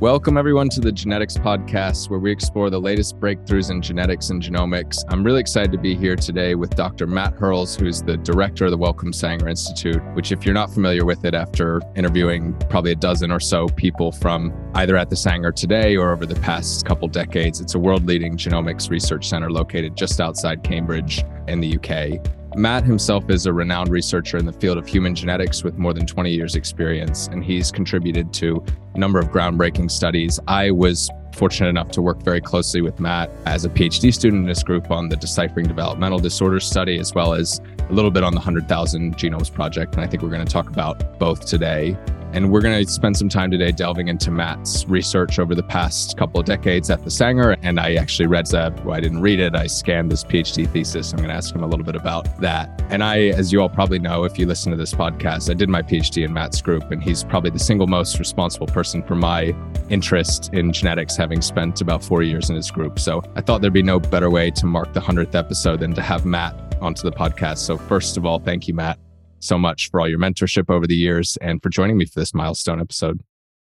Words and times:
Welcome, 0.00 0.36
everyone, 0.36 0.68
to 0.70 0.80
the 0.82 0.92
Genetics 0.92 1.38
Podcast, 1.38 2.10
where 2.10 2.18
we 2.18 2.30
explore 2.30 2.68
the 2.68 2.78
latest 2.78 3.18
breakthroughs 3.18 3.70
in 3.70 3.80
genetics 3.80 4.28
and 4.28 4.42
genomics. 4.42 5.02
I'm 5.08 5.24
really 5.24 5.40
excited 5.40 5.72
to 5.72 5.78
be 5.78 5.94
here 5.94 6.16
today 6.16 6.54
with 6.54 6.76
Dr. 6.76 7.06
Matt 7.06 7.32
Hurles, 7.32 7.74
who's 7.76 8.02
the 8.02 8.18
director 8.18 8.66
of 8.66 8.72
the 8.72 8.76
Wellcome 8.76 9.14
Sanger 9.14 9.48
Institute, 9.48 10.04
which, 10.12 10.32
if 10.32 10.44
you're 10.44 10.52
not 10.52 10.70
familiar 10.70 11.06
with 11.06 11.24
it 11.24 11.32
after 11.32 11.80
interviewing 11.94 12.54
probably 12.68 12.92
a 12.92 12.94
dozen 12.94 13.30
or 13.30 13.40
so 13.40 13.68
people 13.68 14.12
from 14.12 14.52
either 14.74 14.98
at 14.98 15.08
the 15.08 15.16
Sanger 15.16 15.50
today 15.50 15.96
or 15.96 16.12
over 16.12 16.26
the 16.26 16.38
past 16.40 16.84
couple 16.84 17.08
decades, 17.08 17.62
it's 17.62 17.74
a 17.74 17.78
world 17.78 18.04
leading 18.04 18.36
genomics 18.36 18.90
research 18.90 19.26
center 19.26 19.50
located 19.50 19.96
just 19.96 20.20
outside 20.20 20.62
Cambridge 20.62 21.24
in 21.48 21.58
the 21.58 21.74
UK. 21.74 22.22
Matt 22.56 22.84
himself 22.84 23.28
is 23.28 23.44
a 23.44 23.52
renowned 23.52 23.90
researcher 23.90 24.38
in 24.38 24.46
the 24.46 24.52
field 24.52 24.78
of 24.78 24.86
human 24.86 25.14
genetics 25.14 25.62
with 25.62 25.76
more 25.76 25.92
than 25.92 26.06
20 26.06 26.30
years' 26.30 26.56
experience, 26.56 27.26
and 27.26 27.44
he's 27.44 27.70
contributed 27.70 28.32
to 28.32 28.64
a 28.94 28.98
number 28.98 29.18
of 29.18 29.26
groundbreaking 29.26 29.90
studies. 29.90 30.40
I 30.48 30.70
was 30.70 31.10
fortunate 31.34 31.68
enough 31.68 31.90
to 31.90 32.00
work 32.00 32.22
very 32.22 32.40
closely 32.40 32.80
with 32.80 32.98
Matt 32.98 33.30
as 33.44 33.66
a 33.66 33.68
PhD 33.68 34.12
student 34.12 34.40
in 34.40 34.48
this 34.48 34.62
group 34.62 34.90
on 34.90 35.10
the 35.10 35.16
Deciphering 35.16 35.66
Developmental 35.66 36.18
Disorders 36.18 36.64
study, 36.64 36.98
as 36.98 37.12
well 37.14 37.34
as 37.34 37.60
a 37.90 37.92
little 37.92 38.10
bit 38.10 38.24
on 38.24 38.32
the 38.32 38.38
100,000 38.38 39.18
Genomes 39.18 39.52
Project. 39.52 39.94
And 39.94 40.02
I 40.02 40.06
think 40.06 40.22
we're 40.22 40.30
going 40.30 40.44
to 40.44 40.50
talk 40.50 40.70
about 40.70 41.18
both 41.18 41.44
today. 41.44 41.94
And 42.32 42.50
we're 42.50 42.60
going 42.60 42.84
to 42.84 42.90
spend 42.90 43.16
some 43.16 43.28
time 43.28 43.50
today 43.50 43.72
delving 43.72 44.08
into 44.08 44.30
Matt's 44.30 44.86
research 44.86 45.38
over 45.38 45.54
the 45.54 45.62
past 45.62 46.16
couple 46.16 46.40
of 46.40 46.46
decades 46.46 46.90
at 46.90 47.02
the 47.04 47.10
Sanger. 47.10 47.56
And 47.62 47.80
I 47.80 47.94
actually 47.94 48.26
read 48.26 48.46
that. 48.46 48.84
Well, 48.84 48.94
I 48.94 49.00
didn't 49.00 49.20
read 49.20 49.40
it. 49.40 49.54
I 49.54 49.66
scanned 49.66 50.10
this 50.10 50.24
PhD 50.24 50.70
thesis. 50.70 51.12
I'm 51.12 51.18
going 51.18 51.28
to 51.28 51.34
ask 51.34 51.54
him 51.54 51.62
a 51.62 51.66
little 51.66 51.84
bit 51.84 51.96
about 51.96 52.40
that. 52.40 52.82
And 52.90 53.02
I, 53.02 53.28
as 53.28 53.52
you 53.52 53.60
all 53.60 53.68
probably 53.68 53.98
know, 53.98 54.24
if 54.24 54.38
you 54.38 54.46
listen 54.46 54.70
to 54.70 54.76
this 54.76 54.92
podcast, 54.92 55.50
I 55.50 55.54
did 55.54 55.68
my 55.68 55.82
PhD 55.82 56.24
in 56.24 56.32
Matt's 56.32 56.60
group, 56.60 56.90
and 56.90 57.02
he's 57.02 57.24
probably 57.24 57.50
the 57.50 57.58
single 57.58 57.86
most 57.86 58.18
responsible 58.18 58.66
person 58.66 59.02
for 59.02 59.14
my 59.14 59.54
interest 59.88 60.52
in 60.52 60.72
genetics, 60.72 61.16
having 61.16 61.40
spent 61.40 61.80
about 61.80 62.04
four 62.04 62.22
years 62.22 62.50
in 62.50 62.56
his 62.56 62.70
group. 62.70 62.98
So 62.98 63.22
I 63.34 63.40
thought 63.40 63.60
there'd 63.60 63.72
be 63.72 63.82
no 63.82 63.98
better 63.98 64.30
way 64.30 64.50
to 64.50 64.66
mark 64.66 64.92
the 64.92 65.00
100th 65.00 65.34
episode 65.34 65.80
than 65.80 65.94
to 65.94 66.02
have 66.02 66.24
Matt 66.24 66.54
onto 66.80 67.02
the 67.02 67.12
podcast. 67.12 67.58
So, 67.58 67.76
first 67.76 68.16
of 68.16 68.26
all, 68.26 68.38
thank 68.38 68.68
you, 68.68 68.74
Matt 68.74 68.98
so 69.46 69.58
much 69.58 69.90
for 69.90 70.00
all 70.00 70.08
your 70.08 70.18
mentorship 70.18 70.70
over 70.70 70.86
the 70.86 70.96
years 70.96 71.36
and 71.40 71.62
for 71.62 71.68
joining 71.68 71.96
me 71.96 72.06
for 72.06 72.20
this 72.20 72.34
milestone 72.34 72.80
episode. 72.80 73.20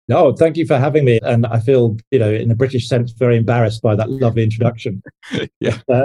No, 0.09 0.33
thank 0.33 0.57
you 0.57 0.67
for 0.67 0.79
having 0.79 1.05
me. 1.05 1.21
And 1.23 1.47
I 1.47 1.61
feel, 1.61 1.99
you 2.11 2.19
know, 2.19 2.33
in 2.33 2.51
a 2.51 2.55
British 2.55 2.89
sense, 2.89 3.13
very 3.13 3.37
embarrassed 3.37 3.83
by 3.83 3.95
that 3.95 4.11
lovely 4.11 4.43
introduction. 4.43 5.03
yeah. 5.61 5.79
Uh, 5.93 6.05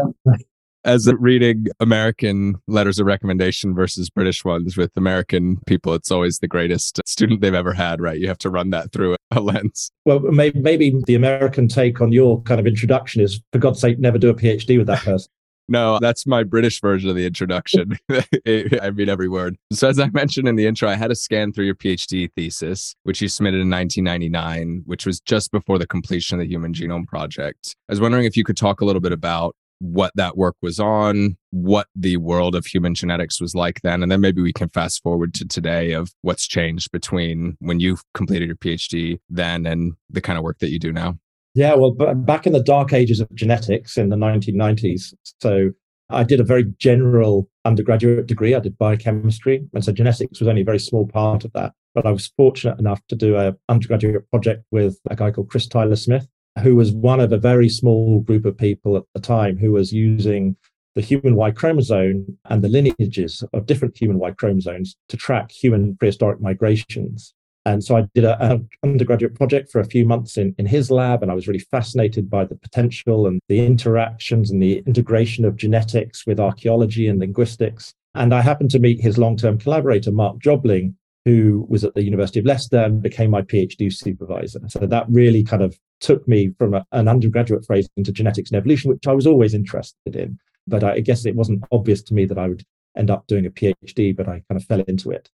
As 0.86 1.10
reading 1.18 1.68
American 1.80 2.56
letters 2.68 3.00
of 3.00 3.06
recommendation 3.06 3.74
versus 3.74 4.10
British 4.10 4.44
ones 4.44 4.76
with 4.76 4.92
American 4.98 5.58
people, 5.66 5.94
it's 5.94 6.12
always 6.12 6.40
the 6.40 6.48
greatest 6.50 7.00
student 7.06 7.40
they've 7.40 7.54
ever 7.54 7.72
had, 7.72 8.02
right? 8.02 8.20
You 8.20 8.28
have 8.28 8.38
to 8.40 8.50
run 8.50 8.72
that 8.72 8.92
through 8.92 9.16
a 9.32 9.40
lens. 9.40 9.90
Well, 10.04 10.20
maybe, 10.20 10.60
maybe 10.60 11.02
the 11.08 11.16
American 11.16 11.70
take 11.70 12.02
on 12.02 12.12
your 12.12 12.42
kind 12.42 12.60
of 12.60 12.68
introduction 12.68 13.22
is, 13.22 13.42
for 13.54 13.60
God's 13.60 13.80
sake, 13.80 13.98
never 14.00 14.18
do 14.18 14.30
a 14.30 14.34
PhD 14.34 14.78
with 14.78 14.88
that 14.88 15.00
person. 15.04 15.32
No, 15.68 15.98
that's 16.00 16.28
my 16.28 16.44
British 16.44 16.82
version 16.82 17.10
of 17.10 17.16
the 17.16 17.26
introduction. 17.26 17.98
I 18.12 18.92
mean 18.94 19.10
every 19.10 19.30
word. 19.30 19.56
So, 19.72 19.88
as 19.88 20.00
I 20.00 20.10
mentioned 20.10 20.48
in 20.48 20.56
the 20.56 20.66
intro, 20.66 20.90
I 20.90 20.96
had 20.96 21.08
to 21.08 21.16
scan 21.16 21.54
through 21.54 21.66
your 21.66 21.76
PhD 21.76 22.30
thesis, 22.36 22.96
which 23.04 23.22
you 23.22 23.28
submitted 23.28 23.62
in 23.62 23.70
1999, 23.70 24.84
which 24.86 25.06
was 25.06 25.20
just 25.22 25.52
before 25.52 25.80
the 25.80 25.88
completion 25.88 26.40
of 26.40 26.46
the 26.46 26.52
Human 26.52 26.74
Genome 26.74 27.08
Project. 27.08 27.76
I 27.90 27.94
was 27.94 28.02
wondering 28.02 28.26
if 28.26 28.36
you 28.36 28.44
could 28.44 28.58
talk 28.58 28.82
a 28.82 28.86
little 28.86 29.02
bit 29.02 29.14
about 29.14 29.56
what 29.80 30.12
that 30.16 30.38
work 30.38 30.56
was 30.62 30.80
on, 30.80 31.36
what 31.52 31.88
the 31.94 32.16
world 32.18 32.56
of 32.56 32.66
human 32.66 32.96
genetics 32.96 33.42
was 33.42 33.54
like 33.54 33.82
then, 33.82 34.02
and 34.02 34.12
then 34.12 34.22
maybe 34.22 34.42
we 34.42 34.54
can 34.54 34.70
fast 34.70 35.04
forward 35.04 35.34
to 35.34 35.46
today 35.46 35.92
of 35.92 36.12
what's 36.22 36.48
changed 36.48 36.92
between 36.92 37.58
when 37.60 37.82
you 37.82 37.98
completed 38.14 38.48
your 38.48 38.56
PhD 38.56 39.20
then 39.30 39.66
and 39.66 39.94
the 40.10 40.22
kind 40.22 40.38
of 40.38 40.44
work 40.44 40.60
that 40.60 40.70
you 40.70 40.80
do 40.80 40.94
now. 40.94 41.18
Yeah, 41.56 41.76
well, 41.76 41.92
back 41.92 42.48
in 42.48 42.54
the 42.54 42.64
dark 42.64 42.94
ages 42.94 43.20
of 43.20 43.34
genetics 43.36 43.98
in 43.98 44.10
the 44.10 44.16
1990s, 44.16 45.14
so 45.40 45.72
I 46.10 46.24
did 46.24 46.40
a 46.40 46.44
very 46.44 46.66
general 46.80 47.48
undergraduate 47.64 48.26
degree. 48.26 48.56
I 48.56 48.60
did 48.60 48.78
biochemistry, 48.78 49.64
and 49.74 49.86
so 49.86 49.92
genetics 49.92 50.40
was 50.40 50.48
only 50.48 50.62
a 50.62 50.66
very 50.66 50.80
small 50.80 51.08
part 51.08 51.46
of 51.46 51.54
that. 51.54 51.74
But 51.94 52.08
I 52.08 52.12
was 52.12 52.32
fortunate 52.38 52.80
enough 52.80 53.02
to 53.10 53.16
do 53.16 53.38
an 53.38 53.56
undergraduate 53.70 54.30
project 54.32 54.66
with 54.72 55.00
a 55.10 55.16
guy 55.16 55.30
called 55.30 55.50
Chris 55.50 55.68
Tyler 55.68 55.96
Smith, 55.96 56.28
who 56.62 56.76
was 56.76 56.92
one 56.92 57.20
of 57.20 57.32
a 57.32 57.38
very 57.38 57.70
small 57.70 58.22
group 58.22 58.46
of 58.46 58.58
people 58.58 58.98
at 58.98 59.04
the 59.14 59.22
time 59.22 59.58
who 59.58 59.72
was 59.72 59.94
using 59.94 60.56
the 60.96 61.02
human 61.02 61.36
Y 61.36 61.52
chromosome 61.52 62.38
and 62.46 62.64
the 62.64 62.70
lineages 62.70 63.44
of 63.54 63.68
different 63.68 63.98
human 63.98 64.18
Y 64.20 64.32
chromosomes 64.32 64.96
to 65.10 65.18
track 65.18 65.52
human 65.52 65.96
prehistoric 65.98 66.42
migrations. 66.42 67.34
And 67.66 67.84
so 67.84 67.96
I 67.96 68.08
did 68.14 68.26
an 68.26 68.68
undergraduate 68.84 69.36
project 69.36 69.72
for 69.72 69.80
a 69.80 69.86
few 69.86 70.06
months 70.06 70.38
in, 70.38 70.54
in 70.58 70.66
his 70.66 70.92
lab, 70.92 71.22
and 71.24 71.32
I 71.32 71.36
was 71.36 71.48
really 71.48 71.60
fascinated 71.60 72.30
by 72.30 72.44
the 72.44 72.56
potential 72.56 73.26
and 73.26 73.40
the 73.48 73.66
interactions 73.66 74.52
and 74.52 74.62
the 74.62 74.80
integration 74.86 75.46
of 75.46 75.56
genetics 75.56 76.28
with 76.28 76.40
archaeology 76.40 77.08
and 77.08 77.20
linguistics. 77.20 77.94
And 78.16 78.34
I 78.34 78.42
happened 78.42 78.72
to 78.72 78.80
meet 78.80 79.02
his 79.02 79.18
long 79.18 79.38
term 79.38 79.58
collaborator, 79.58 80.12
Mark 80.12 80.40
Jobling, 80.40 80.96
who 81.26 81.66
was 81.70 81.84
at 81.84 81.94
the 81.94 82.04
University 82.04 82.40
of 82.40 82.46
Leicester 82.46 82.80
and 82.80 83.02
became 83.02 83.32
my 83.32 83.42
PhD 83.42 83.92
supervisor. 83.92 84.60
So 84.68 84.80
that 84.80 85.06
really 85.10 85.44
kind 85.44 85.64
of 85.64 85.80
took 86.02 86.28
me 86.28 86.52
from 86.58 86.74
a, 86.74 86.86
an 86.92 87.08
undergraduate 87.08 87.66
phase 87.66 87.88
into 87.96 88.12
genetics 88.12 88.52
and 88.52 88.58
evolution, 88.58 88.92
which 88.92 89.08
I 89.08 89.14
was 89.14 89.26
always 89.26 89.54
interested 89.54 90.16
in. 90.16 90.38
But 90.68 90.84
I 90.84 91.00
guess 91.00 91.26
it 91.26 91.36
wasn't 91.36 91.64
obvious 91.72 92.02
to 92.04 92.14
me 92.14 92.26
that 92.26 92.38
I 92.38 92.50
would 92.50 92.64
end 92.98 93.10
up 93.10 93.26
doing 93.28 93.46
a 93.46 93.50
PhD, 93.50 94.16
but 94.16 94.28
I 94.28 94.44
kind 94.50 94.62
of 94.62 94.66
fell 94.66 94.82
into 94.82 95.12
it. 95.12 95.30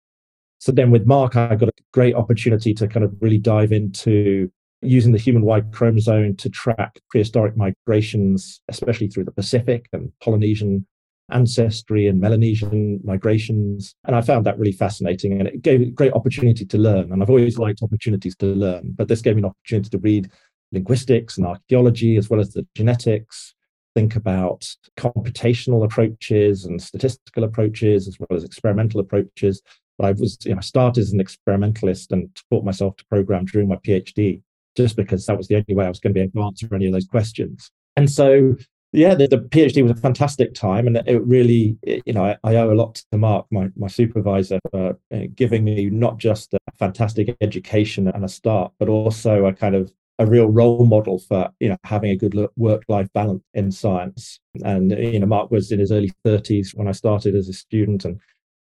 So 0.58 0.72
then 0.72 0.90
with 0.90 1.06
Mark, 1.06 1.36
I 1.36 1.54
got 1.54 1.68
a 1.68 1.72
great 1.92 2.14
opportunity 2.14 2.72
to 2.74 2.88
kind 2.88 3.04
of 3.04 3.14
really 3.20 3.38
dive 3.38 3.72
into 3.72 4.50
using 4.82 5.12
the 5.12 5.18
human 5.18 5.42
Y 5.42 5.60
chromosome 5.72 6.36
to 6.36 6.50
track 6.50 7.00
prehistoric 7.10 7.56
migrations, 7.56 8.60
especially 8.68 9.08
through 9.08 9.24
the 9.24 9.32
Pacific 9.32 9.88
and 9.92 10.12
Polynesian 10.22 10.86
ancestry 11.30 12.06
and 12.06 12.20
Melanesian 12.20 13.00
migrations. 13.02 13.94
And 14.04 14.14
I 14.14 14.20
found 14.20 14.46
that 14.46 14.58
really 14.58 14.72
fascinating 14.72 15.32
and 15.40 15.48
it 15.48 15.62
gave 15.62 15.80
a 15.80 15.86
great 15.86 16.12
opportunity 16.12 16.64
to 16.64 16.78
learn. 16.78 17.12
And 17.12 17.22
I've 17.22 17.30
always 17.30 17.58
liked 17.58 17.82
opportunities 17.82 18.36
to 18.36 18.46
learn, 18.46 18.92
but 18.94 19.08
this 19.08 19.22
gave 19.22 19.34
me 19.34 19.40
an 19.40 19.46
opportunity 19.46 19.90
to 19.90 19.98
read 19.98 20.30
linguistics 20.72 21.36
and 21.36 21.46
archaeology 21.46 22.16
as 22.16 22.30
well 22.30 22.40
as 22.40 22.52
the 22.52 22.66
genetics, 22.74 23.54
think 23.94 24.14
about 24.14 24.68
computational 24.96 25.84
approaches 25.84 26.64
and 26.64 26.80
statistical 26.80 27.44
approaches 27.44 28.06
as 28.06 28.18
well 28.20 28.36
as 28.36 28.44
experimental 28.44 29.00
approaches. 29.00 29.62
But 29.98 30.06
I 30.06 30.12
was, 30.12 30.38
you 30.44 30.52
know, 30.52 30.58
I 30.58 30.62
started 30.62 31.00
as 31.00 31.12
an 31.12 31.20
experimentalist 31.20 32.12
and 32.12 32.28
taught 32.50 32.64
myself 32.64 32.96
to 32.96 33.06
program 33.06 33.46
during 33.46 33.68
my 33.68 33.76
PhD 33.76 34.42
just 34.76 34.96
because 34.96 35.26
that 35.26 35.36
was 35.36 35.48
the 35.48 35.56
only 35.56 35.74
way 35.74 35.86
I 35.86 35.88
was 35.88 36.00
going 36.00 36.12
to 36.12 36.18
be 36.18 36.22
able 36.22 36.42
to 36.42 36.46
answer 36.46 36.74
any 36.74 36.86
of 36.86 36.92
those 36.92 37.06
questions. 37.06 37.70
And 37.96 38.10
so, 38.10 38.56
yeah, 38.92 39.14
the, 39.14 39.26
the 39.26 39.38
PhD 39.38 39.82
was 39.82 39.92
a 39.92 39.96
fantastic 39.96 40.54
time, 40.54 40.86
and 40.86 40.96
it 41.06 41.24
really, 41.26 41.78
you 41.82 42.12
know, 42.12 42.24
I, 42.24 42.36
I, 42.44 42.56
owe 42.56 42.72
a 42.72 42.74
lot 42.74 43.02
to 43.10 43.18
Mark, 43.18 43.46
my 43.50 43.68
my 43.76 43.88
supervisor, 43.88 44.58
for 44.70 44.98
uh, 45.12 45.20
giving 45.34 45.64
me 45.64 45.90
not 45.90 46.18
just 46.18 46.54
a 46.54 46.58
fantastic 46.78 47.36
education 47.40 48.08
and 48.08 48.24
a 48.24 48.28
start, 48.28 48.72
but 48.78 48.88
also 48.88 49.46
a 49.46 49.52
kind 49.52 49.74
of 49.74 49.92
a 50.18 50.26
real 50.26 50.46
role 50.46 50.86
model 50.86 51.18
for 51.18 51.50
you 51.60 51.68
know 51.68 51.76
having 51.84 52.10
a 52.10 52.16
good 52.16 52.34
work 52.56 52.84
life 52.88 53.08
balance 53.12 53.42
in 53.54 53.70
science. 53.70 54.40
And 54.64 54.90
you 54.92 55.18
know, 55.20 55.26
Mark 55.26 55.50
was 55.50 55.72
in 55.72 55.80
his 55.80 55.92
early 55.92 56.12
30s 56.24 56.74
when 56.74 56.88
I 56.88 56.92
started 56.92 57.34
as 57.34 57.48
a 57.48 57.52
student, 57.52 58.04
and 58.04 58.20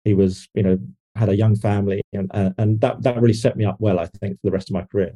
he 0.03 0.13
was 0.13 0.47
you 0.53 0.63
know 0.63 0.79
had 1.17 1.29
a 1.29 1.35
young 1.35 1.55
family, 1.55 2.01
and, 2.13 2.29
uh, 2.33 2.51
and 2.57 2.79
that 2.81 3.03
that 3.03 3.22
really 3.22 3.33
set 3.33 3.57
me 3.57 3.66
up 3.66 3.78
well, 3.79 4.00
I 4.00 4.05
think, 4.05 4.35
for 4.35 4.47
the 4.47 4.51
rest 4.51 4.69
of 4.69 4.73
my 4.73 4.83
career. 4.83 5.13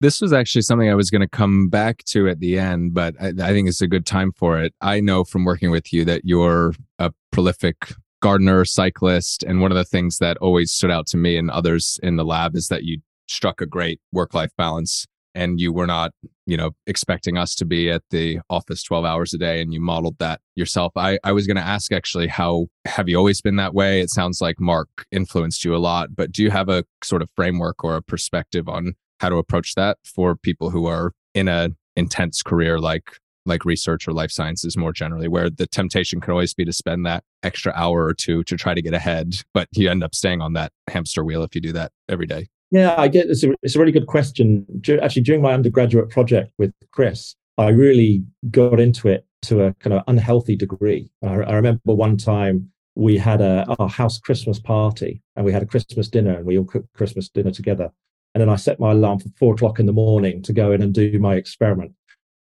This 0.00 0.20
was 0.20 0.32
actually 0.32 0.62
something 0.62 0.90
I 0.90 0.94
was 0.94 1.10
going 1.10 1.20
to 1.20 1.28
come 1.28 1.68
back 1.68 2.02
to 2.06 2.28
at 2.28 2.40
the 2.40 2.58
end, 2.58 2.92
but 2.92 3.14
I, 3.20 3.28
I 3.28 3.52
think 3.52 3.68
it's 3.68 3.82
a 3.82 3.86
good 3.86 4.04
time 4.04 4.32
for 4.32 4.60
it. 4.60 4.74
I 4.80 5.00
know 5.00 5.22
from 5.22 5.44
working 5.44 5.70
with 5.70 5.92
you 5.92 6.04
that 6.06 6.22
you're 6.24 6.74
a 6.98 7.12
prolific 7.30 7.76
gardener, 8.20 8.64
cyclist, 8.64 9.42
and 9.42 9.60
one 9.60 9.70
of 9.70 9.76
the 9.76 9.84
things 9.84 10.18
that 10.18 10.36
always 10.38 10.72
stood 10.72 10.90
out 10.90 11.06
to 11.08 11.16
me 11.16 11.36
and 11.36 11.50
others 11.50 12.00
in 12.02 12.16
the 12.16 12.24
lab 12.24 12.56
is 12.56 12.68
that 12.68 12.84
you 12.84 12.98
struck 13.28 13.60
a 13.60 13.66
great 13.66 14.00
work 14.12 14.34
life 14.34 14.50
balance 14.58 15.06
and 15.34 15.60
you 15.60 15.72
were 15.72 15.86
not 15.86 16.12
you 16.46 16.56
know 16.56 16.72
expecting 16.86 17.36
us 17.38 17.54
to 17.54 17.64
be 17.64 17.90
at 17.90 18.02
the 18.10 18.40
office 18.50 18.82
12 18.82 19.04
hours 19.04 19.32
a 19.32 19.38
day 19.38 19.60
and 19.60 19.72
you 19.72 19.80
modeled 19.80 20.18
that 20.18 20.40
yourself. 20.56 20.92
I, 20.96 21.18
I 21.24 21.32
was 21.32 21.46
going 21.46 21.56
to 21.56 21.62
ask 21.62 21.92
actually 21.92 22.28
how 22.28 22.66
have 22.84 23.08
you 23.08 23.16
always 23.16 23.40
been 23.40 23.56
that 23.56 23.74
way? 23.74 24.00
It 24.00 24.10
sounds 24.10 24.40
like 24.40 24.60
mark 24.60 25.06
influenced 25.10 25.64
you 25.64 25.74
a 25.74 25.78
lot 25.78 26.14
but 26.14 26.32
do 26.32 26.42
you 26.42 26.50
have 26.50 26.68
a 26.68 26.84
sort 27.02 27.22
of 27.22 27.30
framework 27.36 27.84
or 27.84 27.96
a 27.96 28.02
perspective 28.02 28.68
on 28.68 28.94
how 29.20 29.28
to 29.28 29.36
approach 29.36 29.74
that 29.76 29.98
for 30.04 30.34
people 30.34 30.70
who 30.70 30.86
are 30.86 31.12
in 31.34 31.48
a 31.48 31.70
intense 31.96 32.42
career 32.42 32.78
like 32.78 33.18
like 33.44 33.64
research 33.64 34.06
or 34.06 34.12
life 34.12 34.30
sciences 34.30 34.76
more 34.76 34.92
generally 34.92 35.28
where 35.28 35.50
the 35.50 35.66
temptation 35.66 36.20
can 36.20 36.30
always 36.30 36.54
be 36.54 36.64
to 36.64 36.72
spend 36.72 37.04
that 37.04 37.24
extra 37.42 37.72
hour 37.74 38.04
or 38.04 38.14
two 38.14 38.44
to 38.44 38.56
try 38.56 38.72
to 38.74 38.82
get 38.82 38.94
ahead 38.94 39.34
but 39.52 39.68
you 39.72 39.90
end 39.90 40.04
up 40.04 40.14
staying 40.14 40.40
on 40.40 40.52
that 40.52 40.72
hamster 40.88 41.24
wheel 41.24 41.42
if 41.42 41.54
you 41.54 41.60
do 41.60 41.72
that 41.72 41.92
every 42.08 42.26
day 42.26 42.48
yeah, 42.72 42.94
I 42.96 43.06
get 43.08 43.28
it's 43.28 43.44
a, 43.44 43.54
it's 43.62 43.76
a 43.76 43.78
really 43.78 43.92
good 43.92 44.06
question. 44.06 44.66
Actually, 45.02 45.22
during 45.22 45.42
my 45.42 45.52
undergraduate 45.52 46.08
project 46.08 46.52
with 46.58 46.72
Chris, 46.90 47.36
I 47.58 47.68
really 47.68 48.24
got 48.50 48.80
into 48.80 49.08
it 49.08 49.26
to 49.42 49.64
a 49.64 49.74
kind 49.74 49.92
of 49.92 50.02
unhealthy 50.08 50.56
degree. 50.56 51.10
I, 51.22 51.34
I 51.34 51.52
remember 51.52 51.80
one 51.84 52.16
time 52.16 52.70
we 52.94 53.18
had 53.18 53.42
a 53.42 53.66
our 53.78 53.90
house 53.90 54.18
Christmas 54.18 54.58
party 54.58 55.22
and 55.36 55.44
we 55.44 55.52
had 55.52 55.62
a 55.62 55.66
Christmas 55.66 56.08
dinner 56.08 56.34
and 56.34 56.46
we 56.46 56.56
all 56.56 56.64
cooked 56.64 56.90
Christmas 56.94 57.28
dinner 57.28 57.50
together. 57.50 57.90
And 58.34 58.40
then 58.40 58.48
I 58.48 58.56
set 58.56 58.80
my 58.80 58.92
alarm 58.92 59.18
for 59.18 59.28
four 59.38 59.52
o'clock 59.52 59.78
in 59.78 59.84
the 59.84 59.92
morning 59.92 60.42
to 60.42 60.54
go 60.54 60.72
in 60.72 60.80
and 60.80 60.94
do 60.94 61.18
my 61.18 61.34
experiment. 61.34 61.92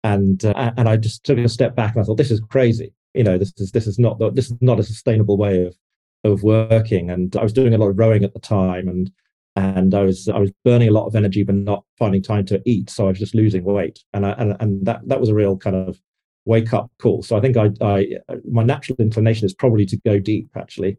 And 0.02 0.44
uh, 0.44 0.72
and 0.76 0.88
I 0.88 0.96
just 0.96 1.22
took 1.22 1.38
a 1.38 1.48
step 1.48 1.76
back 1.76 1.94
and 1.94 2.02
I 2.02 2.04
thought, 2.04 2.16
this 2.18 2.32
is 2.32 2.40
crazy. 2.40 2.92
You 3.14 3.22
know, 3.22 3.38
this 3.38 3.52
is 3.58 3.70
this 3.70 3.86
is 3.86 3.96
not 3.96 4.18
this 4.34 4.50
is 4.50 4.56
not 4.60 4.80
a 4.80 4.82
sustainable 4.82 5.36
way 5.36 5.66
of 5.66 5.76
of 6.24 6.42
working. 6.42 7.10
And 7.10 7.36
I 7.36 7.44
was 7.44 7.52
doing 7.52 7.74
a 7.74 7.78
lot 7.78 7.90
of 7.90 7.98
rowing 7.98 8.24
at 8.24 8.34
the 8.34 8.40
time, 8.40 8.88
and 8.88 9.12
and 9.56 9.94
I 9.94 10.02
was 10.02 10.28
I 10.28 10.38
was 10.38 10.52
burning 10.64 10.88
a 10.88 10.92
lot 10.92 11.06
of 11.06 11.16
energy, 11.16 11.42
but 11.42 11.54
not 11.54 11.84
finding 11.98 12.22
time 12.22 12.44
to 12.46 12.60
eat. 12.66 12.90
So 12.90 13.06
I 13.06 13.08
was 13.08 13.18
just 13.18 13.34
losing 13.34 13.64
weight, 13.64 14.04
and 14.12 14.26
I, 14.26 14.30
and 14.32 14.56
and 14.60 14.86
that 14.86 15.00
that 15.08 15.18
was 15.18 15.30
a 15.30 15.34
real 15.34 15.56
kind 15.56 15.74
of 15.74 16.00
wake 16.44 16.72
up 16.74 16.90
call. 17.00 17.22
So 17.22 17.36
I 17.36 17.40
think 17.40 17.56
I, 17.56 17.70
I 17.80 18.06
my 18.48 18.62
natural 18.62 18.96
inclination 18.98 19.46
is 19.46 19.54
probably 19.54 19.86
to 19.86 19.96
go 20.04 20.18
deep 20.18 20.50
actually, 20.56 20.98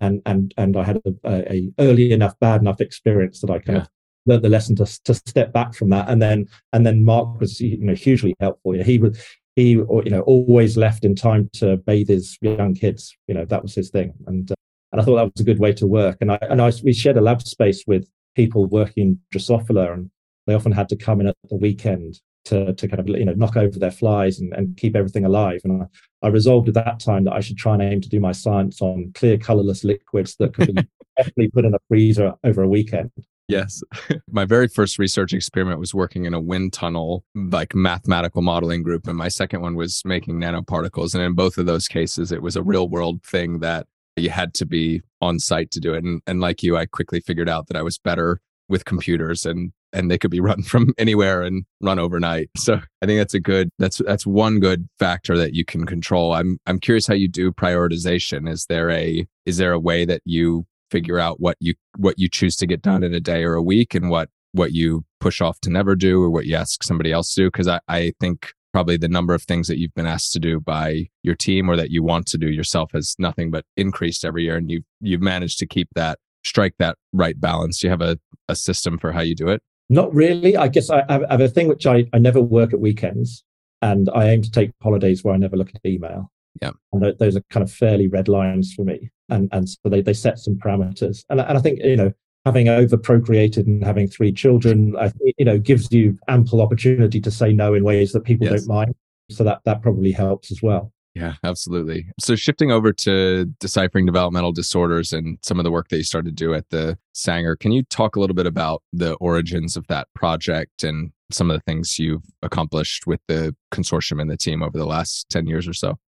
and 0.00 0.22
and 0.26 0.54
and 0.56 0.76
I 0.76 0.84
had 0.84 1.00
a, 1.04 1.52
a, 1.52 1.70
early 1.80 2.12
enough 2.12 2.38
bad 2.38 2.60
enough 2.60 2.80
experience 2.80 3.40
that 3.40 3.50
I 3.50 3.58
kind 3.58 3.78
yeah. 3.78 3.82
of 3.82 3.88
learned 4.26 4.44
the 4.44 4.48
lesson 4.48 4.76
to 4.76 4.86
to 5.04 5.14
step 5.14 5.52
back 5.52 5.74
from 5.74 5.90
that, 5.90 6.08
and 6.08 6.22
then 6.22 6.46
and 6.72 6.86
then 6.86 7.04
Mark 7.04 7.40
was 7.40 7.60
you 7.60 7.84
know 7.84 7.94
hugely 7.94 8.34
helpful. 8.38 8.74
You 8.74 8.78
know, 8.78 8.84
he 8.84 8.98
was 8.98 9.18
he 9.56 9.70
you 9.70 10.10
know 10.10 10.22
always 10.22 10.76
left 10.76 11.04
in 11.04 11.16
time 11.16 11.50
to 11.54 11.78
bathe 11.78 12.08
his 12.08 12.38
young 12.42 12.74
kids. 12.74 13.16
You 13.26 13.34
know 13.34 13.44
that 13.46 13.62
was 13.62 13.74
his 13.74 13.90
thing, 13.90 14.12
and 14.28 14.50
uh, 14.52 14.54
and 14.92 15.00
I 15.00 15.04
thought 15.04 15.16
that 15.16 15.32
was 15.34 15.40
a 15.40 15.44
good 15.44 15.58
way 15.58 15.72
to 15.74 15.86
work. 15.86 16.18
And 16.20 16.32
I 16.32 16.38
and 16.42 16.60
I 16.60 16.72
we 16.82 16.92
shared 16.92 17.16
a 17.16 17.20
lab 17.20 17.42
space 17.42 17.84
with 17.86 18.08
people 18.34 18.66
working 18.66 19.18
Drosophila, 19.32 19.92
and 19.92 20.10
they 20.46 20.54
often 20.54 20.72
had 20.72 20.88
to 20.90 20.96
come 20.96 21.20
in 21.20 21.28
at 21.28 21.36
the 21.48 21.56
weekend 21.56 22.20
to 22.46 22.72
to 22.74 22.88
kind 22.88 23.00
of 23.00 23.08
you 23.08 23.24
know 23.24 23.34
knock 23.34 23.56
over 23.56 23.78
their 23.78 23.90
flies 23.90 24.40
and, 24.40 24.52
and 24.54 24.76
keep 24.76 24.96
everything 24.96 25.24
alive. 25.24 25.60
And 25.64 25.82
I, 25.82 26.26
I 26.26 26.28
resolved 26.30 26.68
at 26.68 26.74
that 26.74 27.00
time 27.00 27.24
that 27.24 27.34
I 27.34 27.40
should 27.40 27.58
try 27.58 27.74
and 27.74 27.82
aim 27.82 28.00
to 28.00 28.08
do 28.08 28.20
my 28.20 28.32
science 28.32 28.80
on 28.80 29.12
clear, 29.14 29.38
colorless 29.38 29.84
liquids 29.84 30.36
that 30.36 30.54
could 30.54 30.74
be 30.74 30.82
definitely 31.16 31.48
put 31.48 31.64
in 31.64 31.74
a 31.74 31.78
freezer 31.88 32.34
over 32.44 32.62
a 32.62 32.68
weekend. 32.68 33.10
Yes. 33.48 33.82
my 34.30 34.44
very 34.44 34.68
first 34.68 34.98
research 34.98 35.32
experiment 35.32 35.80
was 35.80 35.94
working 35.94 36.26
in 36.26 36.34
a 36.34 36.40
wind 36.40 36.74
tunnel, 36.74 37.24
like 37.34 37.74
mathematical 37.74 38.42
modeling 38.42 38.82
group. 38.82 39.08
And 39.08 39.16
my 39.16 39.28
second 39.28 39.62
one 39.62 39.74
was 39.74 40.02
making 40.04 40.38
nanoparticles. 40.38 41.14
And 41.14 41.22
in 41.22 41.32
both 41.32 41.56
of 41.56 41.64
those 41.64 41.88
cases, 41.88 42.30
it 42.30 42.42
was 42.42 42.56
a 42.56 42.62
real 42.62 42.88
world 42.88 43.22
thing 43.22 43.60
that 43.60 43.86
you 44.20 44.30
had 44.30 44.54
to 44.54 44.66
be 44.66 45.02
on 45.20 45.38
site 45.38 45.70
to 45.72 45.80
do 45.80 45.94
it. 45.94 46.04
And, 46.04 46.22
and 46.26 46.40
like 46.40 46.62
you, 46.62 46.76
I 46.76 46.86
quickly 46.86 47.20
figured 47.20 47.48
out 47.48 47.66
that 47.68 47.76
I 47.76 47.82
was 47.82 47.98
better 47.98 48.40
with 48.68 48.84
computers 48.84 49.46
and 49.46 49.72
and 49.92 50.10
they 50.10 50.18
could 50.18 50.30
be 50.30 50.40
run 50.48 50.62
from 50.62 50.92
anywhere 50.98 51.42
and 51.42 51.64
run 51.80 51.98
overnight. 51.98 52.50
So 52.56 52.80
I 53.02 53.06
think 53.06 53.18
that's 53.18 53.34
a 53.34 53.40
good 53.40 53.70
that's 53.78 53.98
that's 53.98 54.26
one 54.26 54.60
good 54.60 54.88
factor 54.98 55.36
that 55.36 55.54
you 55.54 55.64
can 55.64 55.86
control. 55.86 56.34
I'm 56.34 56.58
I'm 56.66 56.78
curious 56.78 57.06
how 57.06 57.14
you 57.14 57.28
do 57.28 57.52
prioritization. 57.52 58.48
Is 58.48 58.66
there 58.66 58.90
a 58.90 59.26
is 59.46 59.56
there 59.56 59.72
a 59.72 59.80
way 59.80 60.04
that 60.04 60.22
you 60.24 60.66
figure 60.90 61.18
out 61.18 61.40
what 61.40 61.56
you 61.60 61.74
what 61.96 62.18
you 62.18 62.28
choose 62.28 62.56
to 62.56 62.66
get 62.66 62.82
done 62.82 63.02
in 63.02 63.14
a 63.14 63.20
day 63.20 63.44
or 63.44 63.54
a 63.54 63.62
week 63.62 63.94
and 63.94 64.10
what 64.10 64.28
what 64.52 64.72
you 64.72 65.04
push 65.20 65.40
off 65.40 65.60
to 65.60 65.70
never 65.70 65.94
do 65.94 66.22
or 66.22 66.30
what 66.30 66.46
you 66.46 66.54
ask 66.54 66.82
somebody 66.82 67.12
else 67.12 67.34
to 67.34 67.42
do? 67.42 67.46
Because 67.48 67.68
I, 67.68 67.80
I 67.88 68.12
think 68.20 68.52
probably 68.72 68.96
the 68.96 69.08
number 69.08 69.34
of 69.34 69.42
things 69.42 69.68
that 69.68 69.78
you've 69.78 69.94
been 69.94 70.06
asked 70.06 70.32
to 70.32 70.38
do 70.38 70.60
by 70.60 71.08
your 71.22 71.34
team 71.34 71.68
or 71.68 71.76
that 71.76 71.90
you 71.90 72.02
want 72.02 72.26
to 72.26 72.38
do 72.38 72.48
yourself 72.48 72.90
has 72.92 73.14
nothing 73.18 73.50
but 73.50 73.64
increased 73.76 74.24
every 74.24 74.44
year 74.44 74.56
and 74.56 74.70
you've 74.70 74.84
you've 75.00 75.22
managed 75.22 75.58
to 75.58 75.66
keep 75.66 75.88
that 75.94 76.18
strike 76.44 76.74
that 76.78 76.96
right 77.12 77.40
balance. 77.40 77.80
Do 77.80 77.86
you 77.86 77.90
have 77.90 78.02
a, 78.02 78.18
a 78.48 78.54
system 78.54 78.98
for 78.98 79.12
how 79.12 79.20
you 79.20 79.34
do 79.34 79.48
it? 79.48 79.62
Not 79.90 80.14
really. 80.14 80.56
I 80.56 80.68
guess 80.68 80.90
i, 80.90 81.02
I 81.08 81.20
have 81.30 81.40
a 81.40 81.48
thing 81.48 81.68
which 81.68 81.86
I, 81.86 82.06
I 82.12 82.18
never 82.18 82.42
work 82.42 82.72
at 82.72 82.80
weekends 82.80 83.44
and 83.80 84.10
i 84.12 84.28
aim 84.28 84.42
to 84.42 84.50
take 84.50 84.72
holidays 84.82 85.22
where 85.22 85.34
i 85.34 85.38
never 85.38 85.56
look 85.56 85.70
at 85.74 85.80
email. 85.86 86.30
Yeah. 86.60 86.72
And 86.92 87.16
those 87.18 87.36
are 87.36 87.42
kind 87.50 87.62
of 87.62 87.72
fairly 87.72 88.08
red 88.08 88.28
lines 88.28 88.72
for 88.74 88.84
me 88.84 89.10
and 89.28 89.48
and 89.52 89.68
so 89.68 89.78
they, 89.84 90.02
they 90.02 90.14
set 90.14 90.38
some 90.38 90.56
parameters. 90.56 91.24
And, 91.30 91.40
and 91.40 91.56
i 91.56 91.60
think 91.60 91.80
you 91.82 91.96
know 91.96 92.12
having 92.44 92.68
over 92.68 92.96
procreated 92.96 93.66
and 93.66 93.84
having 93.84 94.08
three 94.08 94.32
children, 94.32 94.96
I, 94.96 95.12
you 95.36 95.44
know, 95.44 95.58
gives 95.58 95.90
you 95.92 96.18
ample 96.28 96.62
opportunity 96.62 97.20
to 97.20 97.30
say 97.30 97.52
no 97.52 97.74
in 97.74 97.84
ways 97.84 98.12
that 98.12 98.24
people 98.24 98.46
yes. 98.46 98.64
don't 98.64 98.74
mind. 98.74 98.94
So 99.30 99.44
that 99.44 99.60
that 99.64 99.82
probably 99.82 100.12
helps 100.12 100.50
as 100.50 100.62
well. 100.62 100.92
Yeah, 101.14 101.34
absolutely. 101.42 102.06
So 102.20 102.36
shifting 102.36 102.70
over 102.70 102.92
to 102.92 103.46
deciphering 103.58 104.06
developmental 104.06 104.52
disorders 104.52 105.12
and 105.12 105.38
some 105.42 105.58
of 105.58 105.64
the 105.64 105.70
work 105.70 105.88
that 105.88 105.96
you 105.96 106.04
started 106.04 106.36
to 106.36 106.44
do 106.44 106.54
at 106.54 106.70
the 106.70 106.96
Sanger, 107.12 107.56
can 107.56 107.72
you 107.72 107.82
talk 107.82 108.14
a 108.14 108.20
little 108.20 108.36
bit 108.36 108.46
about 108.46 108.82
the 108.92 109.14
origins 109.14 109.76
of 109.76 109.86
that 109.88 110.06
project 110.14 110.84
and 110.84 111.10
some 111.30 111.50
of 111.50 111.56
the 111.56 111.62
things 111.62 111.98
you've 111.98 112.22
accomplished 112.42 113.06
with 113.06 113.20
the 113.26 113.54
consortium 113.72 114.20
and 114.20 114.30
the 114.30 114.36
team 114.36 114.62
over 114.62 114.78
the 114.78 114.86
last 114.86 115.28
10 115.30 115.46
years 115.46 115.66
or 115.66 115.74
so? 115.74 115.98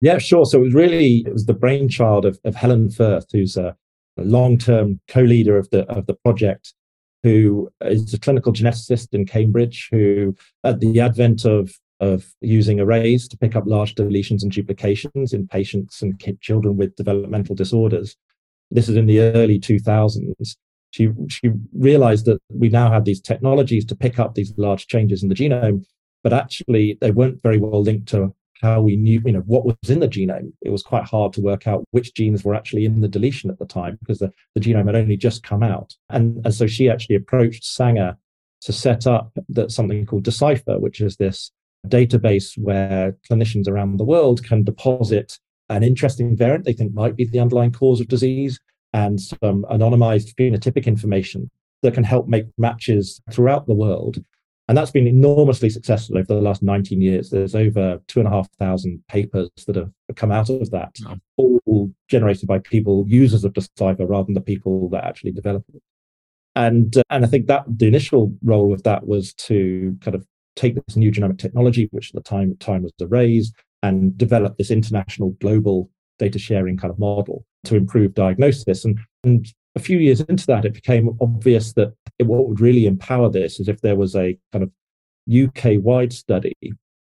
Yeah, 0.00 0.18
sure. 0.18 0.44
So 0.44 0.58
it 0.58 0.64
was 0.64 0.74
really 0.74 1.24
it 1.26 1.32
was 1.32 1.46
the 1.46 1.54
brainchild 1.54 2.24
of, 2.24 2.38
of 2.44 2.54
Helen 2.54 2.90
Firth, 2.90 3.26
who's 3.32 3.56
a 3.56 3.76
long-term 4.16 5.00
co-leader 5.08 5.56
of 5.56 5.68
the 5.70 5.84
of 5.86 6.06
the 6.06 6.14
project, 6.14 6.74
who 7.22 7.70
is 7.80 8.14
a 8.14 8.18
clinical 8.18 8.52
geneticist 8.52 9.08
in 9.12 9.26
Cambridge, 9.26 9.88
who 9.90 10.36
at 10.62 10.80
the 10.80 11.00
advent 11.00 11.44
of 11.44 11.72
of 12.00 12.26
using 12.40 12.80
arrays 12.80 13.28
to 13.28 13.36
pick 13.36 13.56
up 13.56 13.64
large 13.66 13.94
deletions 13.94 14.42
and 14.42 14.52
duplications 14.52 15.32
in 15.32 15.46
patients 15.46 16.02
and 16.02 16.20
children 16.40 16.76
with 16.76 16.96
developmental 16.96 17.54
disorders. 17.54 18.16
This 18.70 18.88
is 18.88 18.96
in 18.96 19.06
the 19.06 19.20
early 19.20 19.60
2000s. 19.60 20.56
She, 20.90 21.08
she 21.28 21.50
realized 21.72 22.26
that 22.26 22.38
we 22.50 22.68
now 22.68 22.90
had 22.92 23.04
these 23.04 23.20
technologies 23.20 23.84
to 23.86 23.96
pick 23.96 24.18
up 24.18 24.34
these 24.34 24.52
large 24.56 24.86
changes 24.86 25.22
in 25.22 25.28
the 25.28 25.34
genome, 25.34 25.84
but 26.22 26.32
actually 26.32 26.98
they 27.00 27.10
weren't 27.10 27.42
very 27.42 27.58
well 27.58 27.82
linked 27.82 28.08
to 28.08 28.34
how 28.64 28.80
we 28.80 28.96
knew, 28.96 29.20
you 29.24 29.32
know, 29.32 29.40
what 29.40 29.64
was 29.64 29.76
in 29.88 30.00
the 30.00 30.08
genome. 30.08 30.52
It 30.62 30.70
was 30.70 30.82
quite 30.82 31.04
hard 31.04 31.32
to 31.34 31.40
work 31.40 31.66
out 31.66 31.84
which 31.90 32.14
genes 32.14 32.44
were 32.44 32.54
actually 32.54 32.84
in 32.84 33.00
the 33.00 33.08
deletion 33.08 33.50
at 33.50 33.58
the 33.58 33.66
time 33.66 33.98
because 34.00 34.18
the, 34.18 34.32
the 34.54 34.60
genome 34.60 34.86
had 34.86 34.96
only 34.96 35.16
just 35.16 35.42
come 35.42 35.62
out. 35.62 35.94
And, 36.08 36.44
and 36.44 36.54
so 36.54 36.66
she 36.66 36.88
actually 36.88 37.16
approached 37.16 37.64
Sanger 37.64 38.16
to 38.62 38.72
set 38.72 39.06
up 39.06 39.32
that 39.50 39.70
something 39.70 40.06
called 40.06 40.24
Decipher, 40.24 40.78
which 40.78 41.00
is 41.00 41.16
this 41.16 41.52
database 41.86 42.56
where 42.56 43.16
clinicians 43.30 43.68
around 43.68 43.98
the 43.98 44.04
world 44.04 44.42
can 44.42 44.64
deposit 44.64 45.38
an 45.68 45.82
interesting 45.82 46.36
variant 46.36 46.64
they 46.64 46.72
think 46.72 46.94
might 46.94 47.16
be 47.16 47.24
the 47.24 47.38
underlying 47.38 47.72
cause 47.72 48.00
of 48.00 48.08
disease 48.08 48.58
and 48.92 49.20
some 49.20 49.66
anonymized 49.70 50.34
phenotypic 50.34 50.86
information 50.86 51.50
that 51.82 51.94
can 51.94 52.04
help 52.04 52.26
make 52.26 52.46
matches 52.56 53.20
throughout 53.30 53.66
the 53.66 53.74
world 53.74 54.22
and 54.68 54.78
that's 54.78 54.90
been 54.90 55.06
enormously 55.06 55.68
successful 55.68 56.16
over 56.16 56.34
the 56.34 56.40
last 56.40 56.62
19 56.62 57.00
years. 57.00 57.30
There's 57.30 57.54
over 57.54 58.00
two 58.08 58.20
and 58.20 58.26
a 58.26 58.30
half 58.30 58.48
thousand 58.58 59.02
papers 59.08 59.50
that 59.66 59.76
have 59.76 59.90
come 60.16 60.32
out 60.32 60.48
of 60.48 60.70
that, 60.70 60.96
all 61.36 61.92
generated 62.08 62.46
by 62.46 62.60
people, 62.60 63.04
users 63.06 63.44
of 63.44 63.52
Decipher, 63.52 64.06
rather 64.06 64.24
than 64.24 64.34
the 64.34 64.40
people 64.40 64.88
that 64.90 65.04
actually 65.04 65.32
develop 65.32 65.64
it. 65.74 65.82
And, 66.56 66.96
uh, 66.96 67.02
and 67.10 67.24
I 67.24 67.28
think 67.28 67.46
that 67.48 67.64
the 67.66 67.88
initial 67.88 68.32
role 68.42 68.72
of 68.72 68.84
that 68.84 69.06
was 69.06 69.34
to 69.34 69.96
kind 70.00 70.14
of 70.14 70.24
take 70.56 70.76
this 70.76 70.96
new 70.96 71.10
genomic 71.10 71.38
technology, 71.38 71.88
which 71.90 72.10
at 72.10 72.14
the 72.14 72.28
time, 72.28 72.56
time 72.58 72.84
was 72.84 72.92
arrays, 73.00 73.52
and 73.82 74.16
develop 74.16 74.56
this 74.56 74.70
international 74.70 75.30
global 75.40 75.90
data 76.18 76.38
sharing 76.38 76.76
kind 76.76 76.90
of 76.92 76.98
model 76.98 77.44
to 77.64 77.76
improve 77.76 78.14
diagnosis. 78.14 78.84
And, 78.84 78.98
and 79.24 79.46
a 79.74 79.80
few 79.80 79.98
years 79.98 80.20
into 80.22 80.46
that, 80.46 80.64
it 80.64 80.74
became 80.74 81.16
obvious 81.20 81.72
that 81.74 81.92
what 82.18 82.48
would 82.48 82.60
really 82.60 82.86
empower 82.86 83.28
this 83.28 83.60
is 83.60 83.68
if 83.68 83.80
there 83.80 83.96
was 83.96 84.14
a 84.14 84.38
kind 84.52 84.62
of 84.62 84.70
UK 85.32 85.82
wide 85.82 86.12
study 86.12 86.54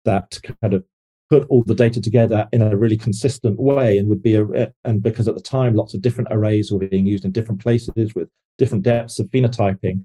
that 0.05 0.39
kind 0.61 0.73
of 0.73 0.83
put 1.29 1.47
all 1.49 1.63
the 1.63 1.75
data 1.75 2.01
together 2.01 2.47
in 2.51 2.61
a 2.61 2.75
really 2.75 2.97
consistent 2.97 3.59
way 3.59 3.97
and 3.97 4.07
would 4.07 4.21
be 4.21 4.35
a 4.35 4.73
and 4.83 5.01
because 5.01 5.27
at 5.27 5.35
the 5.35 5.41
time 5.41 5.75
lots 5.75 5.93
of 5.93 6.01
different 6.01 6.27
arrays 6.31 6.71
were 6.71 6.79
being 6.79 7.05
used 7.05 7.25
in 7.25 7.31
different 7.31 7.61
places 7.61 8.13
with 8.13 8.29
different 8.57 8.83
depths 8.83 9.19
of 9.19 9.27
phenotyping 9.27 10.03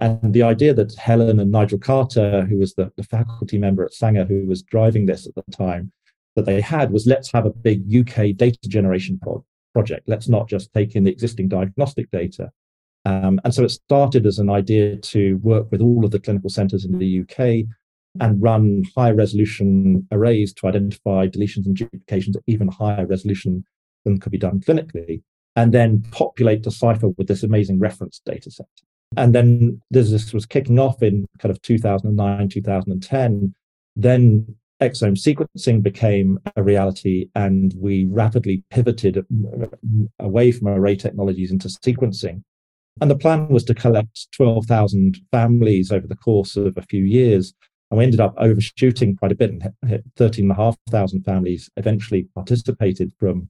and 0.00 0.32
the 0.32 0.42
idea 0.42 0.72
that 0.72 0.94
helen 0.94 1.40
and 1.40 1.50
nigel 1.50 1.78
carter 1.78 2.46
who 2.46 2.58
was 2.58 2.74
the, 2.74 2.90
the 2.96 3.02
faculty 3.02 3.58
member 3.58 3.84
at 3.84 3.92
sanger 3.92 4.24
who 4.24 4.46
was 4.46 4.62
driving 4.62 5.06
this 5.06 5.26
at 5.26 5.34
the 5.34 5.52
time 5.52 5.92
that 6.36 6.46
they 6.46 6.60
had 6.60 6.92
was 6.92 7.06
let's 7.06 7.32
have 7.32 7.44
a 7.44 7.50
big 7.50 7.82
uk 7.94 8.14
data 8.36 8.68
generation 8.68 9.18
pro- 9.20 9.44
project. 9.72 10.08
Let's 10.08 10.28
not 10.28 10.48
just 10.48 10.72
take 10.72 10.96
in 10.96 11.04
the 11.04 11.10
existing 11.10 11.48
diagnostic 11.48 12.10
data. 12.10 12.50
Um, 13.04 13.40
and 13.44 13.54
so 13.54 13.64
it 13.64 13.70
started 13.70 14.26
as 14.26 14.38
an 14.38 14.50
idea 14.50 14.96
to 14.96 15.36
work 15.38 15.70
with 15.70 15.80
all 15.80 16.04
of 16.04 16.10
the 16.10 16.20
clinical 16.20 16.50
centres 16.50 16.84
in 16.84 16.98
the 16.98 17.20
UK 17.20 17.66
and 18.20 18.42
run 18.42 18.82
high 18.96 19.10
resolution 19.10 20.06
arrays 20.10 20.52
to 20.54 20.66
identify 20.66 21.26
deletions 21.26 21.66
and 21.66 21.76
duplications 21.76 22.36
at 22.36 22.42
even 22.46 22.68
higher 22.68 23.06
resolution 23.06 23.64
than 24.04 24.18
could 24.18 24.32
be 24.32 24.38
done 24.38 24.60
clinically, 24.60 25.22
and 25.56 25.72
then 25.72 26.02
populate 26.10 26.62
Decipher 26.62 27.08
with 27.10 27.28
this 27.28 27.42
amazing 27.42 27.78
reference 27.78 28.20
data 28.24 28.50
set. 28.50 28.66
And 29.16 29.34
then 29.34 29.80
this 29.90 30.32
was 30.32 30.46
kicking 30.46 30.78
off 30.78 31.02
in 31.02 31.26
kind 31.38 31.50
of 31.50 31.60
2009, 31.62 32.48
2010. 32.48 33.54
Then 33.96 34.56
exome 34.80 35.18
sequencing 35.18 35.82
became 35.82 36.38
a 36.56 36.62
reality 36.62 37.28
and 37.34 37.74
we 37.76 38.06
rapidly 38.06 38.64
pivoted 38.70 39.24
away 40.18 40.52
from 40.52 40.68
array 40.68 40.96
technologies 40.96 41.50
into 41.50 41.68
sequencing. 41.68 42.42
And 43.00 43.10
the 43.10 43.16
plan 43.16 43.48
was 43.48 43.64
to 43.64 43.74
collect 43.74 44.28
12,000 44.32 45.18
families 45.30 45.90
over 45.90 46.06
the 46.06 46.16
course 46.16 46.56
of 46.56 46.76
a 46.76 46.82
few 46.82 47.04
years. 47.04 47.54
And 47.90 47.98
we 47.98 48.04
ended 48.04 48.20
up 48.20 48.34
overshooting 48.36 49.16
quite 49.16 49.32
a 49.32 49.36
bit 49.36 49.50
and 49.50 49.62
hit 49.86 50.04
13,500 50.16 51.24
families 51.24 51.70
eventually 51.76 52.28
participated 52.34 53.12
from, 53.18 53.48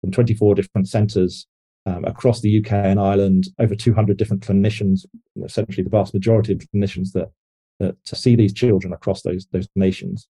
from 0.00 0.12
24 0.12 0.54
different 0.54 0.88
centers 0.88 1.46
um, 1.86 2.04
across 2.04 2.40
the 2.40 2.58
UK 2.58 2.72
and 2.72 3.00
Ireland, 3.00 3.48
over 3.58 3.74
200 3.74 4.16
different 4.16 4.42
clinicians, 4.42 5.06
essentially 5.42 5.82
the 5.82 5.90
vast 5.90 6.12
majority 6.12 6.52
of 6.52 6.60
clinicians 6.74 7.12
that, 7.12 7.30
that 7.78 7.96
to 8.04 8.16
see 8.16 8.36
these 8.36 8.52
children 8.52 8.92
across 8.92 9.22
those, 9.22 9.46
those 9.52 9.68
nations. 9.74 10.28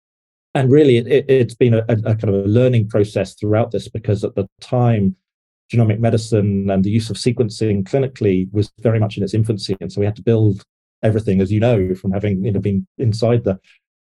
And 0.55 0.71
really, 0.71 0.97
it, 0.97 1.29
has 1.29 1.55
been 1.55 1.73
a, 1.73 1.83
a, 1.89 1.95
kind 1.95 2.29
of 2.29 2.35
a 2.35 2.47
learning 2.47 2.87
process 2.87 3.33
throughout 3.33 3.71
this 3.71 3.89
because 3.89 4.23
at 4.23 4.35
the 4.35 4.47
time, 4.61 5.15
genomic 5.73 5.99
medicine 5.99 6.69
and 6.69 6.83
the 6.83 6.89
use 6.89 7.09
of 7.09 7.17
sequencing 7.17 7.83
clinically 7.83 8.47
was 8.51 8.71
very 8.79 8.99
much 8.99 9.17
in 9.17 9.23
its 9.23 9.33
infancy. 9.33 9.75
And 9.81 9.91
so 9.91 9.99
we 9.99 10.05
had 10.05 10.15
to 10.17 10.21
build 10.21 10.63
everything, 11.03 11.41
as 11.41 11.51
you 11.51 11.59
know, 11.59 11.93
from 11.95 12.11
having 12.11 12.43
you 12.43 12.51
know, 12.51 12.59
been 12.59 12.87
inside 12.97 13.43
the, 13.43 13.59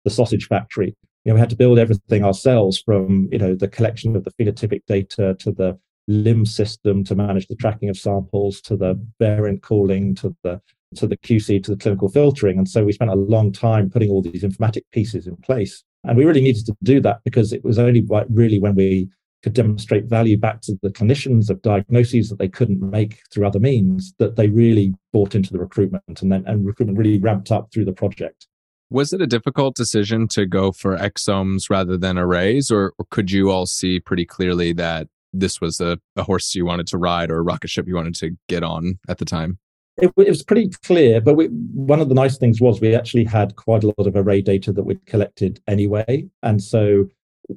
the 0.05 0.11
sausage 0.11 0.47
factory. 0.47 0.97
You 1.25 1.31
know, 1.31 1.35
we 1.35 1.41
had 1.41 1.51
to 1.51 1.57
build 1.57 1.79
everything 1.79 2.25
ourselves 2.25 2.81
from 2.81 3.29
you 3.31 3.39
know 3.39 3.55
the 3.55 3.69
collection 3.69 4.17
of 4.17 4.25
the 4.25 4.33
phenotypic 4.33 4.83
data 4.87 5.37
to 5.41 5.53
the 5.53 5.79
LIMS 6.07 6.55
system 6.55 7.05
to 7.05 7.15
manage 7.15 7.47
the 7.49 7.57
tracking 7.57 7.91
of 7.91 7.99
samples 7.99 8.61
to 8.63 8.77
the 8.77 8.99
variant 9.19 9.63
calling 9.63 10.15
to 10.17 10.35
the 10.43 10.61
to 10.97 11.07
the 11.07 11.19
QC 11.19 11.63
to 11.65 11.73
the 11.73 11.77
clinical 11.77 12.09
filtering. 12.09 12.57
And 12.57 12.69
so 12.69 12.85
we 12.85 12.93
spent 12.93 13.11
a 13.11 13.17
long 13.17 13.53
time 13.53 13.91
putting 13.91 14.11
all 14.11 14.23
these 14.23 14.43
informatic 14.43 14.85
pieces 14.93 15.27
in 15.27 15.37
place. 15.37 15.85
And 16.05 16.17
we 16.17 16.25
really 16.25 16.41
needed 16.41 16.65
to 16.67 16.77
do 16.83 17.01
that 17.03 17.21
because 17.25 17.53
it 17.53 17.63
was 17.65 17.79
only 17.79 18.07
really 18.31 18.59
when 18.59 18.75
we 18.75 19.11
could 19.43 19.53
demonstrate 19.53 20.05
value 20.05 20.37
back 20.37 20.61
to 20.63 20.77
the 20.83 20.91
clinicians 20.91 21.49
of 21.51 21.63
diagnoses 21.63 22.29
that 22.29 22.39
they 22.39 22.49
couldn't 22.49 22.81
make 22.81 23.21
through 23.33 23.47
other 23.47 23.61
means 23.61 24.15
that 24.19 24.37
they 24.37 24.49
really 24.49 24.95
bought 25.13 25.35
into 25.35 25.53
the 25.53 25.59
recruitment 25.59 26.23
and 26.23 26.33
then 26.33 26.45
and 26.47 26.67
recruitment 26.67 26.99
really 26.99 27.19
ramped 27.19 27.53
up 27.53 27.73
through 27.73 27.85
the 27.85 27.93
project. 27.93 28.47
Was 28.91 29.13
it 29.13 29.21
a 29.21 29.27
difficult 29.27 29.77
decision 29.77 30.29
to 30.29 30.47
go 30.47 30.73
for 30.73 30.97
exomes 30.97 31.69
rather 31.69 31.99
than 31.99 32.17
arrays, 32.17 32.71
or, 32.71 32.95
or 32.99 33.07
could 33.11 33.31
you 33.31 33.51
all 33.51 33.67
see 33.67 34.01
pretty 34.01 34.25
clearly 34.25 34.73
that 34.73 35.09
this 35.35 35.61
was 35.61 35.79
a, 35.79 35.99
a 36.17 36.23
horse 36.23 36.55
you 36.55 36.65
wanted 36.65 36.87
to 36.89 36.99
ride 36.99 37.31
or 37.31 37.37
a 37.37 37.43
rocket 37.43 37.69
ship 37.69 37.87
you 37.87 37.95
wanted 37.95 38.15
to 38.17 38.37
get 38.49 38.63
on 38.63 38.99
at 39.09 39.19
the 39.19 39.27
time? 39.27 39.59
It, 39.99 40.13
it, 40.17 40.29
was 40.29 40.43
pretty 40.45 40.71
clear, 40.85 41.21
but 41.21 41.35
we, 41.35 41.47
one 41.47 42.01
of 42.01 42.09
the 42.09 42.15
nice 42.15 42.39
things 42.39 42.61
was 42.61 42.81
we 42.81 42.95
actually 42.95 43.25
had 43.25 43.57
quite 43.57 43.83
a 43.83 43.89
lot 43.89 44.07
of 44.07 44.15
array 44.15 44.41
data 44.41 44.73
that 44.73 44.85
we'd 44.85 45.05
collected 45.07 45.61
anyway. 45.67 46.29
And 46.43 46.63
so 46.63 47.09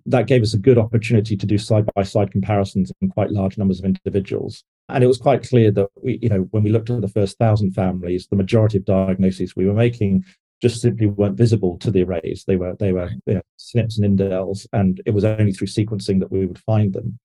that 0.05 0.27
gave 0.27 0.41
us 0.41 0.53
a 0.53 0.59
good 0.59 0.77
opportunity 0.77 1.35
to 1.35 1.45
do 1.45 1.57
side 1.57 1.89
by 1.95 2.03
side 2.03 2.31
comparisons 2.31 2.91
in 3.01 3.09
quite 3.09 3.31
large 3.31 3.57
numbers 3.57 3.79
of 3.79 3.85
individuals. 3.85 4.63
And 4.89 5.03
it 5.03 5.07
was 5.07 5.17
quite 5.17 5.47
clear 5.47 5.71
that 5.71 5.89
we, 6.01 6.19
you 6.21 6.29
know, 6.29 6.47
when 6.51 6.63
we 6.63 6.71
looked 6.71 6.89
at 6.89 7.01
the 7.01 7.07
first 7.07 7.37
thousand 7.37 7.73
families, 7.73 8.27
the 8.27 8.35
majority 8.35 8.77
of 8.77 8.85
diagnoses 8.85 9.55
we 9.55 9.65
were 9.65 9.73
making 9.73 10.23
just 10.61 10.81
simply 10.81 11.07
weren't 11.07 11.37
visible 11.37 11.77
to 11.79 11.89
the 11.89 12.03
arrays. 12.03 12.43
They 12.45 12.55
were 12.55 12.75
they 12.79 12.91
were 12.91 13.09
you 13.25 13.35
know, 13.35 13.41
SNPs 13.59 14.01
and 14.01 14.19
indels, 14.19 14.67
and 14.73 15.01
it 15.05 15.11
was 15.11 15.25
only 15.25 15.51
through 15.51 15.67
sequencing 15.67 16.19
that 16.19 16.31
we 16.31 16.45
would 16.45 16.59
find 16.59 16.93
them 16.93 17.19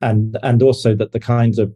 and 0.00 0.38
and 0.42 0.62
also 0.62 0.94
that 0.94 1.12
the 1.12 1.20
kinds 1.20 1.58
of 1.58 1.74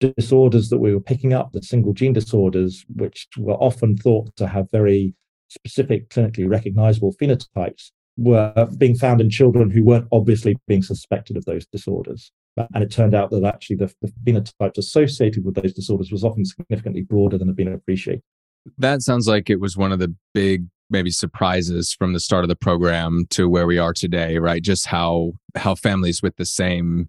disorders 0.00 0.70
that 0.70 0.78
we 0.78 0.94
were 0.94 1.00
picking 1.00 1.34
up, 1.34 1.52
the 1.52 1.62
single 1.62 1.92
gene 1.92 2.14
disorders, 2.14 2.86
which 2.96 3.28
were 3.36 3.54
often 3.54 3.96
thought 3.96 4.34
to 4.36 4.46
have 4.46 4.70
very 4.70 5.14
specific 5.48 6.08
clinically 6.08 6.48
recognizable 6.48 7.14
phenotypes, 7.20 7.90
were 8.20 8.68
being 8.76 8.94
found 8.94 9.20
in 9.20 9.30
children 9.30 9.70
who 9.70 9.82
weren't 9.82 10.06
obviously 10.12 10.56
being 10.68 10.82
suspected 10.82 11.36
of 11.36 11.44
those 11.46 11.66
disorders. 11.66 12.30
And 12.74 12.84
it 12.84 12.90
turned 12.90 13.14
out 13.14 13.30
that 13.30 13.44
actually 13.44 13.76
the, 13.76 13.92
the 14.02 14.12
phenotypes 14.24 14.76
associated 14.76 15.44
with 15.44 15.54
those 15.54 15.72
disorders 15.72 16.12
was 16.12 16.22
often 16.22 16.44
significantly 16.44 17.00
broader 17.00 17.38
than 17.38 17.48
had 17.48 17.56
been 17.56 17.72
appreciated. 17.72 18.22
That 18.76 19.00
sounds 19.00 19.26
like 19.26 19.48
it 19.48 19.60
was 19.60 19.76
one 19.76 19.92
of 19.92 19.98
the 19.98 20.14
big 20.34 20.66
maybe 20.90 21.10
surprises 21.10 21.94
from 21.94 22.12
the 22.12 22.20
start 22.20 22.44
of 22.44 22.48
the 22.48 22.56
program 22.56 23.24
to 23.30 23.48
where 23.48 23.66
we 23.66 23.78
are 23.78 23.94
today, 23.94 24.38
right? 24.38 24.62
Just 24.62 24.86
how 24.86 25.32
how 25.54 25.74
families 25.74 26.22
with 26.22 26.36
the 26.36 26.44
same 26.44 27.08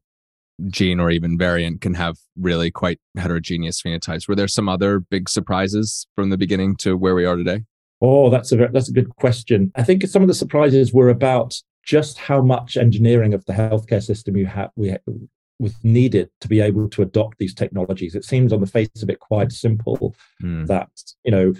gene 0.67 0.99
or 0.99 1.09
even 1.09 1.37
variant 1.37 1.81
can 1.81 1.95
have 1.95 2.17
really 2.37 2.71
quite 2.71 2.99
heterogeneous 3.17 3.81
phenotypes. 3.81 4.27
Were 4.27 4.35
there 4.35 4.47
some 4.47 4.69
other 4.69 4.99
big 4.99 5.27
surprises 5.27 6.07
from 6.15 6.29
the 6.29 6.37
beginning 6.37 6.75
to 6.77 6.95
where 6.95 7.15
we 7.15 7.25
are 7.25 7.35
today? 7.35 7.63
Oh, 8.01 8.29
that's 8.29 8.51
a 8.51 8.55
that's 8.73 8.89
a 8.89 8.93
good 8.93 9.09
question. 9.17 9.71
I 9.75 9.83
think 9.83 10.05
some 10.07 10.21
of 10.21 10.27
the 10.27 10.33
surprises 10.33 10.93
were 10.93 11.09
about 11.09 11.55
just 11.83 12.17
how 12.17 12.41
much 12.41 12.77
engineering 12.77 13.33
of 13.33 13.45
the 13.45 13.53
healthcare 13.53 14.03
system 14.03 14.37
you 14.37 14.45
have 14.45 14.69
we 14.75 14.95
was 15.59 15.75
needed 15.83 16.29
to 16.41 16.47
be 16.47 16.59
able 16.59 16.89
to 16.89 17.03
adopt 17.03 17.37
these 17.37 17.53
technologies. 17.53 18.15
It 18.15 18.25
seems 18.25 18.51
on 18.51 18.61
the 18.61 18.67
face 18.67 18.89
of 19.03 19.09
it 19.09 19.19
quite 19.19 19.51
simple 19.51 20.15
mm. 20.41 20.65
that 20.67 20.89
you 21.23 21.31
know 21.31 21.53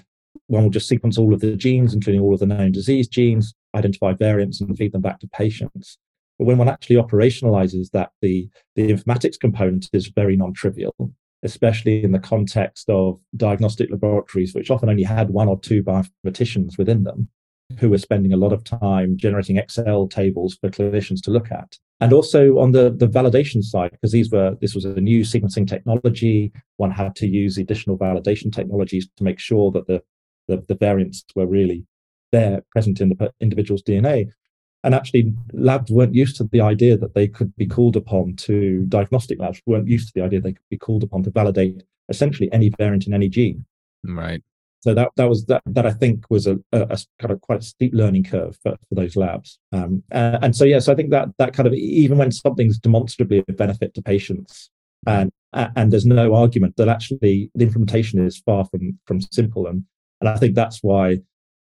one 0.48 0.64
will 0.64 0.70
just 0.70 0.88
sequence 0.88 1.18
all 1.18 1.34
of 1.34 1.40
the 1.40 1.56
genes, 1.56 1.94
including 1.94 2.22
all 2.22 2.34
of 2.34 2.40
the 2.40 2.46
known 2.46 2.72
disease 2.72 3.08
genes, 3.08 3.54
identify 3.76 4.14
variants, 4.14 4.60
and 4.62 4.78
feed 4.78 4.92
them 4.92 5.02
back 5.02 5.20
to 5.20 5.28
patients. 5.28 5.98
But 6.38 6.46
when 6.46 6.58
one 6.58 6.70
actually 6.70 6.96
operationalizes 6.98 7.92
that, 7.92 8.12
the, 8.22 8.50
the 8.76 8.92
informatics 8.92 9.40
component 9.40 9.90
is 9.94 10.08
very 10.08 10.36
non 10.36 10.54
trivial, 10.54 11.14
especially 11.44 12.04
in 12.04 12.12
the 12.12 12.20
context 12.20 12.90
of 12.90 13.20
diagnostic 13.36 13.90
laboratories, 13.90 14.54
which 14.54 14.70
often 14.70 14.90
only 14.90 15.04
had 15.04 15.30
one 15.30 15.48
or 15.48 15.60
two 15.60 15.84
bioinformaticians 15.84 16.78
within 16.78 17.04
them 17.04 17.30
who 17.80 17.90
were 17.90 17.98
spending 17.98 18.34
a 18.34 18.38
lot 18.38 18.54
of 18.54 18.64
time 18.64 19.16
generating 19.18 19.58
Excel 19.58 20.08
tables 20.08 20.58
for 20.60 20.70
clinicians 20.70 21.22
to 21.22 21.32
look 21.32 21.52
at. 21.52 21.78
And 22.00 22.14
also 22.14 22.58
on 22.60 22.72
the, 22.72 22.92
the 22.92 23.08
validation 23.08 23.64
side, 23.64 23.92
because 23.92 24.12
these 24.12 24.32
were 24.32 24.58
this 24.60 24.74
was 24.74 24.86
a 24.86 25.00
new 25.00 25.22
sequencing 25.22 25.68
technology, 25.68 26.52
one 26.78 26.92
had 26.92 27.16
to 27.18 27.28
use 27.28 27.58
additional 27.58 27.98
validation 27.98 28.52
technologies 28.52 29.08
to 29.18 29.24
make 29.24 29.40
sure 29.40 29.72
that 29.72 29.88
the, 29.88 30.02
the, 30.48 30.64
the 30.68 30.76
variants 30.76 31.24
were 31.36 31.46
really 31.46 31.86
there 32.32 32.64
present 32.72 33.02
in 33.02 33.10
the 33.10 33.32
individual's 33.40 33.84
DNA. 33.84 34.30
And 34.84 34.96
actually, 34.96 35.34
labs 35.54 35.92
weren't 35.92 36.16
used 36.16 36.38
to 36.38 36.44
the 36.46 36.62
idea 36.62 36.98
that 36.98 37.14
they 37.14 37.28
could 37.28 37.56
be 37.56 37.68
called 37.68 37.96
upon 37.96 38.36
to, 38.38 38.84
diagnostic 38.90 39.40
labs 39.40 39.62
weren't 39.66 39.88
used 39.88 40.08
to 40.08 40.14
the 40.16 40.24
idea 40.24 40.42
they 40.42 40.54
could 40.54 40.70
be 40.70 40.78
called 40.78 41.04
upon 41.04 41.24
to 41.24 41.30
validate 41.30 41.84
essentially 42.10 42.52
any 42.52 42.72
variant 42.78 43.06
in 43.06 43.14
any 43.14 43.30
gene. 43.30 43.66
Right. 44.04 44.42
So 44.82 44.96
that 44.96 45.12
that 45.16 45.30
was 45.30 45.46
that 45.46 45.62
that 45.68 45.86
I 45.86 45.92
think 45.92 46.26
was 46.32 46.48
a, 46.48 46.58
a, 46.72 46.82
a 46.82 46.98
kind 47.20 47.32
of 47.32 47.40
quite 47.42 47.60
a 47.60 47.64
steep 47.64 47.94
learning 47.94 48.24
curve 48.24 48.58
for, 48.64 48.76
for 48.90 48.96
those 48.96 49.16
labs. 49.16 49.60
Um, 49.72 50.04
uh, 50.12 50.40
and 50.42 50.56
so 50.56 50.66
yes, 50.66 50.88
I 50.88 50.96
think 50.96 51.12
that 51.12 51.30
that 51.38 51.54
kind 51.54 51.68
of 51.68 51.74
even 51.74 52.18
when 52.18 52.32
something's 52.32 52.80
demonstrably 52.80 53.44
a 53.48 53.54
benefit 53.54 53.94
to 53.94 54.02
patients, 54.02 54.72
and 55.06 55.32
and 55.54 55.92
there's 55.92 56.08
no 56.08 56.34
argument 56.34 56.78
that 56.78 56.90
actually 56.90 57.52
the 57.54 57.64
implementation 57.64 58.26
is 58.26 58.40
far 58.40 58.66
from 58.66 58.98
from 59.06 59.22
simple, 59.22 59.68
and 59.68 59.84
and 60.20 60.28
I 60.28 60.38
think 60.38 60.56
that's 60.56 60.80
why 60.82 61.20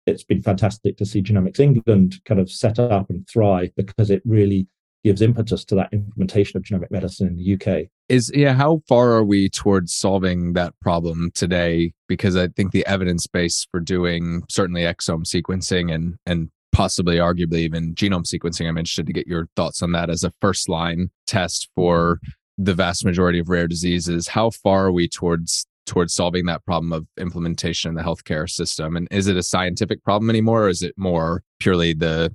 it's 0.07 0.25
been 0.25 0.43
fantastic 0.43 0.97
to 0.99 1.07
see 1.07 1.23
Genomics 1.23 1.61
England 1.61 2.21
kind 2.25 2.41
of 2.41 2.51
set 2.51 2.79
up 2.79 3.11
and 3.11 3.29
thrive 3.29 3.71
because 3.77 4.11
it 4.11 4.23
really 4.25 4.69
gives 5.07 5.23
impetus 5.23 5.65
to 5.65 5.75
that 5.77 5.89
implementation 5.93 6.57
of 6.57 6.65
genomic 6.65 6.91
medicine 6.91 7.29
in 7.29 7.37
the 7.37 7.55
UK. 7.55 7.89
Is 8.09 8.31
yeah, 8.35 8.55
how 8.55 8.83
far 8.89 9.13
are 9.13 9.25
we 9.25 9.49
towards 9.49 9.95
solving 9.95 10.55
that 10.55 10.75
problem 10.81 11.31
today? 11.35 11.93
Because 12.09 12.37
I 12.37 12.49
think 12.49 12.73
the 12.73 12.85
evidence 12.87 13.27
base 13.29 13.69
for 13.71 13.79
doing 13.79 14.43
certainly 14.49 14.83
exome 14.83 15.25
sequencing 15.25 15.95
and 15.95 16.17
and 16.27 16.51
possibly 16.73 17.17
arguably 17.17 17.61
even 17.61 17.95
genome 17.95 18.27
sequencing, 18.27 18.69
I'm 18.69 18.77
interested 18.77 19.07
to 19.07 19.13
get 19.13 19.29
your 19.29 19.49
thoughts 19.55 19.81
on 19.81 19.93
that 19.93 20.11
as 20.11 20.25
a 20.25 20.33
first 20.41 20.69
line 20.69 21.11
test 21.27 21.69
for 21.75 22.21
the 22.59 22.75
vast 22.75 23.05
majority 23.05 23.39
of 23.39 23.49
rare 23.49 23.69
diseases. 23.69 24.29
How 24.29 24.51
far 24.51 24.87
are 24.87 24.93
we 24.93 25.09
towards 25.09 25.67
towards 25.87 26.15
solving 26.15 26.47
that 26.47 26.65
problem 26.65 26.93
of 26.93 27.07
implementation 27.19 27.89
in 27.89 27.95
the 27.95 28.03
healthcare 28.03 28.49
system? 28.49 28.97
And 28.97 29.09
is 29.11 29.27
it 29.27 29.37
a 29.37 29.43
scientific 29.43 30.03
problem 30.05 30.29
anymore, 30.31 30.65
or 30.65 30.69
is 30.69 30.83
it 30.83 30.95
more 30.97 31.43
purely 31.59 31.93
the 31.93 32.35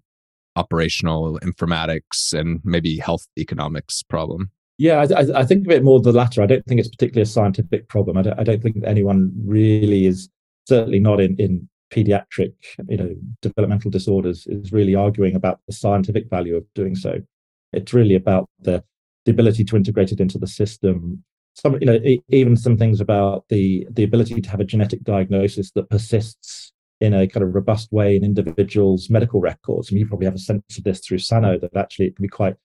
operational 0.55 1.39
informatics 1.39 2.33
and 2.33 2.59
maybe 2.63 2.97
health 2.97 3.27
economics 3.37 4.03
problem? 4.03 4.51
Yeah, 4.77 5.05
I, 5.15 5.41
I, 5.41 5.45
think 5.45 5.67
of 5.67 5.71
it 5.71 5.83
more 5.83 6.01
the 6.01 6.11
latter. 6.11 6.41
I 6.41 6.47
don't 6.47 6.65
think 6.65 6.79
it's 6.79 6.89
particularly 6.89 7.21
a 7.21 7.27
scientific 7.27 7.87
problem. 7.87 8.17
I 8.17 8.23
don't, 8.23 8.39
I 8.39 8.43
don't 8.43 8.63
think 8.63 8.77
anyone 8.83 9.31
really 9.45 10.07
is, 10.07 10.27
certainly 10.67 10.99
not 10.99 11.21
in, 11.21 11.35
in 11.37 11.69
pediatric, 11.91 12.53
you 12.87 12.97
know, 12.97 13.15
developmental 13.41 13.91
disorders, 13.91 14.47
is 14.47 14.71
really 14.71 14.95
arguing 14.95 15.35
about 15.35 15.59
the 15.67 15.73
scientific 15.73 16.29
value 16.29 16.55
of 16.55 16.65
doing 16.73 16.95
so. 16.95 17.19
It's 17.73 17.93
really 17.93 18.15
about 18.15 18.49
the 18.59 18.83
the 19.25 19.31
ability 19.31 19.63
to 19.63 19.75
integrate 19.75 20.11
it 20.11 20.19
into 20.19 20.39
the 20.39 20.47
system, 20.47 21.23
some 21.53 21.77
you 21.79 21.85
know 21.85 21.99
even 22.29 22.55
some 22.55 22.77
things 22.77 23.01
about 23.01 23.45
the 23.49 23.87
the 23.91 24.03
ability 24.03 24.41
to 24.41 24.49
have 24.49 24.59
a 24.59 24.65
genetic 24.65 25.03
diagnosis 25.03 25.71
that 25.71 25.89
persists 25.89 26.71
in 27.01 27.13
a 27.15 27.27
kind 27.27 27.43
of 27.43 27.53
robust 27.53 27.91
way 27.91 28.15
in 28.15 28.23
individuals' 28.23 29.09
medical 29.09 29.41
records. 29.41 29.89
And 29.89 29.99
you 29.99 30.07
probably 30.07 30.25
have 30.25 30.35
a 30.35 30.39
sense 30.39 30.77
of 30.77 30.83
this 30.83 30.99
through 30.99 31.17
Sano 31.17 31.57
that 31.57 31.75
actually 31.75 32.05
it 32.05 32.15
can 32.15 32.23
be 32.23 32.29
quite 32.29 32.55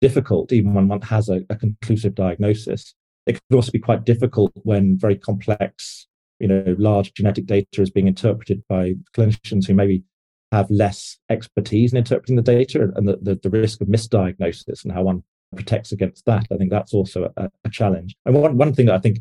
difficult 0.00 0.52
even 0.52 0.74
when 0.74 0.88
one 0.88 1.00
has 1.02 1.28
a, 1.28 1.42
a 1.48 1.56
conclusive 1.56 2.14
diagnosis. 2.14 2.94
It 3.26 3.34
could 3.34 3.56
also 3.56 3.70
be 3.70 3.78
quite 3.78 4.04
difficult 4.04 4.52
when 4.64 4.98
very 4.98 5.16
complex, 5.16 6.08
you 6.40 6.48
know, 6.48 6.74
large 6.76 7.14
genetic 7.14 7.46
data 7.46 7.80
is 7.80 7.90
being 7.90 8.08
interpreted 8.08 8.62
by 8.68 8.94
clinicians 9.16 9.66
who 9.66 9.74
maybe 9.74 10.02
have 10.50 10.70
less 10.70 11.16
expertise 11.30 11.92
in 11.92 11.98
interpreting 11.98 12.36
the 12.36 12.42
data 12.42 12.90
and 12.96 13.08
the, 13.08 13.16
the, 13.22 13.36
the 13.36 13.50
risk 13.50 13.80
of 13.80 13.88
misdiagnosis 13.88 14.84
and 14.84 14.92
how 14.92 15.02
one 15.02 15.22
protects 15.54 15.92
against 15.92 16.24
that. 16.26 16.46
I 16.52 16.56
think 16.56 16.70
that's 16.70 16.94
also 16.94 17.32
a, 17.36 17.50
a 17.64 17.70
challenge. 17.70 18.14
And 18.26 18.34
one, 18.34 18.56
one 18.56 18.74
thing 18.74 18.86
that 18.86 18.94
I 18.94 18.98
think 18.98 19.18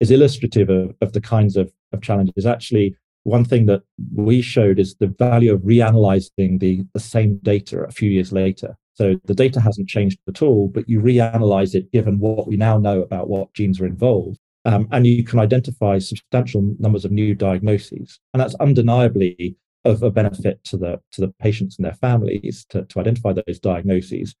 is 0.00 0.10
illustrative 0.10 0.70
of, 0.70 0.94
of 1.00 1.12
the 1.12 1.20
kinds 1.20 1.56
of, 1.56 1.72
of 1.92 2.02
challenges 2.02 2.46
actually 2.46 2.96
one 3.24 3.44
thing 3.44 3.66
that 3.66 3.82
we 4.14 4.40
showed 4.40 4.78
is 4.78 4.94
the 4.96 5.06
value 5.06 5.52
of 5.52 5.62
reanalyzing 5.62 6.60
the, 6.60 6.84
the 6.92 7.00
same 7.00 7.38
data 7.42 7.80
a 7.80 7.90
few 7.90 8.10
years 8.10 8.32
later. 8.32 8.76
So 8.92 9.18
the 9.24 9.34
data 9.34 9.60
hasn't 9.60 9.88
changed 9.88 10.18
at 10.28 10.40
all, 10.40 10.68
but 10.68 10.88
you 10.88 11.00
reanalyze 11.00 11.74
it 11.74 11.90
given 11.90 12.20
what 12.20 12.46
we 12.46 12.56
now 12.56 12.78
know 12.78 13.02
about 13.02 13.28
what 13.28 13.52
genes 13.54 13.80
are 13.80 13.86
involved. 13.86 14.38
Um, 14.66 14.88
and 14.92 15.06
you 15.06 15.24
can 15.24 15.40
identify 15.40 15.98
substantial 15.98 16.74
numbers 16.78 17.04
of 17.04 17.10
new 17.10 17.34
diagnoses. 17.34 18.20
And 18.32 18.40
that's 18.40 18.54
undeniably 18.56 19.56
of 19.84 20.02
a 20.02 20.10
benefit 20.10 20.62
to 20.64 20.78
the 20.78 21.00
to 21.12 21.20
the 21.20 21.28
patients 21.38 21.76
and 21.76 21.84
their 21.84 21.94
families 21.94 22.64
to, 22.70 22.84
to 22.84 23.00
identify 23.00 23.32
those 23.34 23.58
diagnoses. 23.58 24.34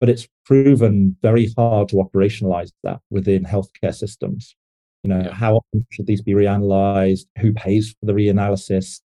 But 0.00 0.08
it's 0.08 0.28
proven 0.44 1.16
very 1.22 1.52
hard 1.56 1.88
to 1.90 1.96
operationalize 1.96 2.72
that 2.82 3.00
within 3.10 3.44
healthcare 3.44 3.94
systems. 3.94 4.54
You 5.02 5.10
know, 5.10 5.20
yeah. 5.20 5.32
how 5.32 5.56
often 5.56 5.86
should 5.90 6.06
these 6.06 6.22
be 6.22 6.32
reanalyzed? 6.32 7.26
Who 7.38 7.52
pays 7.52 7.94
for 8.00 8.06
the 8.06 8.14
reanalysis? 8.14 9.00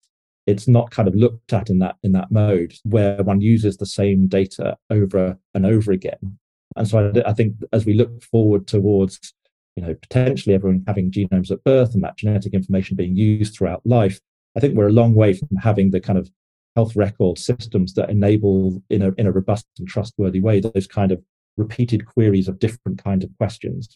It's 0.46 0.68
not 0.68 0.90
kind 0.90 1.08
of 1.08 1.14
looked 1.14 1.52
at 1.52 1.68
in 1.70 1.80
that 1.80 1.96
in 2.02 2.12
that 2.12 2.30
mode 2.30 2.74
where 2.84 3.22
one 3.22 3.40
uses 3.40 3.76
the 3.76 3.86
same 3.86 4.28
data 4.28 4.76
over 4.90 5.36
and 5.54 5.66
over 5.66 5.92
again. 5.92 6.38
And 6.76 6.86
so 6.88 7.12
I, 7.14 7.30
I 7.30 7.32
think 7.32 7.56
as 7.72 7.84
we 7.84 7.94
look 7.94 8.22
forward 8.22 8.66
towards, 8.66 9.34
you 9.76 9.82
know, 9.82 9.94
potentially 9.94 10.54
everyone 10.54 10.84
having 10.86 11.10
genomes 11.10 11.50
at 11.50 11.64
birth 11.64 11.94
and 11.94 12.02
that 12.04 12.16
genetic 12.16 12.54
information 12.54 12.96
being 12.96 13.16
used 13.16 13.54
throughout 13.54 13.82
life, 13.84 14.20
I 14.56 14.60
think 14.60 14.74
we're 14.74 14.88
a 14.88 14.92
long 14.92 15.14
way 15.14 15.34
from 15.34 15.48
having 15.60 15.90
the 15.90 16.00
kind 16.00 16.18
of 16.18 16.30
health 16.76 16.96
record 16.96 17.38
systems 17.38 17.94
that 17.94 18.10
enable, 18.10 18.82
in 18.90 19.02
a, 19.02 19.12
in 19.18 19.26
a 19.26 19.32
robust 19.32 19.66
and 19.78 19.88
trustworthy 19.88 20.40
way, 20.40 20.60
those 20.60 20.86
kind 20.86 21.12
of 21.12 21.22
repeated 21.56 22.06
queries 22.06 22.48
of 22.48 22.58
different 22.58 23.02
kinds 23.02 23.24
of 23.24 23.30
questions. 23.38 23.88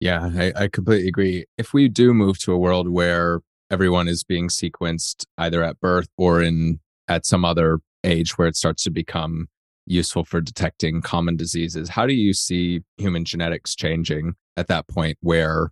Yeah, 0.00 0.30
I, 0.34 0.52
I 0.56 0.68
completely 0.68 1.08
agree. 1.08 1.46
If 1.58 1.72
we 1.72 1.88
do 1.88 2.14
move 2.14 2.38
to 2.40 2.52
a 2.52 2.58
world 2.58 2.88
where 2.88 3.40
everyone 3.70 4.08
is 4.08 4.24
being 4.24 4.48
sequenced 4.48 5.26
either 5.38 5.62
at 5.62 5.80
birth 5.80 6.08
or 6.16 6.42
in 6.42 6.80
at 7.08 7.26
some 7.26 7.44
other 7.44 7.80
age 8.04 8.38
where 8.38 8.48
it 8.48 8.56
starts 8.56 8.82
to 8.84 8.90
become 8.90 9.48
useful 9.86 10.24
for 10.24 10.40
detecting 10.40 11.00
common 11.00 11.36
diseases, 11.36 11.90
how 11.90 12.06
do 12.06 12.14
you 12.14 12.32
see 12.32 12.80
human 12.96 13.24
genetics 13.24 13.74
changing 13.74 14.34
at 14.56 14.68
that 14.68 14.88
point 14.88 15.18
where 15.20 15.70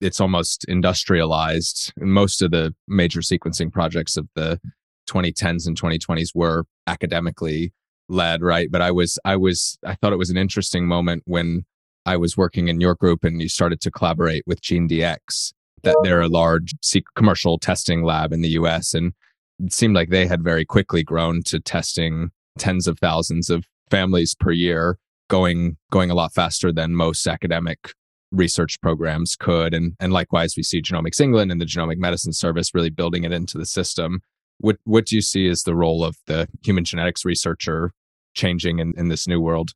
it's 0.00 0.20
almost 0.20 0.64
industrialized. 0.68 1.92
Most 1.98 2.42
of 2.42 2.50
the 2.50 2.74
major 2.88 3.20
sequencing 3.20 3.72
projects 3.72 4.16
of 4.16 4.28
the 4.34 4.60
2010s 5.06 5.66
and 5.66 5.80
2020s 5.80 6.30
were 6.34 6.64
academically 6.86 7.72
led, 8.08 8.42
right? 8.42 8.70
But 8.70 8.82
I 8.82 8.90
was, 8.90 9.18
I 9.24 9.36
was, 9.36 9.78
I 9.84 9.94
thought 9.94 10.12
it 10.12 10.18
was 10.18 10.30
an 10.30 10.36
interesting 10.36 10.86
moment 10.86 11.22
when 11.26 11.64
I 12.04 12.16
was 12.16 12.36
working 12.36 12.68
in 12.68 12.80
your 12.80 12.94
group 12.94 13.24
and 13.24 13.42
you 13.42 13.48
started 13.48 13.80
to 13.82 13.90
collaborate 13.90 14.44
with 14.46 14.60
GeneDx, 14.60 15.52
that 15.82 15.96
they're 16.02 16.20
a 16.20 16.28
large 16.28 16.74
commercial 17.14 17.58
testing 17.58 18.04
lab 18.04 18.32
in 18.32 18.42
the 18.42 18.50
US. 18.50 18.94
And 18.94 19.12
it 19.58 19.72
seemed 19.72 19.94
like 19.94 20.10
they 20.10 20.26
had 20.26 20.42
very 20.42 20.64
quickly 20.64 21.02
grown 21.02 21.42
to 21.44 21.60
testing 21.60 22.30
tens 22.58 22.86
of 22.86 22.98
thousands 22.98 23.50
of 23.50 23.66
families 23.90 24.34
per 24.34 24.52
year, 24.52 24.98
going 25.28 25.76
going 25.90 26.10
a 26.10 26.14
lot 26.14 26.32
faster 26.32 26.72
than 26.72 26.94
most 26.94 27.26
academic 27.26 27.92
research 28.32 28.80
programs 28.80 29.36
could. 29.36 29.74
And, 29.74 29.94
and 30.00 30.12
likewise, 30.12 30.54
we 30.56 30.62
see 30.62 30.82
Genomics 30.82 31.20
England 31.20 31.50
and 31.50 31.60
the 31.60 31.66
Genomic 31.66 31.98
Medicine 31.98 32.32
Service 32.32 32.74
really 32.74 32.90
building 32.90 33.24
it 33.24 33.32
into 33.32 33.58
the 33.58 33.66
system. 33.66 34.20
What, 34.58 34.78
what 34.84 35.06
do 35.06 35.16
you 35.16 35.22
see 35.22 35.48
as 35.48 35.62
the 35.62 35.74
role 35.74 36.04
of 36.04 36.16
the 36.26 36.48
human 36.62 36.84
genetics 36.84 37.24
researcher 37.24 37.92
changing 38.34 38.78
in, 38.78 38.94
in 38.96 39.08
this 39.08 39.26
new 39.26 39.40
world? 39.40 39.72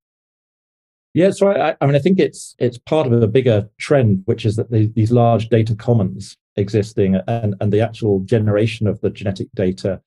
Yeah, 1.13 1.31
so 1.31 1.49
I, 1.49 1.77
I 1.81 1.87
mean, 1.87 1.97
I 1.97 1.99
think 1.99 2.21
it's 2.21 2.55
it's 2.59 2.79
part 2.79 3.07
of 3.07 3.13
a 3.13 3.27
bigger 3.27 3.69
trend, 3.79 4.23
which 4.27 4.47
is 4.47 4.55
that 4.57 4.71
the, 4.71 4.87
these 4.95 5.11
large 5.11 5.49
data 5.49 5.75
commons 5.75 6.37
existing 6.57 7.17
and, 7.27 7.57
and 7.61 7.73
the 7.73 7.81
actual 7.81 8.21
generation 8.21 8.87
of 8.87 9.01
the 9.01 9.11
genetic 9.11 9.49
data 9.55 10.01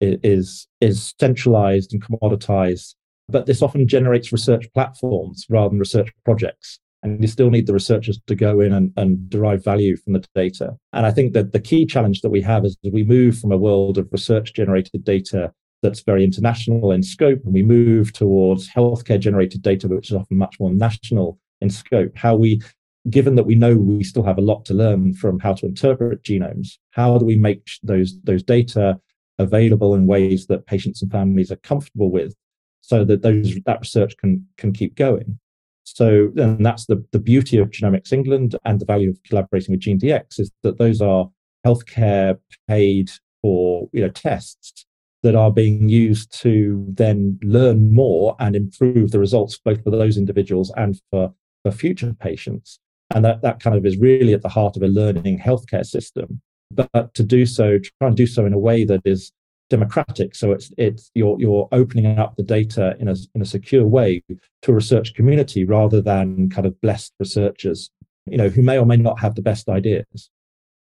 is 0.00 0.68
is 0.80 1.12
centralized 1.18 1.92
and 1.92 2.04
commoditized. 2.04 2.94
But 3.28 3.46
this 3.46 3.62
often 3.62 3.88
generates 3.88 4.32
research 4.32 4.66
platforms 4.74 5.46
rather 5.48 5.70
than 5.70 5.78
research 5.78 6.12
projects 6.24 6.78
and 7.04 7.20
you 7.20 7.28
still 7.28 7.50
need 7.50 7.66
the 7.66 7.72
researchers 7.74 8.18
to 8.26 8.34
go 8.34 8.60
in 8.60 8.72
and, 8.72 8.90
and 8.96 9.28
derive 9.28 9.62
value 9.62 9.96
from 9.96 10.14
the 10.14 10.24
data. 10.34 10.74
And 10.94 11.04
I 11.04 11.10
think 11.10 11.34
that 11.34 11.52
the 11.52 11.60
key 11.60 11.84
challenge 11.84 12.22
that 12.22 12.30
we 12.30 12.40
have 12.40 12.64
is 12.64 12.76
we 12.82 13.04
move 13.04 13.38
from 13.38 13.52
a 13.52 13.58
world 13.58 13.98
of 13.98 14.08
research 14.10 14.54
generated 14.54 15.04
data 15.04 15.52
that's 15.82 16.00
very 16.00 16.24
international 16.24 16.90
in 16.92 17.02
scope, 17.02 17.40
and 17.44 17.52
we 17.52 17.62
move 17.62 18.12
towards 18.14 18.70
healthcare 18.70 19.20
generated 19.20 19.60
data, 19.60 19.86
which 19.86 20.10
is 20.10 20.16
often 20.16 20.38
much 20.38 20.56
more 20.58 20.72
national 20.72 21.38
in 21.60 21.68
scope. 21.68 22.16
How 22.16 22.34
we, 22.34 22.62
given 23.10 23.34
that 23.34 23.44
we 23.44 23.54
know 23.54 23.76
we 23.76 24.02
still 24.02 24.22
have 24.22 24.38
a 24.38 24.42
lot 24.42 24.64
to 24.64 24.74
learn 24.74 25.12
from 25.12 25.38
how 25.38 25.52
to 25.52 25.66
interpret 25.66 26.22
genomes, 26.22 26.78
how 26.92 27.18
do 27.18 27.26
we 27.26 27.36
make 27.36 27.68
those, 27.82 28.18
those 28.24 28.42
data 28.42 28.98
available 29.38 29.94
in 29.94 30.06
ways 30.06 30.46
that 30.46 30.66
patients 30.66 31.02
and 31.02 31.12
families 31.12 31.52
are 31.52 31.56
comfortable 31.56 32.10
with 32.10 32.34
so 32.80 33.04
that 33.04 33.22
those 33.22 33.58
that 33.66 33.80
research 33.80 34.16
can 34.18 34.46
can 34.58 34.72
keep 34.72 34.94
going 34.94 35.38
so 35.84 36.32
and 36.36 36.64
that's 36.64 36.86
the, 36.86 37.04
the 37.12 37.18
beauty 37.18 37.58
of 37.58 37.70
Genomics 37.70 38.12
England 38.12 38.56
and 38.64 38.80
the 38.80 38.84
value 38.84 39.10
of 39.10 39.22
collaborating 39.24 39.72
with 39.72 39.80
GeneDx 39.80 40.40
is 40.40 40.50
that 40.62 40.78
those 40.78 41.00
are 41.00 41.28
healthcare 41.64 42.38
paid 42.68 43.10
for 43.42 43.88
you 43.92 44.00
know 44.00 44.08
tests 44.08 44.86
that 45.24 45.34
are 45.34 45.50
being 45.50 45.88
used 45.88 46.38
to 46.42 46.84
then 46.86 47.38
learn 47.42 47.94
more 47.94 48.36
and 48.40 48.54
improve 48.54 49.10
the 49.10 49.18
results 49.18 49.58
both 49.58 49.82
for 49.82 49.90
those 49.90 50.18
individuals 50.18 50.70
and 50.76 51.00
for, 51.10 51.32
for 51.62 51.72
future 51.72 52.14
patients. 52.20 52.78
And 53.14 53.24
that, 53.24 53.40
that 53.40 53.58
kind 53.58 53.74
of 53.74 53.86
is 53.86 53.96
really 53.96 54.34
at 54.34 54.42
the 54.42 54.50
heart 54.50 54.76
of 54.76 54.82
a 54.82 54.86
learning 54.86 55.38
healthcare 55.38 55.86
system. 55.86 56.42
But 56.70 57.14
to 57.14 57.22
do 57.22 57.46
so, 57.46 57.78
try 57.78 58.08
and 58.08 58.16
do 58.16 58.26
so 58.26 58.44
in 58.44 58.52
a 58.52 58.58
way 58.58 58.84
that 58.84 59.00
is 59.06 59.32
democratic. 59.70 60.34
So 60.34 60.52
it's 60.52 60.72
it's 60.76 61.10
you're 61.14 61.36
you're 61.38 61.68
opening 61.72 62.18
up 62.18 62.36
the 62.36 62.42
data 62.42 62.96
in 62.98 63.08
a 63.08 63.14
in 63.34 63.42
a 63.42 63.46
secure 63.46 63.86
way 63.86 64.22
to 64.62 64.70
a 64.70 64.74
research 64.74 65.14
community 65.14 65.64
rather 65.64 66.00
than 66.00 66.50
kind 66.50 66.66
of 66.66 66.80
blessed 66.80 67.12
researchers, 67.18 67.90
you 68.26 68.36
know, 68.36 68.48
who 68.48 68.62
may 68.62 68.78
or 68.78 68.86
may 68.86 68.96
not 68.96 69.18
have 69.20 69.34
the 69.34 69.42
best 69.42 69.68
ideas. 69.68 70.30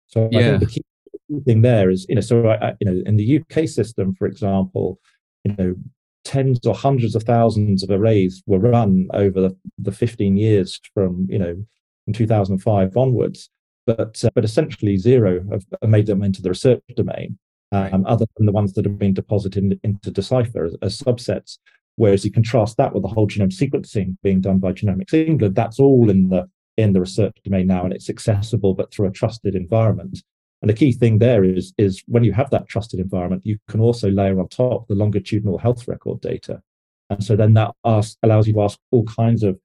So 0.08 0.30
yeah. 0.32 0.40
I 0.40 0.44
think 0.44 0.60
the 0.60 0.66
key 0.68 0.84
thing 1.46 1.62
there 1.62 1.90
is, 1.90 2.06
you 2.10 2.16
know, 2.16 2.22
so 2.22 2.48
I, 2.50 2.74
you 2.80 2.92
know, 2.92 3.02
in 3.06 3.18
the 3.18 3.42
UK 3.42 3.68
system, 3.68 4.14
for 4.16 4.28
example, 4.28 5.00
you 5.44 5.56
know, 5.58 5.76
tens 6.24 6.60
or 6.66 6.76
hundreds 6.76 7.16
of 7.16 7.24
thousands 7.24 7.84
of 7.84 7.90
arrays 7.90 8.44
were 8.46 8.60
run 8.60 9.08
over 9.14 9.42
the, 9.42 9.58
the 9.78 9.92
15 9.92 10.38
years 10.38 10.80
from, 10.94 11.28
you 11.30 11.40
know, 11.40 11.56
from 12.06 12.14
2005 12.14 12.96
onwards. 12.96 13.50
But 13.86 14.24
uh, 14.24 14.30
but 14.34 14.46
essentially 14.46 14.96
zero 14.96 15.44
have 15.52 15.66
made 15.90 16.06
them 16.06 16.24
into 16.24 16.42
the 16.42 16.48
research 16.48 16.82
domain 16.96 17.38
um, 17.74 18.06
other 18.06 18.26
than 18.38 18.46
the 18.46 18.52
ones 18.52 18.74
that 18.74 18.86
have 18.86 19.00
been 19.00 19.14
deposited 19.14 19.64
in, 19.64 19.80
into 19.84 20.12
Decipher 20.12 20.66
as, 20.66 20.76
as, 20.82 21.00
subsets. 21.00 21.58
Whereas 21.96 22.24
you 22.24 22.32
contrast 22.32 22.78
that 22.78 22.94
with 22.94 23.04
the 23.04 23.10
whole 23.10 23.28
genome 23.28 23.54
sequencing 23.54 24.18
being 24.24 24.42
done 24.42 24.60
by 24.60 24.74
Genomics 24.74 25.14
England, 25.14 25.56
that's 25.56 25.80
all 25.80 26.10
in 26.10 26.30
the 26.30 26.50
in 26.76 26.94
the 26.94 27.00
research 27.00 27.38
domain 27.44 27.68
now, 27.68 27.84
and 27.84 27.94
it's 27.94 28.10
accessible 28.10 28.74
but 28.74 28.92
through 28.92 29.08
a 29.08 29.12
trusted 29.12 29.54
environment. 29.54 30.24
And 30.62 30.70
the 30.70 30.76
key 30.76 30.92
thing 30.92 31.20
there 31.20 31.44
is 31.44 31.74
is 31.78 32.04
when 32.08 32.24
you 32.24 32.34
have 32.34 32.50
that 32.50 32.68
trusted 32.68 33.00
environment, 33.00 33.46
you 33.46 33.58
can 33.70 33.80
also 33.80 34.10
layer 34.10 34.40
on 34.40 34.48
top 34.48 34.88
the 34.88 34.96
longitudinal 34.96 35.60
health 35.60 35.88
record 35.88 36.22
data, 36.22 36.62
and 37.10 37.24
so 37.24 37.36
then 37.36 37.54
that 37.56 37.72
asks, 37.86 38.18
allows 38.24 38.48
you 38.48 38.54
to 38.54 38.62
ask 38.62 38.80
all 38.92 39.04
kinds 39.04 39.44
of 39.44 39.60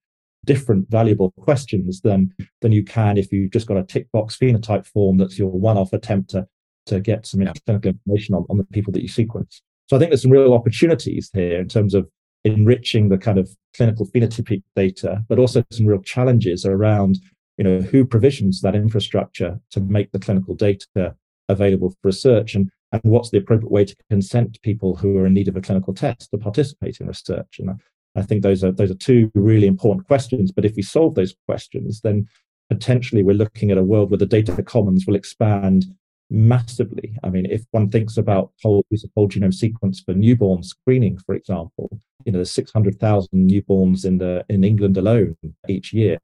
different 0.44 0.88
valuable 0.90 1.32
questions 1.40 2.02
than 2.02 2.34
than 2.60 2.72
you 2.72 2.84
can 2.84 3.16
if 3.16 3.32
you've 3.32 3.50
just 3.50 3.66
got 3.66 3.76
a 3.76 3.82
tick 3.82 4.10
box 4.12 4.36
phenotype 4.36 4.86
form 4.86 5.18
that's 5.18 5.38
your 5.38 5.50
one-off 5.50 5.92
attempt 5.92 6.30
to 6.30 6.46
to 6.88 7.00
get 7.00 7.26
some 7.26 7.42
yeah. 7.42 7.52
clinical 7.66 7.90
information 7.90 8.34
on, 8.34 8.44
on 8.50 8.58
the 8.58 8.64
people 8.64 8.92
that 8.92 9.02
you 9.02 9.08
sequence. 9.08 9.62
So 9.86 9.96
I 9.96 9.98
think 9.98 10.10
there's 10.10 10.22
some 10.22 10.30
real 10.30 10.52
opportunities 10.52 11.30
here 11.32 11.60
in 11.60 11.68
terms 11.68 11.94
of 11.94 12.08
enriching 12.44 13.08
the 13.08 13.18
kind 13.18 13.38
of 13.38 13.48
clinical 13.76 14.06
phenotypic 14.06 14.62
data, 14.76 15.24
but 15.28 15.38
also 15.38 15.64
some 15.70 15.86
real 15.86 16.02
challenges 16.02 16.64
around, 16.64 17.18
you 17.56 17.64
know, 17.64 17.80
who 17.80 18.04
provisions 18.04 18.60
that 18.60 18.74
infrastructure 18.74 19.58
to 19.70 19.80
make 19.80 20.12
the 20.12 20.18
clinical 20.18 20.54
data 20.54 21.14
available 21.48 21.90
for 21.90 21.96
research 22.02 22.54
and, 22.54 22.70
and 22.92 23.02
what's 23.04 23.30
the 23.30 23.38
appropriate 23.38 23.70
way 23.70 23.84
to 23.84 23.96
consent 24.10 24.60
people 24.62 24.96
who 24.96 25.16
are 25.16 25.26
in 25.26 25.34
need 25.34 25.48
of 25.48 25.56
a 25.56 25.60
clinical 25.60 25.94
test 25.94 26.30
to 26.30 26.38
participate 26.38 26.98
in 27.00 27.06
research. 27.06 27.58
And 27.58 27.70
I, 27.70 27.74
I 28.20 28.22
think 28.22 28.42
those 28.42 28.64
are 28.64 28.72
those 28.72 28.90
are 28.90 28.94
two 28.94 29.30
really 29.34 29.66
important 29.66 30.06
questions. 30.06 30.52
But 30.52 30.64
if 30.64 30.74
we 30.76 30.82
solve 30.82 31.14
those 31.14 31.34
questions, 31.46 32.00
then 32.02 32.26
potentially 32.70 33.22
we're 33.22 33.34
looking 33.34 33.70
at 33.70 33.78
a 33.78 33.82
world 33.82 34.10
where 34.10 34.18
the 34.18 34.26
data 34.26 34.62
commons 34.62 35.06
will 35.06 35.16
expand 35.16 35.86
massively. 36.30 37.16
I 37.22 37.30
mean, 37.30 37.46
if 37.46 37.62
one 37.70 37.90
thinks 37.90 38.16
about 38.16 38.52
whole 38.62 38.84
use 38.90 39.04
of 39.04 39.10
whole 39.14 39.28
genome 39.28 39.54
sequence 39.54 40.00
for 40.00 40.14
newborn 40.14 40.62
screening, 40.62 41.18
for 41.18 41.34
example, 41.34 42.00
you 42.24 42.32
know, 42.32 42.38
there's 42.38 42.50
600,000 42.50 43.28
newborns 43.32 44.04
in 44.04 44.18
the 44.18 44.44
in 44.48 44.64
England 44.64 44.96
alone 44.96 45.36
each 45.68 45.92
year. 45.92 46.18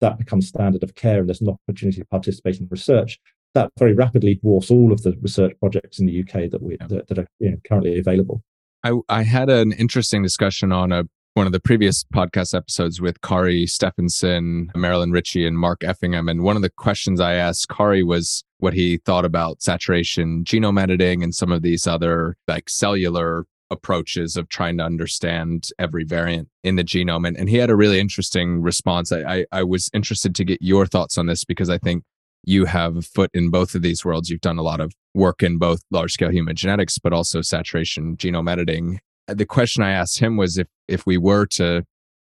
That 0.00 0.18
becomes 0.18 0.48
standard 0.48 0.82
of 0.82 0.94
care, 0.94 1.20
and 1.20 1.28
there's 1.28 1.42
an 1.42 1.48
opportunity 1.48 2.00
to 2.00 2.06
participate 2.06 2.58
in 2.58 2.68
research. 2.70 3.18
That 3.54 3.70
very 3.78 3.92
rapidly 3.92 4.36
dwarfs 4.36 4.70
all 4.70 4.92
of 4.92 5.02
the 5.02 5.14
research 5.20 5.52
projects 5.58 5.98
in 5.98 6.06
the 6.06 6.20
UK 6.20 6.50
that 6.50 6.62
we 6.62 6.76
that, 6.88 7.08
that 7.08 7.18
are 7.18 7.26
you 7.38 7.50
know, 7.50 7.56
currently 7.68 7.98
available. 7.98 8.42
I, 8.82 8.92
I 9.08 9.22
had 9.22 9.50
an 9.50 9.72
interesting 9.72 10.22
discussion 10.22 10.72
on 10.72 10.92
a 10.92 11.04
one 11.34 11.46
of 11.46 11.52
the 11.52 11.60
previous 11.60 12.04
podcast 12.04 12.56
episodes 12.56 13.00
with 13.00 13.20
Kari 13.20 13.64
Stefansson, 13.66 14.70
Marylyn 14.74 15.12
Ritchie, 15.12 15.46
and 15.46 15.58
Mark 15.58 15.84
Effingham. 15.84 16.28
And 16.28 16.42
one 16.42 16.56
of 16.56 16.62
the 16.62 16.70
questions 16.70 17.20
I 17.20 17.34
asked 17.34 17.68
Kari 17.68 18.02
was 18.02 18.42
what 18.58 18.74
he 18.74 18.98
thought 18.98 19.24
about 19.24 19.62
saturation 19.62 20.44
genome 20.44 20.80
editing 20.80 21.22
and 21.22 21.34
some 21.34 21.52
of 21.52 21.62
these 21.62 21.86
other 21.86 22.36
like 22.48 22.68
cellular 22.68 23.46
approaches 23.70 24.36
of 24.36 24.48
trying 24.48 24.76
to 24.78 24.84
understand 24.84 25.68
every 25.78 26.04
variant 26.04 26.48
in 26.64 26.74
the 26.74 26.84
genome. 26.84 27.26
And, 27.26 27.36
and 27.36 27.48
he 27.48 27.56
had 27.56 27.70
a 27.70 27.76
really 27.76 28.00
interesting 28.00 28.60
response. 28.60 29.12
I, 29.12 29.20
I, 29.20 29.46
I 29.52 29.62
was 29.62 29.88
interested 29.94 30.34
to 30.34 30.44
get 30.44 30.60
your 30.60 30.86
thoughts 30.86 31.16
on 31.16 31.26
this 31.26 31.44
because 31.44 31.70
I 31.70 31.78
think 31.78 32.02
you 32.42 32.64
have 32.64 32.96
a 32.96 33.02
foot 33.02 33.30
in 33.32 33.50
both 33.50 33.74
of 33.74 33.82
these 33.82 34.04
worlds. 34.04 34.30
You've 34.30 34.40
done 34.40 34.58
a 34.58 34.62
lot 34.62 34.80
of 34.80 34.92
work 35.14 35.42
in 35.42 35.58
both 35.58 35.82
large 35.90 36.12
scale 36.12 36.30
human 36.30 36.56
genetics, 36.56 36.98
but 36.98 37.12
also 37.12 37.42
saturation 37.42 38.16
genome 38.16 38.50
editing. 38.50 38.98
The 39.34 39.46
question 39.46 39.82
I 39.82 39.92
asked 39.92 40.18
him 40.18 40.36
was 40.36 40.58
if 40.58 40.66
if 40.88 41.06
we 41.06 41.16
were 41.16 41.46
to 41.46 41.84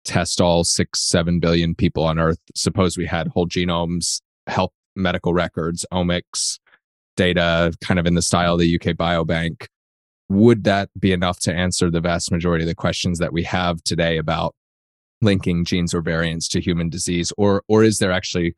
test 0.05 0.41
all 0.41 0.63
six, 0.63 1.01
seven 1.01 1.39
billion 1.39 1.75
people 1.75 2.03
on 2.03 2.19
Earth, 2.19 2.39
suppose 2.55 2.97
we 2.97 3.05
had 3.05 3.27
whole 3.27 3.47
genomes, 3.47 4.21
health 4.47 4.71
medical 4.95 5.33
records, 5.33 5.85
omics, 5.93 6.59
data, 7.15 7.73
kind 7.81 7.99
of 7.99 8.05
in 8.05 8.15
the 8.15 8.21
style 8.21 8.53
of 8.53 8.59
the 8.59 8.75
UK 8.75 8.95
Biobank, 8.95 9.67
would 10.29 10.63
that 10.63 10.89
be 10.99 11.11
enough 11.11 11.39
to 11.39 11.53
answer 11.53 11.89
the 11.89 12.01
vast 12.01 12.31
majority 12.31 12.63
of 12.63 12.67
the 12.69 12.75
questions 12.75 13.19
that 13.19 13.33
we 13.33 13.43
have 13.43 13.83
today 13.83 14.17
about 14.17 14.55
linking 15.21 15.65
genes 15.65 15.93
or 15.93 16.01
variants 16.01 16.47
to 16.47 16.61
human 16.61 16.89
disease? 16.89 17.33
Or 17.37 17.63
or 17.67 17.83
is 17.83 17.97
there 17.97 18.11
actually 18.11 18.55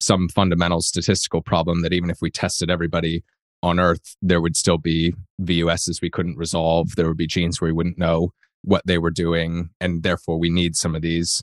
some 0.00 0.28
fundamental 0.28 0.82
statistical 0.82 1.40
problem 1.40 1.82
that 1.82 1.92
even 1.92 2.10
if 2.10 2.18
we 2.20 2.30
tested 2.30 2.70
everybody 2.70 3.24
on 3.62 3.80
Earth, 3.80 4.16
there 4.22 4.40
would 4.40 4.56
still 4.56 4.78
be 4.78 5.14
VUSs 5.40 6.00
we 6.00 6.10
couldn't 6.10 6.36
resolve. 6.36 6.96
There 6.96 7.08
would 7.08 7.16
be 7.16 7.26
genes 7.26 7.60
where 7.60 7.68
we 7.68 7.72
wouldn't 7.72 7.98
know 7.98 8.32
what 8.62 8.82
they 8.86 8.98
were 8.98 9.10
doing. 9.10 9.70
And 9.80 10.02
therefore, 10.02 10.38
we 10.38 10.50
need 10.50 10.76
some 10.76 10.94
of 10.94 11.02
these 11.02 11.42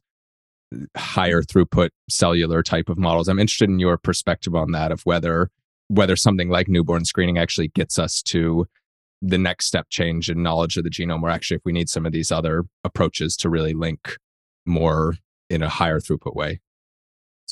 higher 0.98 1.42
throughput 1.42 1.90
cellular 2.10 2.64
type 2.64 2.90
of 2.90 2.98
models. 2.98 3.28
I'm 3.28 3.40
interested 3.40 3.70
in 3.70 3.80
your 3.80 3.98
perspective 3.98 4.56
on 4.56 4.72
that 4.72 4.92
of 4.92 5.02
whether 5.04 5.50
whether 5.90 6.16
something 6.16 6.50
like 6.50 6.68
newborn 6.68 7.06
screening 7.06 7.38
actually 7.38 7.68
gets 7.68 8.00
us 8.00 8.22
to 8.24 8.66
the 9.22 9.38
next 9.38 9.68
step 9.68 9.88
change 9.90 10.30
in 10.30 10.42
knowledge 10.42 10.76
of 10.78 10.84
the 10.84 10.90
genome, 10.90 11.22
or 11.22 11.30
actually 11.30 11.58
if 11.58 11.62
we 11.66 11.72
need 11.72 11.90
some 11.90 12.06
of 12.06 12.12
these 12.12 12.32
other 12.32 12.64
approaches 12.84 13.38
to 13.38 13.50
really 13.50 13.74
link 13.74 14.18
more 14.66 15.16
in 15.50 15.62
a 15.62 15.70
higher 15.70 16.00
throughput 16.00 16.36
way. 16.36 16.60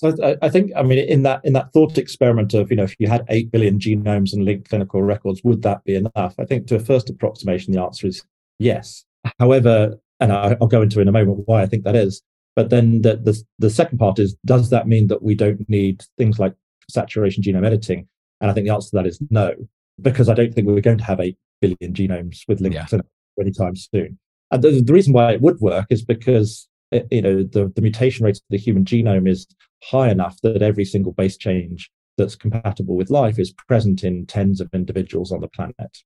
So 0.01 0.15
I, 0.23 0.35
I, 0.41 0.49
think, 0.49 0.71
I 0.75 0.81
mean, 0.81 0.97
in 0.97 1.21
that 1.23 1.41
in 1.43 1.53
that 1.53 1.71
thought 1.73 1.99
experiment 1.99 2.55
of, 2.55 2.71
you 2.71 2.77
know, 2.77 2.85
if 2.85 2.95
you 2.97 3.07
had 3.07 3.23
eight 3.29 3.51
billion 3.51 3.77
genomes 3.77 4.33
and 4.33 4.43
linked 4.43 4.67
clinical 4.67 5.03
records, 5.03 5.43
would 5.43 5.61
that 5.61 5.83
be 5.83 5.93
enough? 5.93 6.33
I 6.39 6.45
think 6.45 6.65
to 6.67 6.75
a 6.75 6.79
first 6.79 7.11
approximation, 7.11 7.71
the 7.71 7.81
answer 7.81 8.07
is 8.07 8.23
yes. 8.57 9.05
However, 9.39 9.99
and 10.19 10.33
I, 10.33 10.57
will 10.59 10.65
go 10.65 10.81
into 10.81 11.01
in 11.01 11.07
a 11.07 11.11
moment 11.11 11.43
why 11.45 11.61
I 11.61 11.67
think 11.67 11.83
that 11.83 11.95
is. 11.95 12.23
But 12.55 12.71
then 12.71 13.03
the, 13.03 13.17
the 13.17 13.39
the 13.59 13.69
second 13.69 13.99
part 13.99 14.17
is, 14.17 14.35
does 14.43 14.71
that 14.71 14.87
mean 14.87 15.05
that 15.07 15.21
we 15.21 15.35
don't 15.35 15.69
need 15.69 16.03
things 16.17 16.39
like 16.39 16.55
saturation 16.89 17.43
genome 17.43 17.65
editing? 17.65 18.07
And 18.41 18.49
I 18.49 18.55
think 18.55 18.65
the 18.65 18.73
answer 18.73 18.89
to 18.89 18.95
that 18.95 19.05
is 19.05 19.21
no, 19.29 19.53
because 20.01 20.29
I 20.29 20.33
don't 20.33 20.51
think 20.51 20.65
we're 20.65 20.81
going 20.81 20.97
to 20.97 21.03
have 21.03 21.19
eight 21.19 21.37
billion 21.61 21.93
genomes 21.93 22.39
with 22.47 22.59
linked 22.59 22.75
yeah. 22.75 22.85
clinical 22.85 23.11
anytime 23.39 23.75
soon. 23.75 24.17
And 24.49 24.63
the, 24.63 24.81
the 24.81 24.93
reason 24.93 25.13
why 25.13 25.33
it 25.33 25.41
would 25.41 25.59
work 25.59 25.85
is 25.91 26.03
because 26.03 26.67
Uh, 26.93 26.99
you 27.10 27.21
know 27.21 27.43
the, 27.43 27.71
the 27.75 27.82
mutation 27.82 28.25
rate 28.25 28.38
of 28.38 28.43
the 28.49 28.58
human 28.58 28.84
genome 28.84 29.30
is 29.30 29.47
high 29.84 30.10
enough 30.10 30.39
that 30.41 30.62
every 30.62 30.86
single 30.86 31.13
base 31.13 31.38
change 31.38 31.89
that's 32.17 32.36
compatible 32.36 32.95
with 32.95 33.10
life 33.10 33.39
is 33.39 33.54
present 33.67 34.04
in 34.04 34.25
tens 34.25 34.62
of 34.62 34.69
individuals 34.73 35.32
on 35.32 35.41
the 35.41 35.47
planet. 35.47 35.97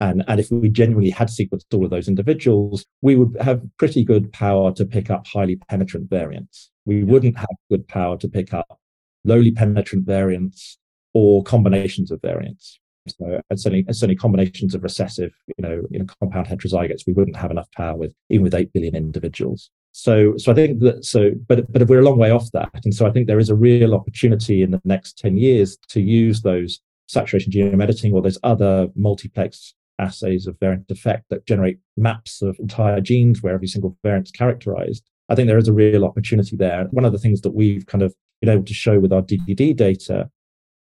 And, 0.00 0.24
and 0.26 0.40
if 0.40 0.50
we 0.50 0.70
genuinely 0.70 1.10
had 1.10 1.28
sequenced 1.28 1.74
all 1.74 1.84
of 1.84 1.90
those 1.90 2.08
individuals, 2.08 2.86
we 3.02 3.16
would 3.16 3.36
have 3.40 3.62
pretty 3.76 4.02
good 4.02 4.32
power 4.32 4.72
to 4.72 4.86
pick 4.86 5.10
up 5.10 5.26
highly 5.26 5.56
penetrant 5.68 6.08
variants. 6.08 6.70
We 6.86 7.04
wouldn't 7.04 7.36
have 7.36 7.54
good 7.70 7.86
power 7.86 8.16
to 8.16 8.28
pick 8.28 8.54
up 8.54 8.80
lowly 9.24 9.50
penetrant 9.50 10.06
variants 10.06 10.78
or 11.12 11.42
combinations 11.42 12.10
of 12.10 12.22
variants. 12.22 12.80
So 13.08 13.40
and 13.50 13.60
certainly, 13.60 13.84
and 13.86 13.94
certainly 13.94 14.16
combinations 14.16 14.74
of 14.74 14.82
recessive, 14.82 15.32
you 15.46 15.62
know, 15.62 15.82
you 15.90 15.98
know, 15.98 16.06
compound 16.20 16.46
heterozygotes, 16.46 17.06
we 17.06 17.12
wouldn't 17.12 17.36
have 17.36 17.50
enough 17.50 17.70
power 17.72 17.96
with 17.96 18.14
even 18.30 18.44
with 18.44 18.54
eight 18.54 18.72
billion 18.72 18.96
individuals. 18.96 19.70
So, 19.92 20.36
so 20.36 20.52
I 20.52 20.54
think 20.54 20.80
that 20.80 21.04
so, 21.04 21.32
but 21.48 21.70
but 21.72 21.88
we're 21.88 22.00
a 22.00 22.04
long 22.04 22.18
way 22.18 22.30
off 22.30 22.50
that, 22.52 22.70
and 22.84 22.94
so 22.94 23.06
I 23.06 23.10
think 23.10 23.26
there 23.26 23.40
is 23.40 23.50
a 23.50 23.54
real 23.54 23.94
opportunity 23.94 24.62
in 24.62 24.70
the 24.70 24.80
next 24.84 25.18
ten 25.18 25.36
years 25.36 25.76
to 25.88 26.00
use 26.00 26.42
those 26.42 26.80
saturation 27.08 27.50
genome 27.50 27.82
editing 27.82 28.12
or 28.12 28.22
those 28.22 28.38
other 28.44 28.88
multiplex 28.94 29.74
assays 29.98 30.46
of 30.46 30.58
variant 30.60 30.90
effect 30.90 31.24
that 31.28 31.44
generate 31.44 31.78
maps 31.96 32.40
of 32.40 32.56
entire 32.58 33.00
genes 33.00 33.42
where 33.42 33.54
every 33.54 33.66
single 33.66 33.96
variant 34.02 34.28
is 34.28 34.32
characterized. 34.32 35.04
I 35.28 35.34
think 35.34 35.48
there 35.48 35.58
is 35.58 35.68
a 35.68 35.72
real 35.72 36.04
opportunity 36.04 36.56
there. 36.56 36.86
One 36.90 37.04
of 37.04 37.12
the 37.12 37.18
things 37.18 37.40
that 37.42 37.50
we've 37.50 37.86
kind 37.86 38.02
of 38.02 38.14
been 38.40 38.48
able 38.48 38.64
to 38.64 38.74
show 38.74 38.98
with 38.98 39.12
our 39.12 39.22
DDD 39.22 39.76
data 39.76 40.30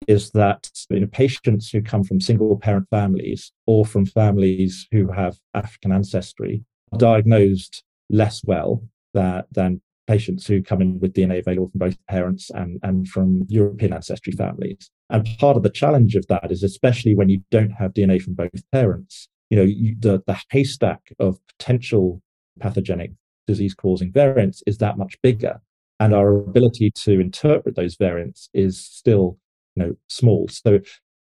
is 0.06 0.30
that 0.30 0.70
you 0.90 1.00
know, 1.00 1.06
patients 1.08 1.70
who 1.70 1.82
come 1.82 2.04
from 2.04 2.20
single 2.20 2.56
parent 2.56 2.86
families 2.90 3.52
or 3.66 3.84
from 3.84 4.06
families 4.06 4.86
who 4.92 5.10
have 5.10 5.38
African 5.54 5.92
ancestry 5.92 6.64
are 6.92 6.98
diagnosed 6.98 7.82
less 8.10 8.42
well 8.44 8.82
that, 9.14 9.46
than 9.52 9.80
patients 10.08 10.46
who 10.46 10.62
come 10.62 10.80
in 10.80 10.98
with 11.00 11.12
DNA 11.12 11.38
available 11.38 11.68
from 11.68 11.78
both 11.78 12.06
parents 12.06 12.50
and, 12.50 12.80
and 12.82 13.06
from 13.08 13.44
European 13.48 13.92
ancestry 13.92 14.32
families. 14.32 14.90
And 15.10 15.28
part 15.38 15.56
of 15.56 15.62
the 15.62 15.70
challenge 15.70 16.16
of 16.16 16.26
that 16.28 16.50
is, 16.50 16.62
especially 16.62 17.14
when 17.14 17.28
you 17.28 17.42
don't 17.50 17.70
have 17.72 17.92
DNA 17.92 18.20
from 18.20 18.34
both 18.34 18.50
parents, 18.72 19.28
you 19.50 19.56
know, 19.58 19.64
you, 19.64 19.94
the, 19.98 20.22
the 20.26 20.38
haystack 20.50 21.00
of 21.18 21.38
potential 21.58 22.22
pathogenic 22.58 23.12
disease 23.46 23.74
causing 23.74 24.10
variants 24.10 24.62
is 24.66 24.78
that 24.78 24.98
much 24.98 25.16
bigger. 25.22 25.60
And 26.00 26.14
our 26.14 26.36
ability 26.36 26.90
to 26.92 27.20
interpret 27.20 27.76
those 27.76 27.96
variants 27.96 28.48
is 28.54 28.82
still, 28.82 29.38
you 29.74 29.84
know, 29.84 29.96
small. 30.08 30.48
So 30.48 30.80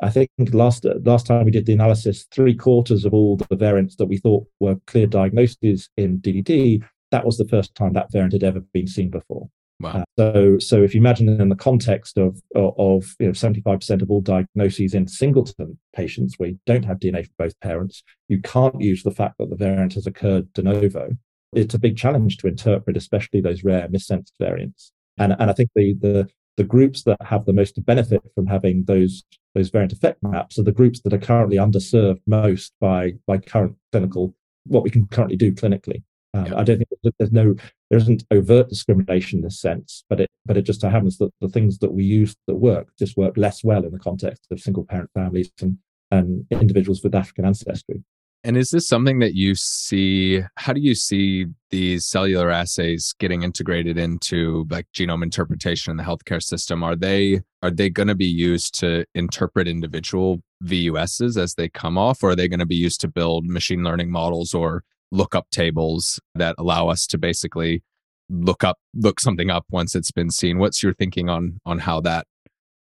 I 0.02 0.10
think 0.10 0.30
last 0.52 0.86
last 1.04 1.28
time 1.28 1.46
we 1.46 1.52
did 1.52 1.66
the 1.66 1.74
analysis, 1.74 2.26
three 2.32 2.56
quarters 2.56 3.06
of 3.06 3.14
all 3.14 3.38
the 3.38 3.56
variants 3.56 3.96
that 3.98 4.08
we 4.08 4.18
thought 4.18 4.46
were 4.60 4.76
clear 4.88 5.08
diagnoses 5.08 5.90
in 5.98 6.20
DDD 6.20 6.84
that 7.16 7.26
was 7.26 7.38
the 7.38 7.48
first 7.48 7.74
time 7.76 7.94
that 7.94 8.12
variant 8.12 8.34
had 8.34 8.44
ever 8.44 8.60
been 8.74 8.88
seen 8.88 9.10
before. 9.10 9.50
Wow. 9.80 9.92
Uh, 9.92 10.04
so, 10.18 10.60
so 10.60 10.84
if 10.84 10.94
you 10.94 11.00
imagine 11.00 11.30
in 11.42 11.50
the 11.50 11.56
context 11.56 12.18
of 12.18 12.42
of 12.56 13.16
you 13.20 13.28
know 13.28 13.34
seventy 13.34 13.62
five 13.62 13.80
percent 13.80 14.02
of 14.02 14.12
all 14.12 14.22
diagnoses 14.22 14.94
in 14.94 15.08
singleton 15.08 15.78
patients 15.94 16.36
where 16.38 16.50
you 16.50 16.60
don't 16.66 16.86
have 16.86 17.00
DNA 17.00 17.26
from 17.26 17.36
both 17.38 17.60
parents, 17.62 18.04
you 18.28 18.42
can't 18.42 18.80
use 18.82 19.04
the 19.04 19.12
fact 19.12 19.36
that 19.40 19.50
the 19.50 19.56
variant 19.56 19.94
has 19.94 20.08
occurred 20.08 20.52
de 20.54 20.62
novo. 20.62 21.10
It's 21.54 21.74
a 21.74 21.80
big 21.80 21.98
challenge 21.98 22.38
to 22.38 22.48
interpret, 22.48 22.98
especially 22.98 23.40
those 23.40 23.64
rare 23.64 23.88
missense 23.88 24.32
variants. 24.40 24.92
And 25.18 25.36
and 25.40 25.50
I 25.50 25.54
think 25.54 25.70
the 25.76 25.94
the 25.94 26.30
the 26.58 26.64
groups 26.64 27.04
that 27.04 27.22
have 27.22 27.46
the 27.46 27.54
most 27.54 27.84
benefit 27.86 28.22
from 28.34 28.48
having 28.48 28.86
those 28.86 29.24
those 29.54 29.70
variant 29.70 29.94
effect 29.94 30.22
maps 30.22 30.60
are 30.60 30.64
the 30.64 30.72
groups 30.72 31.02
that 31.02 31.14
are 31.14 31.18
currently 31.18 31.58
underserved 31.58 32.22
most 32.28 32.74
by 32.80 33.14
by 33.26 33.38
current 33.38 33.76
clinical 33.92 34.34
what 34.68 34.84
we 34.84 34.90
can 34.90 35.06
currently 35.08 35.38
do 35.38 35.52
clinically. 35.52 36.04
Um, 36.36 36.48
yeah. 36.48 36.60
I 36.60 36.64
don't 36.64 36.78
think 36.78 37.16
there's 37.18 37.32
no 37.32 37.56
there 37.90 38.00
isn't 38.00 38.26
overt 38.32 38.68
discrimination 38.68 39.40
in 39.40 39.44
this 39.44 39.60
sense, 39.60 40.04
but 40.10 40.20
it 40.20 40.30
but 40.46 40.58
it 40.58 40.64
just 40.64 40.82
so 40.82 40.90
happens 40.90 41.18
that 41.20 41.32
the 41.40 41.48
things 41.48 41.80
that 41.80 41.94
we 41.94 42.04
use 42.04 42.36
that 42.48 42.56
work 42.56 42.90
just 43.00 43.16
work 43.16 43.38
less 43.38 43.64
well 43.64 43.86
in 43.86 43.92
the 43.92 44.00
context 44.00 44.48
of 44.52 44.60
single 44.60 44.84
parent 44.84 45.10
families 45.14 45.50
and 45.62 45.78
and 46.12 46.46
individuals 46.52 47.02
with 47.04 47.16
African 47.16 47.46
ancestry. 47.46 48.04
And 48.44 48.58
is 48.58 48.70
this 48.70 48.88
something 48.88 49.20
that 49.20 49.34
you 49.34 49.56
see? 49.56 50.42
How 50.58 50.74
do 50.74 50.82
you 50.82 50.94
see 50.94 51.48
these 51.72 52.06
cellular 52.06 52.52
assays 52.52 53.16
getting 53.18 53.42
integrated 53.42 53.98
into 53.98 54.68
like 54.70 54.86
genome 54.96 55.24
interpretation 55.24 55.90
in 55.90 55.98
the 55.98 56.04
healthcare 56.04 56.44
system? 56.44 56.84
Are 56.84 56.96
they 56.96 57.42
are 57.64 57.72
they 57.72 57.90
going 57.90 58.10
to 58.10 58.16
be 58.16 58.26
used 58.26 58.78
to 58.82 59.06
interpret 59.16 59.68
individual 59.68 60.42
VUSs 60.64 61.42
as 61.42 61.56
they 61.56 61.70
come 61.70 61.98
off, 61.98 62.22
or 62.22 62.32
are 62.32 62.36
they 62.36 62.50
going 62.50 62.60
to 62.60 62.66
be 62.66 62.76
used 62.76 63.02
to 63.02 63.08
build 63.08 63.46
machine 63.48 63.84
learning 63.84 64.12
models 64.12 64.54
or 64.54 64.84
lookup 65.12 65.50
tables 65.50 66.20
that 66.36 66.56
allow 66.58 66.90
us 66.90 67.08
to 67.08 67.18
basically 67.18 67.84
look 68.30 68.64
up 68.64 68.78
look 68.96 69.20
something 69.20 69.50
up 69.50 69.66
once 69.70 69.96
it's 69.96 70.12
been 70.12 70.32
seen. 70.32 70.58
What's 70.58 70.82
your 70.82 70.94
thinking 70.94 71.30
on 71.30 71.60
on 71.66 71.80
how 71.80 72.02
that 72.02 72.26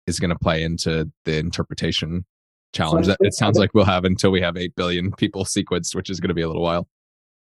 is 0.08 0.20
going 0.20 0.32
to 0.32 0.40
play 0.40 0.64
into 0.64 1.12
the 1.26 1.38
interpretation 1.38 2.26
challenge 2.74 3.08
that 3.08 3.18
it 3.22 3.34
sounds 3.34 3.58
like 3.58 3.74
we'll 3.74 3.86
have 3.86 4.04
until 4.04 4.32
we 4.32 4.42
have 4.42 4.58
8 4.58 4.76
billion 4.76 5.12
people 5.14 5.46
sequenced 5.46 5.96
which 5.96 6.10
is 6.10 6.20
going 6.20 6.28
to 6.28 6.34
be 6.34 6.42
a 6.42 6.48
little 6.48 6.62
while. 6.62 6.88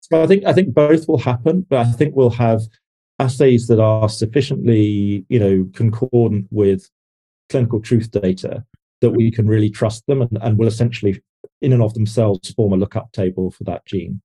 So 0.00 0.22
i 0.22 0.26
think 0.26 0.44
i 0.46 0.52
think 0.52 0.74
both 0.74 1.06
will 1.06 1.18
happen 1.18 1.66
but 1.68 1.78
i 1.78 1.92
think 1.92 2.16
we'll 2.16 2.30
have 2.30 2.62
assays 3.18 3.66
that 3.66 3.78
are 3.78 4.08
sufficiently 4.08 5.26
you 5.28 5.38
know 5.38 5.68
concordant 5.74 6.46
with 6.50 6.88
clinical 7.50 7.80
truth 7.80 8.10
data 8.10 8.64
that 9.02 9.10
we 9.10 9.30
can 9.30 9.46
really 9.46 9.70
trust 9.70 10.06
them 10.06 10.22
and, 10.22 10.38
and 10.40 10.58
will 10.58 10.66
essentially 10.66 11.22
in 11.60 11.72
and 11.72 11.82
of 11.82 11.92
themselves 11.94 12.50
form 12.52 12.72
a 12.72 12.76
lookup 12.76 13.12
table 13.12 13.50
for 13.50 13.64
that 13.64 13.84
gene 13.84 14.22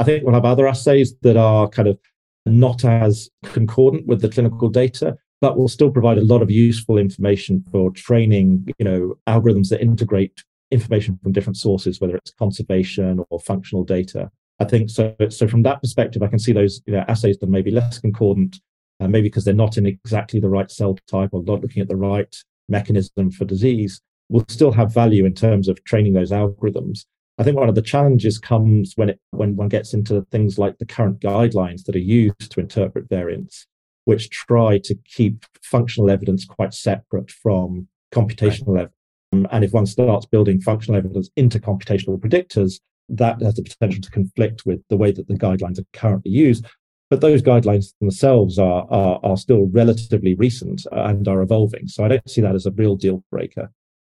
I 0.00 0.02
think 0.02 0.24
we'll 0.24 0.32
have 0.32 0.46
other 0.46 0.66
assays 0.66 1.14
that 1.20 1.36
are 1.36 1.68
kind 1.68 1.86
of 1.86 1.98
not 2.46 2.86
as 2.86 3.28
concordant 3.44 4.06
with 4.06 4.22
the 4.22 4.30
clinical 4.30 4.70
data, 4.70 5.14
but 5.42 5.58
will 5.58 5.68
still 5.68 5.90
provide 5.90 6.16
a 6.16 6.24
lot 6.24 6.40
of 6.40 6.50
useful 6.50 6.96
information 6.96 7.62
for 7.70 7.90
training, 7.90 8.66
you 8.78 8.84
know, 8.86 9.18
algorithms 9.28 9.68
that 9.68 9.82
integrate 9.82 10.42
information 10.70 11.18
from 11.22 11.32
different 11.32 11.58
sources, 11.58 12.00
whether 12.00 12.16
it's 12.16 12.32
conservation 12.32 13.22
or 13.28 13.38
functional 13.40 13.84
data. 13.84 14.30
I 14.58 14.64
think 14.64 14.88
so. 14.88 15.14
So 15.28 15.46
from 15.46 15.64
that 15.64 15.82
perspective, 15.82 16.22
I 16.22 16.28
can 16.28 16.38
see 16.38 16.52
those 16.52 16.80
you 16.86 16.94
know, 16.94 17.04
assays 17.06 17.36
that 17.38 17.50
may 17.50 17.60
be 17.60 17.70
less 17.70 17.98
concordant, 17.98 18.56
uh, 19.00 19.08
maybe 19.08 19.28
because 19.28 19.44
they're 19.44 19.52
not 19.52 19.76
in 19.76 19.84
exactly 19.84 20.40
the 20.40 20.48
right 20.48 20.70
cell 20.70 20.96
type 21.10 21.30
or 21.32 21.42
not 21.42 21.60
looking 21.60 21.82
at 21.82 21.88
the 21.88 21.96
right 21.96 22.34
mechanism 22.70 23.30
for 23.30 23.44
disease, 23.44 24.00
will 24.30 24.46
still 24.48 24.72
have 24.72 24.94
value 24.94 25.26
in 25.26 25.34
terms 25.34 25.68
of 25.68 25.84
training 25.84 26.14
those 26.14 26.30
algorithms. 26.30 27.04
I 27.38 27.42
think 27.42 27.56
one 27.56 27.68
of 27.68 27.74
the 27.74 27.82
challenges 27.82 28.38
comes 28.38 28.92
when 28.96 29.10
it 29.10 29.20
when 29.30 29.56
one 29.56 29.68
gets 29.68 29.94
into 29.94 30.26
things 30.30 30.58
like 30.58 30.78
the 30.78 30.86
current 30.86 31.20
guidelines 31.20 31.84
that 31.84 31.96
are 31.96 31.98
used 31.98 32.50
to 32.52 32.60
interpret 32.60 33.08
variants, 33.08 33.66
which 34.04 34.30
try 34.30 34.78
to 34.84 34.94
keep 35.06 35.44
functional 35.62 36.10
evidence 36.10 36.44
quite 36.44 36.74
separate 36.74 37.30
from 37.30 37.88
computational 38.12 38.74
right. 38.74 38.88
evidence. 39.32 39.48
And 39.52 39.64
if 39.64 39.72
one 39.72 39.86
starts 39.86 40.26
building 40.26 40.60
functional 40.60 40.98
evidence 40.98 41.30
into 41.36 41.60
computational 41.60 42.18
predictors, 42.18 42.80
that 43.08 43.40
has 43.42 43.54
the 43.54 43.62
potential 43.62 44.00
to 44.02 44.10
conflict 44.10 44.66
with 44.66 44.80
the 44.88 44.96
way 44.96 45.12
that 45.12 45.28
the 45.28 45.34
guidelines 45.34 45.78
are 45.78 45.86
currently 45.92 46.32
used. 46.32 46.66
But 47.10 47.20
those 47.20 47.42
guidelines 47.42 47.92
themselves 48.00 48.58
are, 48.58 48.86
are, 48.90 49.18
are 49.22 49.36
still 49.36 49.66
relatively 49.72 50.34
recent 50.34 50.86
and 50.92 51.26
are 51.26 51.42
evolving. 51.42 51.88
So 51.88 52.04
I 52.04 52.08
don't 52.08 52.30
see 52.30 52.40
that 52.40 52.54
as 52.54 52.66
a 52.66 52.70
real 52.70 52.94
deal 52.96 53.24
breaker. 53.30 53.72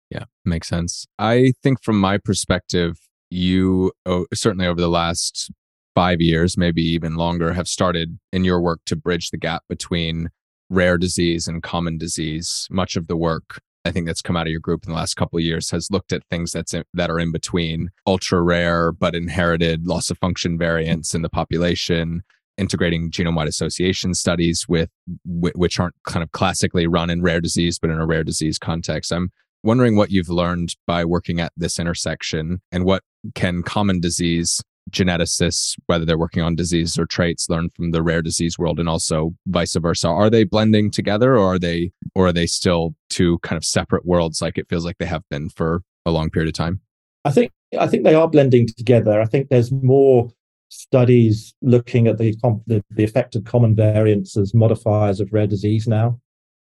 Yeah, 0.09 0.25
makes 0.45 0.67
sense. 0.67 1.05
I 1.19 1.53
think 1.61 1.83
from 1.83 1.99
my 1.99 2.17
perspective, 2.17 2.97
you 3.29 3.91
certainly 4.33 4.67
over 4.67 4.79
the 4.79 4.87
last 4.89 5.51
five 5.95 6.21
years, 6.21 6.57
maybe 6.57 6.83
even 6.83 7.15
longer, 7.15 7.53
have 7.53 7.67
started 7.67 8.19
in 8.31 8.43
your 8.43 8.61
work 8.61 8.81
to 8.85 8.95
bridge 8.95 9.31
the 9.31 9.37
gap 9.37 9.63
between 9.67 10.29
rare 10.69 10.97
disease 10.97 11.47
and 11.47 11.63
common 11.63 11.97
disease. 11.97 12.67
Much 12.69 12.95
of 12.95 13.07
the 13.07 13.17
work 13.17 13.61
I 13.87 13.91
think 13.91 14.05
that's 14.05 14.21
come 14.21 14.35
out 14.35 14.47
of 14.47 14.51
your 14.51 14.59
group 14.59 14.83
in 14.83 14.91
the 14.91 14.97
last 14.97 15.15
couple 15.15 15.37
of 15.37 15.45
years 15.45 15.71
has 15.71 15.89
looked 15.89 16.11
at 16.11 16.21
things 16.29 16.51
that's 16.51 16.73
in, 16.73 16.83
that 16.93 17.09
are 17.09 17.19
in 17.19 17.31
between 17.31 17.89
ultra 18.05 18.41
rare 18.41 18.91
but 18.91 19.15
inherited 19.15 19.87
loss 19.87 20.11
of 20.11 20.17
function 20.17 20.57
variants 20.57 21.15
in 21.15 21.21
the 21.21 21.29
population, 21.29 22.21
integrating 22.57 23.09
genome-wide 23.09 23.47
association 23.47 24.13
studies 24.13 24.65
with 24.67 24.89
which 25.25 25.79
aren't 25.79 25.95
kind 26.05 26.21
of 26.21 26.31
classically 26.33 26.85
run 26.85 27.09
in 27.09 27.21
rare 27.21 27.39
disease 27.39 27.79
but 27.79 27.89
in 27.89 27.97
a 27.99 28.05
rare 28.05 28.25
disease 28.25 28.59
context. 28.59 29.11
I'm 29.11 29.31
wondering 29.63 29.95
what 29.95 30.11
you've 30.11 30.29
learned 30.29 30.75
by 30.85 31.03
working 31.05 31.39
at 31.39 31.51
this 31.57 31.79
intersection 31.79 32.61
and 32.71 32.85
what 32.85 33.03
can 33.35 33.63
common 33.63 33.99
disease 33.99 34.61
geneticists, 34.89 35.75
whether 35.87 36.05
they're 36.05 36.17
working 36.17 36.43
on 36.43 36.55
disease 36.55 36.97
or 36.97 37.05
traits, 37.05 37.49
learn 37.49 37.69
from 37.75 37.91
the 37.91 38.01
rare 38.01 38.21
disease 38.21 38.57
world 38.57 38.79
and 38.79 38.87
also 38.87 39.35
vice 39.47 39.75
versa? 39.75 40.07
Are 40.07 40.29
they 40.29 40.43
blending 40.43 40.91
together 40.91 41.37
or 41.37 41.55
are 41.55 41.59
they 41.59 41.91
or 42.15 42.27
are 42.27 42.33
they 42.33 42.47
still 42.47 42.95
two 43.09 43.39
kind 43.39 43.57
of 43.57 43.65
separate 43.65 44.05
worlds 44.05 44.41
like 44.41 44.57
it 44.57 44.69
feels 44.69 44.85
like 44.85 44.97
they 44.97 45.05
have 45.05 45.23
been 45.29 45.49
for 45.49 45.83
a 46.05 46.11
long 46.11 46.29
period 46.29 46.47
of 46.47 46.53
time? 46.53 46.81
I 47.25 47.31
think 47.31 47.51
I 47.77 47.87
think 47.87 48.03
they 48.03 48.15
are 48.15 48.29
blending 48.29 48.67
together. 48.77 49.19
I 49.19 49.25
think 49.25 49.49
there's 49.49 49.71
more 49.71 50.29
studies 50.69 51.53
looking 51.61 52.07
at 52.07 52.17
the, 52.17 52.35
the, 52.65 52.83
the 52.91 53.03
effect 53.03 53.35
of 53.35 53.43
common 53.45 53.75
variants 53.75 54.35
as 54.37 54.53
modifiers 54.53 55.19
of 55.19 55.31
rare 55.31 55.47
disease 55.47 55.87
now. 55.87 56.19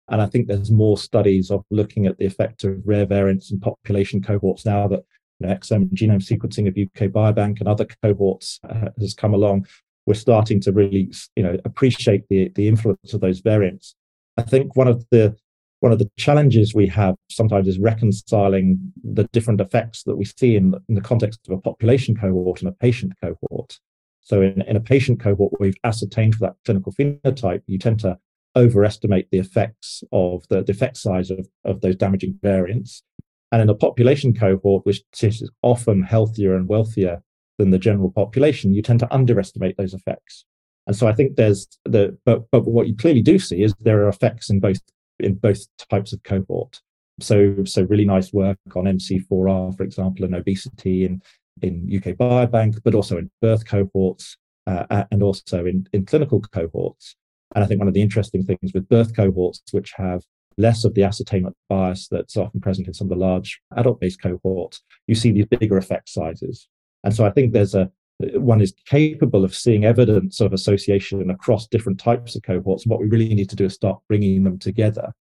And 0.10 0.22
I 0.22 0.26
think 0.26 0.48
there's 0.48 0.72
more 0.72 0.98
studies 0.98 1.50
of 1.50 1.64
looking 1.72 2.06
at 2.06 2.18
the 2.18 2.26
effect 2.26 2.64
of 2.64 2.82
rare 2.86 3.06
variants 3.06 3.52
in 3.52 3.60
population 3.60 4.22
cohorts 4.22 4.66
now 4.66 4.88
that 4.90 5.04
you 5.40 5.48
know, 5.48 5.54
exome 5.54 5.90
and 5.90 5.92
genome 5.92 6.22
sequencing 6.22 6.68
of 6.68 6.78
UK 6.78 7.10
Biobank 7.10 7.60
and 7.60 7.68
other 7.68 7.88
cohorts 8.04 8.60
uh, 8.70 8.90
has 9.00 9.14
come 9.14 9.34
along, 9.34 9.66
we're 10.06 10.14
starting 10.14 10.60
to 10.62 10.72
really, 10.72 11.12
you 11.36 11.44
know, 11.44 11.58
appreciate 11.66 12.28
the 12.30 12.50
the 12.56 12.68
influence 12.68 13.14
of 13.14 13.22
those 13.22 13.40
variants. 13.40 13.96
I 14.38 14.42
think 14.42 14.76
one 14.76 14.88
of 14.88 15.06
the 15.12 15.36
one 15.80 15.92
of 15.92 16.00
the 16.00 16.10
challenges 16.18 16.74
we 16.74 16.88
have 16.88 17.16
sometimes 17.30 17.68
is 17.68 17.78
reconciling 17.78 18.80
the 19.04 19.26
different 19.34 19.60
effects 19.60 20.04
that 20.04 20.16
we 20.16 20.24
see 20.24 20.56
in, 20.56 20.74
in 20.88 20.96
the 20.96 21.02
context 21.02 21.42
of 21.50 21.58
a 21.58 21.62
population 21.62 22.16
cohort 22.16 22.62
and 22.62 22.70
a 22.70 22.74
patient 22.74 23.12
cohort. 23.22 23.78
So 24.22 24.42
in, 24.42 24.62
in 24.62 24.78
a 24.78 24.80
patient 24.80 25.20
cohort 25.20 25.52
we've 25.60 25.76
ascertained 25.84 26.36
for 26.36 26.48
that 26.48 26.56
clinical 26.64 26.94
phenotype, 26.94 27.64
you 27.68 27.78
tend 27.78 28.00
to 28.00 28.18
overestimate 28.56 29.28
the 29.32 29.40
effects 29.40 30.04
of 30.12 30.48
the, 30.50 30.64
the 30.64 30.72
effect 30.72 30.98
size 30.98 31.32
of, 31.32 31.48
of 31.66 31.82
those 31.82 31.96
damaging 31.96 32.38
variants. 32.42 33.04
And 33.52 33.62
in 33.62 33.70
a 33.70 33.76
population 33.76 34.34
cohort, 34.34 34.86
which 34.86 35.04
is 35.22 35.50
often 35.62 36.04
healthier 36.04 36.56
and 36.56 36.68
wealthier 36.68 37.22
than 37.58 37.72
the 37.72 37.80
general 37.80 38.12
population, 38.12 38.74
you 38.74 38.82
tend 38.82 39.00
to 39.00 39.14
underestimate 39.14 39.78
those 39.78 39.94
effects. 39.94 40.46
And 40.88 40.96
so 40.96 41.08
I 41.08 41.14
think 41.14 41.36
there's 41.36 41.68
the 41.86 42.18
but 42.26 42.44
but 42.52 42.66
what 42.66 42.88
you 42.88 42.96
clearly 42.96 43.22
do 43.22 43.40
see 43.40 43.64
is 43.64 43.74
there 43.80 44.04
are 44.04 44.10
effects 44.10 44.50
in 44.50 44.60
both 44.60 44.82
in 45.20 45.36
both 45.36 45.66
types 45.90 46.12
of 46.14 46.22
cohort. 46.24 46.82
So 47.22 47.64
so 47.64 47.84
really 47.84 48.06
nice 48.06 48.34
work 48.34 48.58
on 48.76 48.86
MC4R, 48.86 49.78
for 49.78 49.84
example, 49.84 50.26
and 50.26 50.36
obesity 50.36 51.06
in 51.06 51.22
in 51.62 51.90
UK 51.96 52.18
Biobank, 52.18 52.82
but 52.84 52.96
also 52.96 53.18
in 53.18 53.30
birth 53.42 53.66
cohorts 53.66 54.36
uh, 54.68 55.06
and 55.12 55.24
also 55.24 55.66
in, 55.66 55.88
in 55.94 56.06
clinical 56.06 56.42
cohorts. 56.42 57.16
And 57.56 57.64
I 57.64 57.68
think 57.68 57.80
one 57.80 57.88
of 57.88 57.94
the 57.94 58.02
interesting 58.02 58.44
things 58.44 58.74
with 58.74 58.90
birth 58.90 59.16
cohorts, 59.16 59.62
which 59.72 59.94
have 59.96 60.24
less 60.58 60.84
of 60.86 60.94
the 60.94 61.04
ascertainment 61.04 61.56
bias 61.70 62.08
that's 62.10 62.38
often 62.38 62.62
present 62.62 62.88
in 62.88 62.94
some 62.94 63.06
of 63.06 63.18
the 63.18 63.24
large 63.24 63.60
adult 63.76 64.00
based 64.00 64.22
cohorts, 64.22 64.82
you 65.08 65.16
see 65.16 65.32
these 65.32 65.46
bigger 65.46 65.78
effect 65.78 66.10
sizes. 66.10 66.68
And 67.04 67.14
so 67.14 67.26
I 67.26 67.32
think 67.32 67.54
there's 67.54 67.76
a 67.76 67.92
one 68.36 68.62
is 68.62 68.74
capable 68.86 69.44
of 69.44 69.56
seeing 69.56 69.86
evidence 69.86 70.40
of 70.40 70.54
association 70.54 71.30
across 71.30 71.68
different 71.68 72.00
types 72.00 72.36
of 72.36 72.44
cohorts. 72.44 72.86
What 72.86 73.00
we 73.00 73.08
really 73.08 73.34
need 73.34 73.50
to 73.50 73.56
do 73.56 73.66
is 73.66 73.74
start 73.74 74.00
bringing 74.08 74.44
them 74.44 74.60
together 74.60 75.14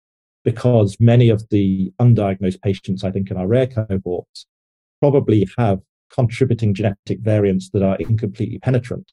because 0.43 0.97
many 0.99 1.29
of 1.29 1.47
the 1.49 1.91
undiagnosed 1.99 2.61
patients, 2.61 3.03
I 3.03 3.11
think, 3.11 3.31
in 3.31 3.37
our 3.37 3.47
rare 3.47 3.67
cohorts 3.67 4.45
probably 4.99 5.47
have 5.57 5.79
contributing 6.13 6.73
genetic 6.73 7.19
variants 7.19 7.69
that 7.71 7.83
are 7.83 7.95
incompletely 7.97 8.59
penetrant. 8.59 9.09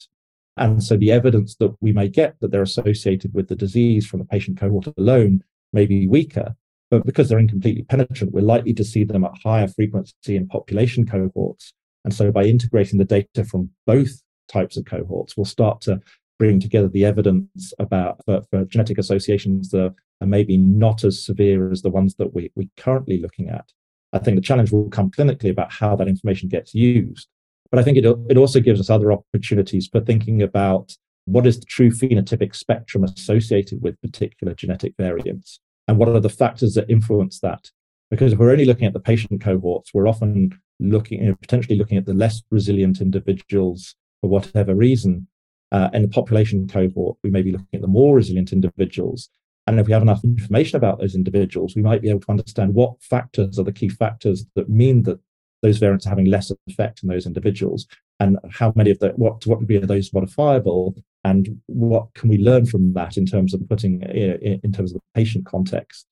And 0.59 0.83
so 0.83 0.97
the 0.97 1.12
evidence 1.12 1.57
that 1.57 1.75
we 1.81 1.92
may 1.92 2.09
get 2.09 2.37
that 2.40 2.51
they're 2.51 2.62
associated 2.62 3.35
with 3.35 3.49
the 3.49 3.57
disease 3.57 4.07
from 4.07 4.21
the 4.21 4.27
patient 4.27 4.59
cohort 4.59 4.87
alone 4.97 5.42
may 5.73 5.87
be 5.87 6.07
weaker. 6.07 6.57
But 6.90 7.05
because 7.05 7.29
they're 7.29 7.38
incompletely 7.38 7.83
penetrant, 7.83 8.33
we're 8.33 8.40
likely 8.40 8.73
to 8.75 8.85
see 8.85 9.05
them 9.05 9.25
at 9.25 9.33
higher 9.44 9.68
frequency 9.68 10.37
in 10.37 10.49
population 10.49 11.07
cohorts. 11.07 11.73
And 12.05 12.14
so 12.14 12.33
by 12.33 12.44
integrating 12.44 12.99
the 12.99 13.05
data 13.05 13.44
from 13.44 13.71
both 13.87 14.23
types 14.49 14.77
of 14.77 14.87
cohorts, 14.87 15.37
we'll 15.37 15.44
start 15.44 15.81
to 15.83 16.01
bring 16.38 16.61
together 16.61 16.88
the 16.88 17.05
evidence 17.05 17.73
about 17.79 18.25
for, 18.25 18.42
for 18.51 18.64
genetic 18.64 18.97
associations 18.97 19.71
that 19.71 19.94
are 20.21 20.27
maybe 20.27 20.57
not 20.57 21.05
as 21.05 21.23
severe 21.23 21.71
as 21.71 21.83
the 21.83 21.90
ones 21.90 22.14
that 22.14 22.35
we, 22.35 22.51
we're 22.55 22.68
currently 22.77 23.21
looking 23.21 23.49
at. 23.49 23.71
I 24.12 24.18
think 24.18 24.37
the 24.37 24.42
challenge 24.42 24.73
will 24.73 24.88
come 24.88 25.11
clinically 25.11 25.51
about 25.51 25.73
how 25.73 25.94
that 25.97 26.09
information 26.09 26.49
gets 26.49 26.75
used. 26.75 27.29
But 27.70 27.81
I 27.81 27.83
think 27.83 27.98
it, 27.98 28.04
it 28.31 28.37
also 28.37 28.61
gives 28.61 28.81
us 28.81 28.90
other 28.90 29.12
opportunities 29.12 29.88
for 29.90 30.00
thinking 30.00 30.42
about 30.42 30.96
what 31.28 31.46
is 31.46 31.61
the 31.61 31.66
true 31.66 31.90
phenotypic 31.90 32.54
spectrum 32.54 33.04
associated 33.04 33.83
with 33.83 34.00
particular 34.00 34.54
genetic 34.54 34.94
variants? 34.98 35.61
And 35.87 35.98
what 35.98 36.09
are 36.09 36.20
the 36.20 36.31
factors 36.31 36.74
that 36.74 36.90
influence 36.90 37.40
that? 37.40 37.70
Because 38.11 38.33
if 38.33 38.38
we're 38.38 38.50
only 38.50 38.64
looking 38.64 38.87
at 38.87 38.94
the 38.94 39.00
patient 39.00 39.42
cohorts, 39.42 39.92
we're 39.92 40.09
often 40.09 40.59
looking, 40.81 41.20
you 41.20 41.28
know, 41.28 41.37
potentially 41.37 41.76
looking 41.76 41.98
at 41.98 42.07
the 42.07 42.14
less 42.14 42.42
resilient 42.50 43.00
individuals 43.00 43.94
for 44.20 44.31
whatever 44.31 44.74
reason. 44.74 45.28
Uh, 45.70 45.90
in 45.92 46.00
the 46.02 46.09
population 46.09 46.66
cohort, 46.66 47.18
we 47.22 47.31
may 47.31 47.42
be 47.42 47.52
looking 47.52 47.66
at 47.74 47.83
the 47.83 47.87
more 47.87 48.16
resilient 48.16 48.52
individuals. 48.52 49.28
And 49.66 49.78
if 49.78 49.87
we 49.87 49.92
have 49.92 50.00
enough 50.00 50.24
information 50.24 50.78
about 50.78 50.98
those 50.98 51.14
individuals, 51.14 51.76
we 51.76 51.83
might 51.83 52.00
be 52.00 52.09
able 52.09 52.20
to 52.20 52.31
understand 52.31 52.72
what 52.72 53.02
factors 53.02 53.59
are 53.59 53.64
the 53.64 53.72
key 53.72 53.90
factors 53.90 54.46
that 54.54 54.70
mean 54.70 55.02
that 55.02 55.20
those 55.62 55.79
variants 55.79 56.07
are 56.07 56.11
having 56.11 56.27
less 56.27 56.53
effect 56.66 57.03
in 57.03 57.09
those 57.09 57.27
individuals? 57.27 57.87
And 58.21 58.38
how 58.51 58.73
many 58.75 58.90
of 58.90 58.99
the 58.99 59.11
what 59.11 59.47
what 59.47 59.61
degree 59.61 59.77
are 59.77 59.87
those 59.87 60.12
modifiable? 60.12 60.94
And 61.25 61.61
what 61.66 62.14
can 62.14 62.29
we 62.29 62.38
learn 62.38 62.66
from 62.66 62.94
that 62.94 63.16
in 63.16 63.27
terms 63.27 63.55
of 63.55 63.68
putting 63.68 64.03
in 64.03 64.73
terms 64.73 64.92
of 64.92 64.97
the 65.01 65.03
patient 65.14 65.47
context? 65.47 66.07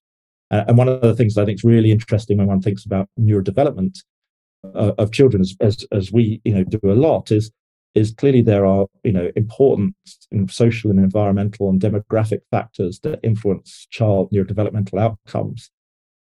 Uh, 0.50 0.64
and 0.68 0.78
one 0.78 0.88
of 0.88 1.00
the 1.00 1.14
things 1.14 1.34
that 1.34 1.42
i 1.42 1.44
think 1.44 1.58
is 1.58 1.64
really 1.64 1.90
interesting 1.90 2.38
when 2.38 2.46
one 2.46 2.62
thinks 2.62 2.84
about 2.84 3.08
neurodevelopment 3.18 3.98
uh, 4.74 4.92
of 4.98 5.10
children 5.10 5.40
as, 5.40 5.56
as, 5.60 5.84
as 5.92 6.12
we 6.12 6.40
you 6.44 6.54
know 6.54 6.64
do 6.64 6.78
a 6.84 6.94
lot 6.94 7.32
is 7.32 7.50
is 7.94 8.12
clearly 8.12 8.42
there 8.42 8.66
are 8.66 8.86
you 9.02 9.12
know 9.12 9.30
important 9.34 9.94
social 10.48 10.90
and 10.90 11.00
environmental 11.00 11.68
and 11.68 11.80
demographic 11.80 12.40
factors 12.50 13.00
that 13.00 13.18
influence 13.22 13.86
child 13.90 14.30
neurodevelopmental 14.30 15.00
outcomes 15.00 15.70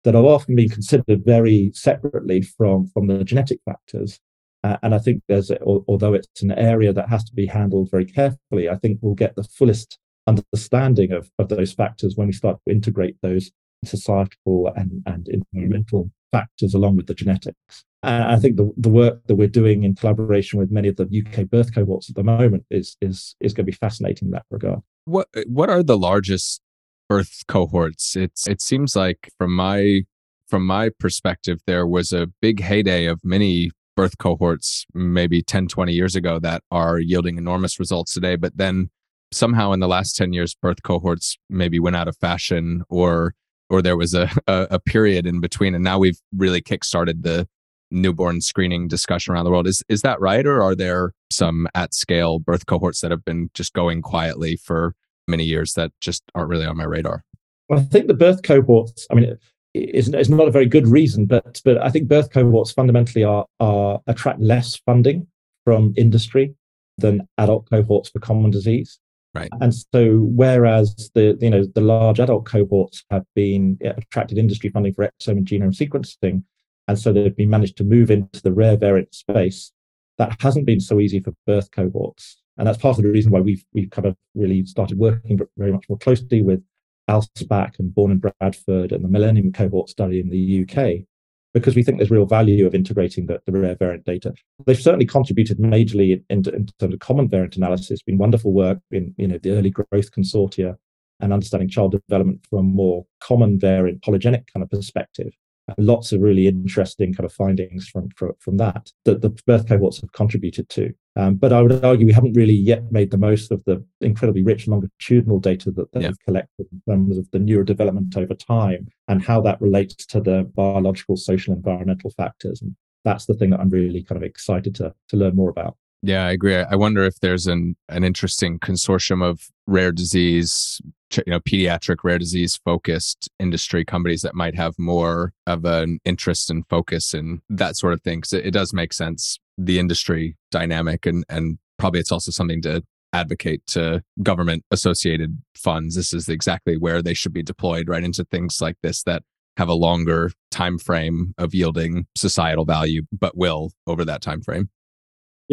that 0.03 0.15
have 0.15 0.25
often 0.25 0.55
been 0.55 0.69
considered 0.69 1.23
very 1.25 1.71
separately 1.73 2.41
from 2.41 2.87
from 2.87 3.07
the 3.07 3.23
genetic 3.23 3.59
factors 3.65 4.19
uh, 4.63 4.77
and 4.81 4.95
I 4.95 4.99
think 4.99 5.23
there's, 5.27 5.51
although 5.65 6.13
it's 6.13 6.41
an 6.41 6.51
area 6.51 6.93
that 6.93 7.09
has 7.09 7.23
to 7.25 7.33
be 7.33 7.45
handled 7.45 7.91
very 7.91 8.05
carefully, 8.05 8.69
I 8.69 8.77
think 8.77 8.99
we'll 9.01 9.13
get 9.13 9.35
the 9.35 9.43
fullest 9.43 9.99
understanding 10.25 11.11
of, 11.11 11.29
of 11.37 11.49
those 11.49 11.73
factors 11.73 12.15
when 12.15 12.27
we 12.27 12.33
start 12.33 12.59
to 12.65 12.73
integrate 12.73 13.17
those 13.21 13.51
societal 13.83 14.71
and, 14.77 15.03
and 15.05 15.27
environmental 15.27 16.09
factors 16.31 16.73
along 16.73 16.95
with 16.95 17.07
the 17.07 17.13
genetics. 17.13 17.83
And 18.03 18.23
I 18.23 18.37
think 18.37 18.55
the, 18.55 18.71
the 18.77 18.89
work 18.89 19.21
that 19.27 19.35
we're 19.35 19.47
doing 19.47 19.83
in 19.83 19.95
collaboration 19.95 20.59
with 20.59 20.71
many 20.71 20.87
of 20.87 20.95
the 20.95 21.03
UK 21.03 21.49
birth 21.49 21.75
cohorts 21.75 22.09
at 22.09 22.15
the 22.15 22.23
moment 22.23 22.65
is 22.69 22.97
is 23.01 23.35
is 23.39 23.53
going 23.53 23.65
to 23.65 23.71
be 23.71 23.77
fascinating 23.77 24.27
in 24.27 24.31
that 24.31 24.45
regard. 24.49 24.79
What 25.05 25.27
what 25.45 25.69
are 25.69 25.83
the 25.83 25.97
largest 25.97 26.61
birth 27.09 27.43
cohorts? 27.47 28.15
It's 28.15 28.47
it 28.47 28.61
seems 28.61 28.95
like 28.95 29.29
from 29.37 29.55
my 29.55 30.01
from 30.47 30.65
my 30.65 30.89
perspective, 30.99 31.59
there 31.65 31.87
was 31.87 32.11
a 32.11 32.27
big 32.41 32.61
heyday 32.61 33.05
of 33.05 33.19
many 33.23 33.71
birth 33.95 34.17
cohorts 34.17 34.85
maybe 34.93 35.41
10, 35.41 35.67
20 35.67 35.93
years 35.93 36.15
ago 36.15 36.39
that 36.39 36.63
are 36.71 36.99
yielding 36.99 37.37
enormous 37.37 37.79
results 37.79 38.13
today. 38.13 38.35
But 38.35 38.57
then 38.57 38.89
somehow 39.31 39.71
in 39.71 39.79
the 39.79 39.87
last 39.87 40.15
10 40.15 40.33
years, 40.33 40.55
birth 40.55 40.83
cohorts 40.83 41.37
maybe 41.49 41.79
went 41.79 41.95
out 41.95 42.07
of 42.07 42.17
fashion 42.17 42.83
or 42.89 43.33
or 43.69 43.81
there 43.81 43.97
was 43.97 44.13
a, 44.13 44.29
a, 44.47 44.67
a 44.71 44.79
period 44.79 45.25
in 45.25 45.39
between. 45.39 45.73
And 45.73 45.83
now 45.83 45.97
we've 45.97 46.19
really 46.35 46.61
kickstarted 46.61 47.23
the 47.23 47.47
newborn 47.89 48.41
screening 48.41 48.87
discussion 48.87 49.33
around 49.33 49.45
the 49.45 49.51
world. 49.51 49.67
Is 49.67 49.83
is 49.89 50.01
that 50.01 50.19
right, 50.19 50.45
or 50.45 50.61
are 50.61 50.75
there 50.75 51.13
some 51.31 51.67
at 51.73 51.93
scale 51.93 52.39
birth 52.39 52.65
cohorts 52.65 53.01
that 53.01 53.11
have 53.11 53.23
been 53.23 53.49
just 53.53 53.73
going 53.73 54.01
quietly 54.01 54.55
for 54.55 54.95
many 55.27 55.43
years 55.43 55.73
that 55.73 55.91
just 56.01 56.23
aren't 56.35 56.49
really 56.49 56.65
on 56.65 56.77
my 56.77 56.83
radar? 56.83 57.23
Well, 57.69 57.79
I 57.79 57.83
think 57.83 58.07
the 58.07 58.13
birth 58.13 58.43
cohorts. 58.43 59.07
I 59.09 59.15
mean, 59.15 59.37
it's, 59.73 60.07
is 60.09 60.29
not 60.29 60.47
a 60.47 60.51
very 60.51 60.65
good 60.65 60.87
reason, 60.87 61.25
but 61.25 61.61
but 61.63 61.77
I 61.81 61.89
think 61.89 62.07
birth 62.07 62.31
cohorts 62.31 62.71
fundamentally 62.71 63.23
are 63.23 63.45
are 63.59 63.99
attract 64.07 64.39
less 64.39 64.75
funding 64.85 65.27
from 65.65 65.93
industry 65.97 66.53
than 66.97 67.27
adult 67.37 67.69
cohorts 67.69 68.09
for 68.09 68.19
common 68.19 68.51
disease. 68.51 68.99
Right. 69.33 69.49
And 69.61 69.73
so, 69.73 70.19
whereas 70.35 71.09
the 71.15 71.37
you 71.41 71.49
know 71.49 71.65
the 71.65 71.81
large 71.81 72.19
adult 72.19 72.45
cohorts 72.45 73.03
have 73.09 73.25
been 73.35 73.79
attracted 73.81 74.37
industry 74.37 74.69
funding 74.69 74.93
for 74.93 75.07
exome 75.07 75.37
and 75.37 75.47
genome 75.47 75.75
sequencing, 75.75 76.43
and 76.87 76.99
so 76.99 77.11
they've 77.11 77.35
been 77.35 77.49
managed 77.49 77.77
to 77.77 77.83
move 77.83 78.11
into 78.11 78.41
the 78.41 78.51
rare 78.51 78.77
variant 78.77 79.15
space. 79.15 79.71
That 80.19 80.39
hasn't 80.39 80.67
been 80.67 80.79
so 80.79 80.99
easy 80.99 81.19
for 81.19 81.33
birth 81.47 81.71
cohorts, 81.71 82.42
and 82.57 82.67
that's 82.67 82.77
part 82.77 82.97
of 82.97 83.03
the 83.03 83.09
reason 83.09 83.31
why 83.31 83.39
we've 83.39 83.65
we've 83.73 83.89
kind 83.89 84.05
of 84.05 84.15
really 84.35 84.65
started 84.65 84.97
working 84.97 85.39
very 85.57 85.71
much 85.71 85.85
more 85.89 85.97
closely 85.97 86.41
with 86.41 86.63
ALSPAC 87.09 87.79
and 87.79 87.93
Born 87.93 88.11
in 88.11 88.19
Bradford 88.19 88.91
and 88.91 89.03
the 89.03 89.09
Millennium 89.09 89.51
cohort 89.51 89.89
study 89.89 90.19
in 90.19 90.29
the 90.29 90.63
UK, 90.63 91.05
because 91.53 91.75
we 91.75 91.83
think 91.83 91.97
there's 91.97 92.11
real 92.11 92.25
value 92.25 92.65
of 92.65 92.73
integrating 92.73 93.25
the, 93.25 93.41
the 93.45 93.51
rare 93.51 93.75
variant 93.75 94.05
data. 94.05 94.33
They've 94.65 94.79
certainly 94.79 95.05
contributed 95.05 95.57
majorly 95.57 96.13
in, 96.13 96.23
in, 96.29 96.55
in, 96.55 96.67
terms 96.79 96.93
of 96.93 96.99
common 96.99 97.27
variant 97.27 97.57
analysis. 97.57 98.01
Been 98.03 98.17
wonderful 98.17 98.53
work 98.53 98.79
in 98.91 99.13
you 99.17 99.27
know 99.27 99.37
the 99.37 99.51
early 99.51 99.69
growth 99.69 100.11
consortia 100.11 100.77
and 101.19 101.33
understanding 101.33 101.69
child 101.69 101.91
development 102.07 102.45
from 102.49 102.59
a 102.59 102.63
more 102.63 103.05
common 103.21 103.59
variant 103.59 104.01
polygenic 104.01 104.45
kind 104.53 104.63
of 104.63 104.69
perspective 104.69 105.33
lots 105.77 106.11
of 106.11 106.21
really 106.21 106.47
interesting 106.47 107.13
kind 107.13 107.25
of 107.25 107.33
findings 107.33 107.87
from 107.87 108.09
from, 108.15 108.33
from 108.39 108.57
that 108.57 108.91
that 109.05 109.21
the 109.21 109.29
birth 109.47 109.67
cohorts 109.67 110.01
have 110.01 110.11
contributed 110.11 110.69
to. 110.69 110.93
Um, 111.15 111.35
but 111.35 111.53
I 111.53 111.61
would 111.61 111.83
argue 111.83 112.07
we 112.07 112.13
haven't 112.13 112.33
really 112.33 112.55
yet 112.55 112.91
made 112.91 113.11
the 113.11 113.17
most 113.17 113.51
of 113.51 113.63
the 113.65 113.83
incredibly 114.01 114.43
rich 114.43 114.67
longitudinal 114.67 115.39
data 115.39 115.71
that 115.71 115.91
they've 115.91 116.03
yeah. 116.03 116.11
collected 116.25 116.67
in 116.71 116.81
terms 116.89 117.17
of 117.17 117.29
the 117.31 117.37
neurodevelopment 117.37 118.17
over 118.17 118.33
time 118.33 118.87
and 119.07 119.23
how 119.23 119.39
that 119.41 119.61
relates 119.61 120.05
to 120.07 120.19
the 120.19 120.49
biological, 120.55 121.15
social, 121.15 121.53
environmental 121.53 122.09
factors. 122.09 122.61
And 122.61 122.75
that's 123.05 123.25
the 123.25 123.35
thing 123.35 123.51
that 123.51 123.59
I'm 123.59 123.69
really 123.69 124.03
kind 124.03 124.17
of 124.17 124.23
excited 124.23 124.75
to 124.75 124.93
to 125.09 125.17
learn 125.17 125.35
more 125.35 125.49
about. 125.49 125.77
Yeah, 126.05 126.25
I 126.25 126.31
agree. 126.31 126.57
I 126.57 126.75
wonder 126.75 127.01
if 127.03 127.21
there's 127.21 127.47
an 127.47 127.77
an 127.87 128.03
interesting 128.03 128.59
consortium 128.59 129.23
of 129.23 129.47
rare 129.65 129.93
disease, 129.93 130.81
you 131.15 131.23
know, 131.27 131.39
pediatric 131.39 132.03
rare 132.03 132.19
disease 132.19 132.59
focused 132.65 133.29
industry 133.39 133.85
companies 133.85 134.21
that 134.23 134.35
might 134.35 134.53
have 134.55 134.77
more 134.77 135.31
of 135.47 135.63
an 135.63 135.99
interest 136.03 136.49
and 136.49 136.67
focus 136.67 137.13
in 137.13 137.41
that 137.49 137.77
sort 137.77 137.93
of 137.93 138.01
thing. 138.01 138.17
Because 138.19 138.33
it, 138.33 138.47
it 138.47 138.51
does 138.51 138.73
make 138.73 138.91
sense, 138.91 139.39
the 139.57 139.79
industry 139.79 140.35
dynamic, 140.51 141.05
and 141.05 141.23
and 141.29 141.57
probably 141.79 142.01
it's 142.01 142.11
also 142.11 142.31
something 142.31 142.61
to 142.63 142.83
advocate 143.13 143.65
to 143.67 144.03
government 144.21 144.65
associated 144.71 145.41
funds. 145.55 145.95
This 145.95 146.13
is 146.13 146.27
exactly 146.27 146.75
where 146.75 147.01
they 147.01 147.13
should 147.13 147.33
be 147.33 147.43
deployed, 147.43 147.87
right 147.87 148.03
into 148.03 148.25
things 148.25 148.59
like 148.59 148.75
this 148.83 149.03
that 149.03 149.23
have 149.55 149.69
a 149.69 149.73
longer 149.73 150.31
time 150.51 150.79
frame 150.79 151.33
of 151.37 151.53
yielding 151.55 152.07
societal 152.17 152.65
value, 152.65 153.03
but 153.13 153.37
will 153.37 153.71
over 153.87 154.03
that 154.03 154.21
time 154.21 154.41
frame. 154.41 154.69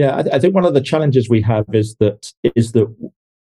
Yeah, 0.01 0.17
I, 0.17 0.37
I, 0.37 0.39
think 0.39 0.55
one 0.55 0.65
of 0.65 0.73
the 0.73 0.81
challenges 0.81 1.29
we 1.29 1.43
have 1.43 1.67
is 1.75 1.95
that 1.97 2.33
is 2.57 2.73
that 2.73 2.89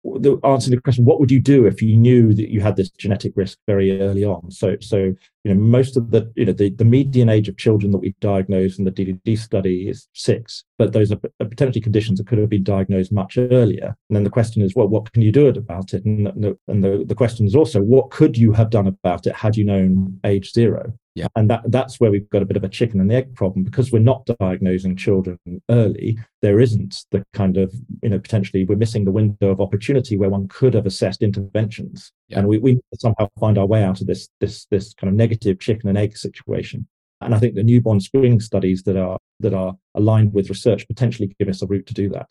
the 0.02 0.40
answer 0.42 0.70
to 0.70 0.76
the 0.76 0.80
question, 0.80 1.04
what 1.04 1.20
would 1.20 1.30
you 1.30 1.38
do 1.38 1.66
if 1.66 1.82
you 1.82 1.98
knew 1.98 2.32
that 2.32 2.50
you 2.50 2.62
had 2.62 2.76
this 2.76 2.88
genetic 2.88 3.34
risk 3.36 3.58
very 3.66 4.00
early 4.00 4.24
on? 4.24 4.50
So, 4.50 4.76
so 4.80 4.96
you 5.44 5.54
know, 5.54 5.54
most 5.54 5.98
of 5.98 6.12
the 6.12 6.32
you 6.34 6.46
know 6.46 6.54
the, 6.54 6.70
the 6.70 6.86
median 6.86 7.28
age 7.28 7.50
of 7.50 7.58
children 7.58 7.92
that 7.92 7.98
we 7.98 8.14
diagnosed 8.20 8.78
in 8.78 8.86
the 8.86 8.90
DDD 8.90 9.38
study 9.38 9.90
is 9.90 10.08
six, 10.14 10.64
but 10.78 10.94
those 10.94 11.12
are 11.12 11.20
potentially 11.40 11.82
conditions 11.82 12.18
that 12.18 12.26
could 12.26 12.38
have 12.38 12.48
been 12.48 12.64
diagnosed 12.64 13.12
much 13.12 13.36
earlier. 13.36 13.94
And 14.08 14.16
then 14.16 14.24
the 14.24 14.30
question 14.30 14.62
is, 14.62 14.74
well, 14.74 14.88
what 14.88 15.12
can 15.12 15.20
you 15.20 15.32
do 15.32 15.48
about 15.48 15.92
it? 15.92 16.06
And, 16.06 16.56
and 16.68 16.82
the, 16.82 17.04
the 17.06 17.14
question 17.14 17.44
is 17.44 17.54
also, 17.54 17.82
what 17.82 18.08
could 18.08 18.38
you 18.38 18.52
have 18.52 18.70
done 18.70 18.86
about 18.86 19.26
it 19.26 19.36
had 19.36 19.58
you 19.58 19.66
known 19.66 20.18
age 20.24 20.54
zero? 20.54 20.94
Yeah. 21.16 21.28
And 21.34 21.48
that, 21.48 21.62
that's 21.68 21.98
where 21.98 22.10
we've 22.10 22.28
got 22.28 22.42
a 22.42 22.44
bit 22.44 22.58
of 22.58 22.62
a 22.62 22.68
chicken 22.68 23.00
and 23.00 23.10
the 23.10 23.14
egg 23.14 23.34
problem 23.34 23.64
because 23.64 23.90
we're 23.90 24.00
not 24.00 24.26
diagnosing 24.38 24.96
children 24.96 25.38
early. 25.70 26.18
There 26.42 26.60
isn't 26.60 27.06
the 27.10 27.24
kind 27.32 27.56
of, 27.56 27.72
you 28.02 28.10
know, 28.10 28.18
potentially 28.18 28.66
we're 28.66 28.76
missing 28.76 29.06
the 29.06 29.10
window 29.10 29.48
of 29.48 29.58
opportunity 29.58 30.18
where 30.18 30.28
one 30.28 30.46
could 30.46 30.74
have 30.74 30.84
assessed 30.84 31.22
interventions. 31.22 32.12
Yeah. 32.28 32.40
And 32.40 32.48
we, 32.48 32.58
we 32.58 32.80
somehow 33.00 33.28
find 33.40 33.56
our 33.56 33.64
way 33.64 33.82
out 33.82 34.02
of 34.02 34.06
this, 34.06 34.28
this, 34.40 34.66
this 34.70 34.92
kind 34.92 35.08
of 35.08 35.14
negative 35.14 35.58
chicken 35.58 35.88
and 35.88 35.96
egg 35.96 36.18
situation. 36.18 36.86
And 37.22 37.34
I 37.34 37.38
think 37.38 37.54
the 37.54 37.62
newborn 37.62 38.00
screening 38.00 38.40
studies 38.40 38.82
that 38.82 38.98
are 38.98 39.18
that 39.40 39.54
are 39.54 39.74
aligned 39.94 40.34
with 40.34 40.50
research 40.50 40.86
potentially 40.86 41.34
give 41.38 41.48
us 41.48 41.62
a 41.62 41.66
route 41.66 41.86
to 41.86 41.94
do 41.94 42.10
that. 42.10 42.28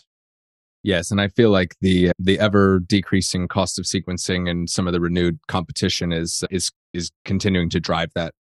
Yes, 0.84 1.10
and 1.10 1.20
I 1.20 1.30
feel 1.30 1.50
like 1.50 1.76
the 1.82 2.12
the 2.20 2.40
ever 2.40 2.82
decreasing 2.82 3.48
cost 3.48 3.80
of 3.80 3.86
sequencing 3.86 4.48
and 4.48 4.70
some 4.70 4.86
of 4.86 4.94
the 4.94 5.00
renewed 5.00 5.40
competition 5.48 6.14
is 6.14 6.44
is 6.52 6.72
is 6.94 7.10
continuing 7.26 7.72
to 7.72 7.80
drive 7.80 8.12
that 8.14 8.36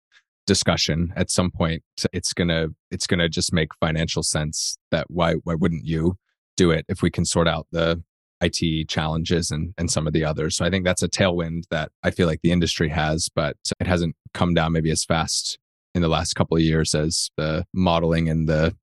discussion 0.46 1.12
at 1.16 1.30
some 1.30 1.50
point 1.50 1.82
it's 2.12 2.32
gonna 2.32 2.68
it's 2.90 3.06
gonna 3.06 3.28
just 3.28 3.52
make 3.52 3.68
financial 3.78 4.22
sense 4.22 4.76
that 4.90 5.06
why 5.08 5.34
why 5.44 5.54
wouldn't 5.54 5.84
you 5.84 6.16
do 6.56 6.70
it 6.70 6.84
if 6.88 7.02
we 7.02 7.10
can 7.10 7.24
sort 7.24 7.46
out 7.46 7.66
the 7.70 8.02
IT 8.40 8.88
challenges 8.88 9.50
and 9.50 9.74
and 9.78 9.90
some 9.90 10.06
of 10.06 10.12
the 10.12 10.24
others. 10.24 10.56
So 10.56 10.64
I 10.64 10.70
think 10.70 10.84
that's 10.84 11.02
a 11.02 11.08
tailwind 11.08 11.64
that 11.70 11.90
I 12.02 12.10
feel 12.10 12.26
like 12.26 12.40
the 12.42 12.52
industry 12.52 12.88
has, 12.88 13.28
but 13.34 13.56
it 13.78 13.86
hasn't 13.86 14.16
come 14.34 14.54
down 14.54 14.72
maybe 14.72 14.90
as 14.90 15.04
fast 15.04 15.58
in 15.94 16.02
the 16.02 16.08
last 16.08 16.34
couple 16.34 16.56
of 16.56 16.62
years 16.62 16.94
as 16.94 17.30
the 17.36 17.64
modeling 17.74 18.28
in 18.28 18.46
the 18.46 18.74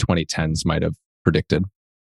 2010s 0.00 0.64
might 0.64 0.82
have 0.82 0.94
predicted. 1.24 1.64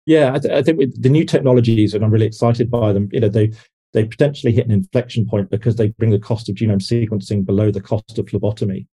Yeah, 0.06 0.34
I, 0.34 0.40
th- 0.40 0.54
I 0.54 0.64
think 0.64 0.78
with 0.78 1.02
the 1.02 1.10
new 1.10 1.24
technologies, 1.24 1.94
and 1.94 2.04
I'm 2.04 2.12
really 2.12 2.26
excited 2.26 2.72
by 2.72 2.94
them. 2.94 3.10
You 3.12 3.20
know, 3.20 3.30
they 3.30 3.52
they 3.94 4.06
potentially 4.06 4.54
hit 4.54 4.66
an 4.66 4.72
inflection 4.72 5.26
point 5.26 5.50
because 5.50 5.76
they 5.76 5.90
bring 5.90 6.12
the 6.12 6.20
cost 6.20 6.50
of 6.50 6.56
genome 6.56 6.82
sequencing 6.82 7.46
below 7.46 7.72
the 7.72 7.82
cost 7.82 8.18
of 8.18 8.30
phlebotomy. 8.30 8.88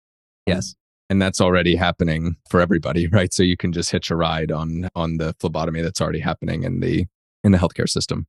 Yes. 0.46 0.74
And 1.08 1.20
that's 1.20 1.40
already 1.40 1.76
happening 1.76 2.36
for 2.48 2.60
everybody, 2.60 3.06
right? 3.12 3.32
So 3.32 3.42
you 3.42 3.56
can 3.56 3.72
just 3.72 3.90
hitch 3.90 4.10
a 4.10 4.16
ride 4.16 4.50
on 4.50 4.88
on 4.94 5.18
the 5.18 5.34
phlebotomy 5.40 5.82
that's 5.82 6.00
already 6.00 6.20
happening 6.20 6.62
in 6.64 6.80
the 6.80 7.06
in 7.44 7.52
the 7.52 7.58
healthcare 7.58 7.88
system. 7.88 8.26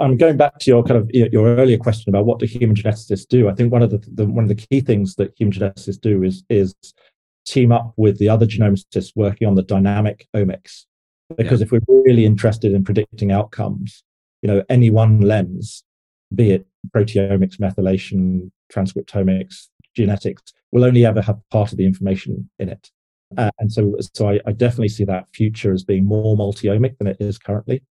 I'm 0.00 0.18
going 0.18 0.36
back 0.36 0.58
to 0.58 0.70
your 0.70 0.82
kind 0.82 1.00
of 1.00 1.10
your 1.12 1.46
earlier 1.56 1.78
question 1.78 2.10
about 2.10 2.26
what 2.26 2.38
do 2.38 2.46
human 2.46 2.76
geneticists 2.76 3.26
do. 3.26 3.48
I 3.48 3.54
think 3.54 3.72
one 3.72 3.82
of 3.82 3.90
the, 3.90 3.98
the 4.12 4.26
one 4.26 4.44
of 4.44 4.48
the 4.48 4.54
key 4.54 4.80
things 4.80 5.14
that 5.16 5.32
human 5.36 5.52
geneticists 5.52 6.00
do 6.00 6.22
is 6.22 6.44
is 6.50 6.74
team 7.46 7.72
up 7.72 7.94
with 7.96 8.18
the 8.18 8.28
other 8.28 8.46
genomicists 8.46 9.12
working 9.16 9.48
on 9.48 9.54
the 9.54 9.62
dynamic 9.62 10.28
omics. 10.36 10.84
Because 11.36 11.60
yeah. 11.60 11.64
if 11.64 11.72
we're 11.72 11.80
really 11.88 12.24
interested 12.24 12.72
in 12.72 12.84
predicting 12.84 13.32
outcomes, 13.32 14.02
you 14.42 14.48
know, 14.48 14.62
any 14.68 14.90
one 14.90 15.20
lens 15.20 15.84
be 16.34 16.50
it 16.50 16.66
proteomics, 16.94 17.58
methylation, 17.58 18.50
transcriptomics, 18.72 19.68
genetics, 19.96 20.42
will 20.72 20.84
only 20.84 21.04
ever 21.04 21.20
have 21.22 21.38
part 21.50 21.72
of 21.72 21.78
the 21.78 21.86
information 21.86 22.48
in 22.58 22.68
it. 22.68 22.90
Uh, 23.36 23.50
and 23.58 23.70
so, 23.70 23.94
so 24.14 24.28
I, 24.28 24.40
I, 24.46 24.52
definitely 24.52 24.88
see 24.88 25.04
that 25.04 25.28
future 25.34 25.72
as 25.72 25.84
being 25.84 26.06
more 26.06 26.34
multi-omic 26.34 26.96
than 26.96 27.06
it 27.06 27.18
is 27.20 27.36
currently, 27.36 27.82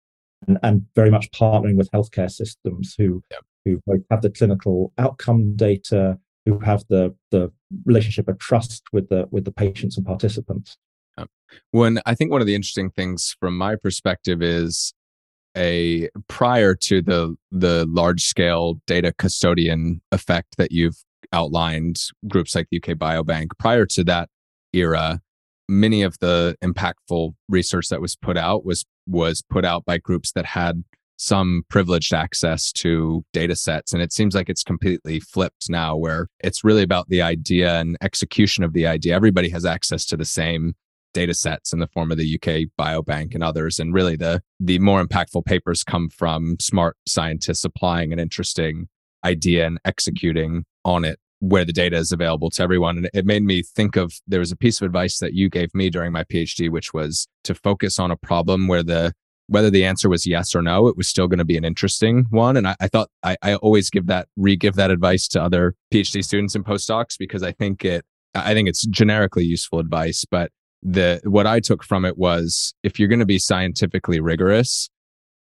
and, 0.48 0.58
and 0.64 0.86
very 0.96 1.12
much 1.12 1.30
partnering 1.30 1.76
with 1.76 1.92
healthcare 1.92 2.32
systems 2.32 2.96
who 2.98 3.24
who 3.64 3.80
both 3.86 4.02
have 4.10 4.24
the 4.24 4.32
clinical 4.32 4.94
outcome 4.98 5.56
data, 5.56 6.18
who 6.48 6.58
have 6.60 6.84
the 6.90 7.16
the 7.30 7.52
relationship 7.86 8.28
of 8.28 8.40
trust 8.40 8.84
with 8.92 9.10
the 9.10 9.28
with 9.30 9.46
the 9.46 9.52
patients 9.52 9.96
and 9.96 10.08
participants. 10.08 10.76
When 11.72 12.00
I 12.06 12.16
think 12.16 12.32
one 12.32 12.42
of 12.42 12.48
the 12.48 12.56
interesting 12.56 12.90
things 12.90 13.36
from 13.40 13.58
my 13.58 13.76
perspective 13.76 14.42
is 14.42 14.94
a 15.58 16.10
prior 16.28 16.76
to 16.76 17.02
the 17.02 17.36
the 17.52 17.86
large 17.90 18.24
scale 18.24 18.80
data 18.86 19.14
custodian 19.18 20.02
effect 20.12 20.56
that 20.58 20.72
you've 20.72 21.04
outlined 21.34 22.00
groups 22.28 22.56
like 22.56 22.68
the 22.72 22.78
UK 22.78 22.98
Biobank 22.98 23.48
prior 23.58 23.86
to 23.86 24.04
that 24.04 24.30
era 24.74 25.20
many 25.68 26.02
of 26.02 26.18
the 26.20 26.56
impactful 26.64 27.34
research 27.50 27.90
that 27.90 28.00
was 28.00 28.16
put 28.16 28.38
out 28.38 28.66
was 28.66 28.86
was 29.08 29.44
put 29.50 29.66
out 29.66 29.84
by 29.86 29.98
groups 29.98 30.32
that 30.34 30.46
had 30.46 30.84
some 31.18 31.64
privileged 31.70 32.14
access 32.14 32.72
to 32.72 33.26
data 33.34 33.56
sets 33.56 33.92
and 33.92 34.02
it 34.02 34.14
seems 34.14 34.36
like 34.36 34.50
it's 34.50 34.64
completely 34.64 35.20
flipped 35.20 35.70
now 35.70 35.96
where 35.96 36.28
it's 36.42 36.64
really 36.64 36.84
about 36.84 37.10
the 37.10 37.22
idea 37.22 37.80
and 37.80 37.98
execution 38.02 38.64
of 38.64 38.74
the 38.74 38.86
idea. 38.86 39.16
Everybody 39.16 39.50
has 39.50 39.66
access 39.66 40.06
to 40.06 40.18
the 40.18 40.26
same 40.26 40.76
data 41.14 41.34
sets 41.34 41.74
in 41.74 41.80
the 41.80 41.88
form 41.88 42.12
of 42.12 42.18
the 42.18 42.36
UK 42.36 42.70
Biobank 42.80 43.34
and 43.34 43.44
others. 43.44 43.80
And 43.80 43.94
really 43.94 44.16
the 44.16 44.42
the 44.60 44.80
more 44.80 45.04
impactful 45.04 45.46
papers 45.46 45.84
come 45.84 46.10
from 46.10 46.58
smart 46.60 46.98
scientists 47.08 47.64
applying 47.64 48.14
an 48.14 48.20
interesting 48.20 48.88
idea 49.24 49.66
and 49.66 49.80
executing 49.86 50.64
on 50.86 51.04
it 51.04 51.20
where 51.40 51.66
the 51.66 51.74
data 51.74 51.98
is 51.98 52.12
available 52.12 52.50
to 52.50 52.64
everyone. 52.64 52.98
And 52.98 53.10
it 53.14 53.26
made 53.26 53.44
me 53.44 53.62
think 53.62 53.96
of 53.96 54.14
there 54.28 54.40
was 54.40 54.52
a 54.52 54.56
piece 54.56 54.82
of 54.82 54.86
advice 54.86 55.20
that 55.20 55.34
you 55.34 55.50
gave 55.50 55.74
me 55.76 55.90
during 55.90 56.12
my 56.12 56.24
PhD, 56.24 56.70
which 56.70 56.94
was 56.94 57.28
to 57.44 57.54
focus 57.54 58.00
on 58.00 58.12
a 58.12 58.18
problem 58.18 58.68
where 58.68 58.84
the 58.84 59.14
whether 59.50 59.70
the 59.70 59.86
answer 59.86 60.10
was 60.10 60.28
yes 60.28 60.54
or 60.54 60.62
no, 60.62 60.88
it 60.88 60.98
was 60.98 61.08
still 61.08 61.28
going 61.28 61.38
to 61.38 61.46
be 61.46 61.56
an 61.56 61.64
interesting 61.64 62.26
one. 62.32 62.58
And 62.58 62.68
I, 62.68 62.76
I 62.82 62.88
thought 62.88 63.10
I, 63.24 63.38
I 63.42 63.56
always 63.56 63.90
give 63.90 64.08
that 64.08 64.28
re-give 64.36 64.76
that 64.76 64.92
advice 64.92 65.28
to 65.30 65.42
other 65.42 65.74
PhD 65.94 66.22
students 66.24 66.54
and 66.54 66.66
postdocs 66.66 67.18
because 67.18 67.44
I 67.44 67.54
think 67.54 67.86
it 67.86 68.04
I 68.36 68.54
think 68.54 68.68
it's 68.68 68.86
generically 68.86 69.46
useful 69.46 69.80
advice, 69.80 70.26
but 70.30 70.52
the 70.84 71.20
what 71.24 71.48
I 71.48 71.60
took 71.60 71.84
from 71.84 72.06
it 72.06 72.18
was 72.18 72.74
if 72.84 73.00
you're 73.00 73.10
going 73.10 73.20
to 73.20 73.26
be 73.26 73.40
scientifically 73.40 74.20
rigorous, 74.20 74.90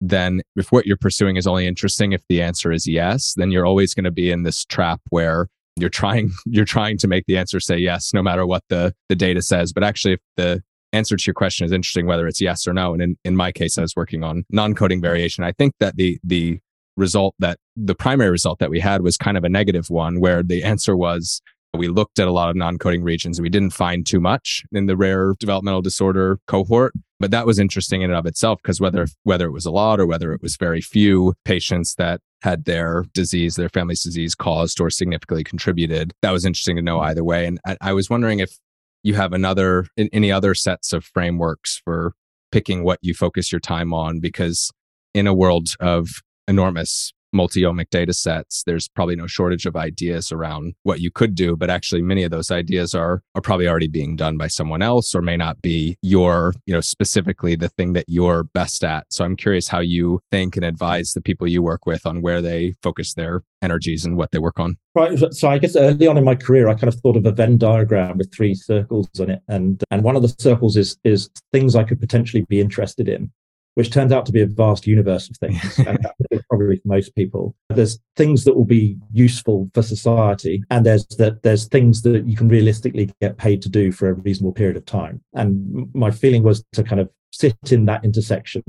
then 0.00 0.42
if 0.56 0.72
what 0.72 0.86
you're 0.86 0.96
pursuing 0.96 1.36
is 1.36 1.46
only 1.46 1.66
interesting 1.66 2.12
if 2.12 2.22
the 2.28 2.42
answer 2.42 2.72
is 2.72 2.86
yes, 2.86 3.34
then 3.36 3.50
you're 3.50 3.66
always 3.66 3.94
going 3.94 4.04
to 4.04 4.10
be 4.10 4.30
in 4.30 4.42
this 4.42 4.64
trap 4.64 5.00
where 5.10 5.48
you're 5.76 5.90
trying 5.90 6.32
you're 6.46 6.64
trying 6.64 6.98
to 6.98 7.08
make 7.08 7.24
the 7.26 7.36
answer 7.36 7.60
say 7.60 7.76
yes 7.76 8.12
no 8.14 8.22
matter 8.22 8.46
what 8.46 8.62
the 8.68 8.94
the 9.08 9.16
data 9.16 9.42
says. 9.42 9.72
But 9.72 9.84
actually 9.84 10.14
if 10.14 10.20
the 10.36 10.62
answer 10.92 11.16
to 11.16 11.26
your 11.26 11.34
question 11.34 11.64
is 11.64 11.72
interesting 11.72 12.06
whether 12.06 12.28
it's 12.28 12.40
yes 12.40 12.68
or 12.68 12.72
no 12.72 12.92
and 12.92 13.02
in, 13.02 13.16
in 13.24 13.34
my 13.34 13.50
case 13.50 13.76
I 13.76 13.82
was 13.82 13.96
working 13.96 14.22
on 14.22 14.44
non-coding 14.50 15.00
variation. 15.00 15.42
I 15.42 15.52
think 15.52 15.74
that 15.80 15.96
the 15.96 16.18
the 16.22 16.60
result 16.96 17.34
that 17.40 17.58
the 17.76 17.94
primary 17.94 18.30
result 18.30 18.60
that 18.60 18.70
we 18.70 18.78
had 18.78 19.02
was 19.02 19.16
kind 19.16 19.36
of 19.36 19.42
a 19.42 19.48
negative 19.48 19.90
one 19.90 20.20
where 20.20 20.44
the 20.44 20.62
answer 20.62 20.96
was 20.96 21.42
we 21.76 21.88
looked 21.88 22.18
at 22.18 22.28
a 22.28 22.32
lot 22.32 22.50
of 22.50 22.56
non-coding 22.56 23.02
regions. 23.02 23.38
and 23.38 23.42
We 23.42 23.50
didn't 23.50 23.72
find 23.72 24.06
too 24.06 24.20
much 24.20 24.62
in 24.72 24.86
the 24.86 24.96
rare 24.96 25.34
developmental 25.38 25.82
disorder 25.82 26.38
cohort, 26.46 26.92
but 27.20 27.30
that 27.30 27.46
was 27.46 27.58
interesting 27.58 28.02
in 28.02 28.10
and 28.10 28.18
of 28.18 28.26
itself 28.26 28.60
because 28.62 28.80
whether 28.80 29.06
whether 29.22 29.46
it 29.46 29.52
was 29.52 29.66
a 29.66 29.70
lot 29.70 30.00
or 30.00 30.06
whether 30.06 30.32
it 30.32 30.42
was 30.42 30.56
very 30.56 30.80
few 30.80 31.34
patients 31.44 31.94
that 31.96 32.20
had 32.42 32.64
their 32.64 33.04
disease, 33.14 33.56
their 33.56 33.68
family's 33.68 34.02
disease 34.02 34.34
caused 34.34 34.80
or 34.80 34.90
significantly 34.90 35.44
contributed, 35.44 36.12
that 36.22 36.30
was 36.30 36.44
interesting 36.44 36.76
to 36.76 36.82
know 36.82 37.00
either 37.00 37.24
way. 37.24 37.46
And 37.46 37.58
I, 37.66 37.76
I 37.80 37.92
was 37.92 38.10
wondering 38.10 38.40
if 38.40 38.58
you 39.02 39.14
have 39.14 39.32
another 39.32 39.86
any 39.96 40.30
other 40.30 40.54
sets 40.54 40.92
of 40.92 41.04
frameworks 41.04 41.80
for 41.84 42.14
picking 42.52 42.84
what 42.84 42.98
you 43.02 43.14
focus 43.14 43.50
your 43.50 43.60
time 43.60 43.92
on 43.92 44.20
because 44.20 44.70
in 45.14 45.26
a 45.26 45.34
world 45.34 45.74
of 45.80 46.08
enormous 46.46 47.12
multi-omic 47.34 47.90
data 47.90 48.12
sets 48.12 48.62
there's 48.64 48.88
probably 48.88 49.16
no 49.16 49.26
shortage 49.26 49.66
of 49.66 49.76
ideas 49.76 50.32
around 50.32 50.74
what 50.84 51.00
you 51.00 51.10
could 51.10 51.34
do 51.34 51.56
but 51.56 51.68
actually 51.68 52.00
many 52.00 52.22
of 52.22 52.30
those 52.30 52.50
ideas 52.50 52.94
are 52.94 53.22
are 53.34 53.42
probably 53.42 53.68
already 53.68 53.88
being 53.88 54.16
done 54.16 54.36
by 54.36 54.46
someone 54.46 54.82
else 54.82 55.14
or 55.14 55.22
may 55.22 55.36
not 55.36 55.60
be 55.60 55.96
your 56.02 56.54
you 56.66 56.72
know 56.72 56.80
specifically 56.80 57.56
the 57.56 57.68
thing 57.68 57.92
that 57.92 58.04
you're 58.08 58.44
best 58.44 58.84
at. 58.84 59.06
So 59.10 59.24
i'm 59.24 59.36
curious 59.36 59.68
how 59.68 59.80
you 59.80 60.20
think 60.30 60.56
and 60.56 60.64
advise 60.64 61.12
the 61.12 61.20
people 61.20 61.46
you 61.46 61.62
work 61.62 61.86
with 61.86 62.06
on 62.06 62.22
where 62.22 62.40
they 62.40 62.74
focus 62.82 63.14
their 63.14 63.42
energies 63.62 64.04
and 64.04 64.16
what 64.16 64.30
they 64.30 64.38
work 64.38 64.60
on. 64.60 64.76
Right 64.94 65.18
so 65.32 65.48
i 65.48 65.58
guess 65.58 65.76
early 65.76 66.06
on 66.06 66.16
in 66.16 66.24
my 66.24 66.34
career 66.34 66.68
i 66.68 66.74
kind 66.74 66.92
of 66.92 67.00
thought 67.00 67.16
of 67.16 67.26
a 67.26 67.32
venn 67.32 67.58
diagram 67.58 68.18
with 68.18 68.32
three 68.32 68.54
circles 68.54 69.08
on 69.20 69.30
it 69.30 69.42
and 69.48 69.82
and 69.90 70.02
one 70.02 70.16
of 70.16 70.22
the 70.22 70.34
circles 70.38 70.76
is 70.76 70.96
is 71.04 71.30
things 71.52 71.74
i 71.74 71.84
could 71.84 72.00
potentially 72.00 72.44
be 72.48 72.60
interested 72.60 73.08
in 73.08 73.30
which 73.74 73.90
turns 73.90 74.12
out 74.12 74.24
to 74.26 74.32
be 74.32 74.40
a 74.40 74.46
vast 74.46 74.86
universe 74.86 75.28
of 75.28 75.36
things, 75.36 75.80
probably 76.48 76.76
for 76.76 76.82
most 76.84 77.14
people. 77.14 77.54
There's 77.68 77.98
things 78.16 78.44
that 78.44 78.54
will 78.54 78.64
be 78.64 78.96
useful 79.12 79.70
for 79.74 79.82
society, 79.82 80.62
and 80.70 80.86
there's 80.86 81.06
that 81.18 81.42
there's 81.42 81.66
things 81.66 82.02
that 82.02 82.26
you 82.26 82.36
can 82.36 82.48
realistically 82.48 83.12
get 83.20 83.36
paid 83.36 83.62
to 83.62 83.68
do 83.68 83.92
for 83.92 84.08
a 84.08 84.14
reasonable 84.14 84.52
period 84.52 84.76
of 84.76 84.84
time. 84.86 85.22
And 85.34 85.88
my 85.94 86.10
feeling 86.10 86.42
was 86.42 86.64
to 86.72 86.84
kind 86.84 87.00
of 87.00 87.10
sit 87.32 87.56
in 87.70 87.86
that 87.86 88.04
intersection, 88.04 88.62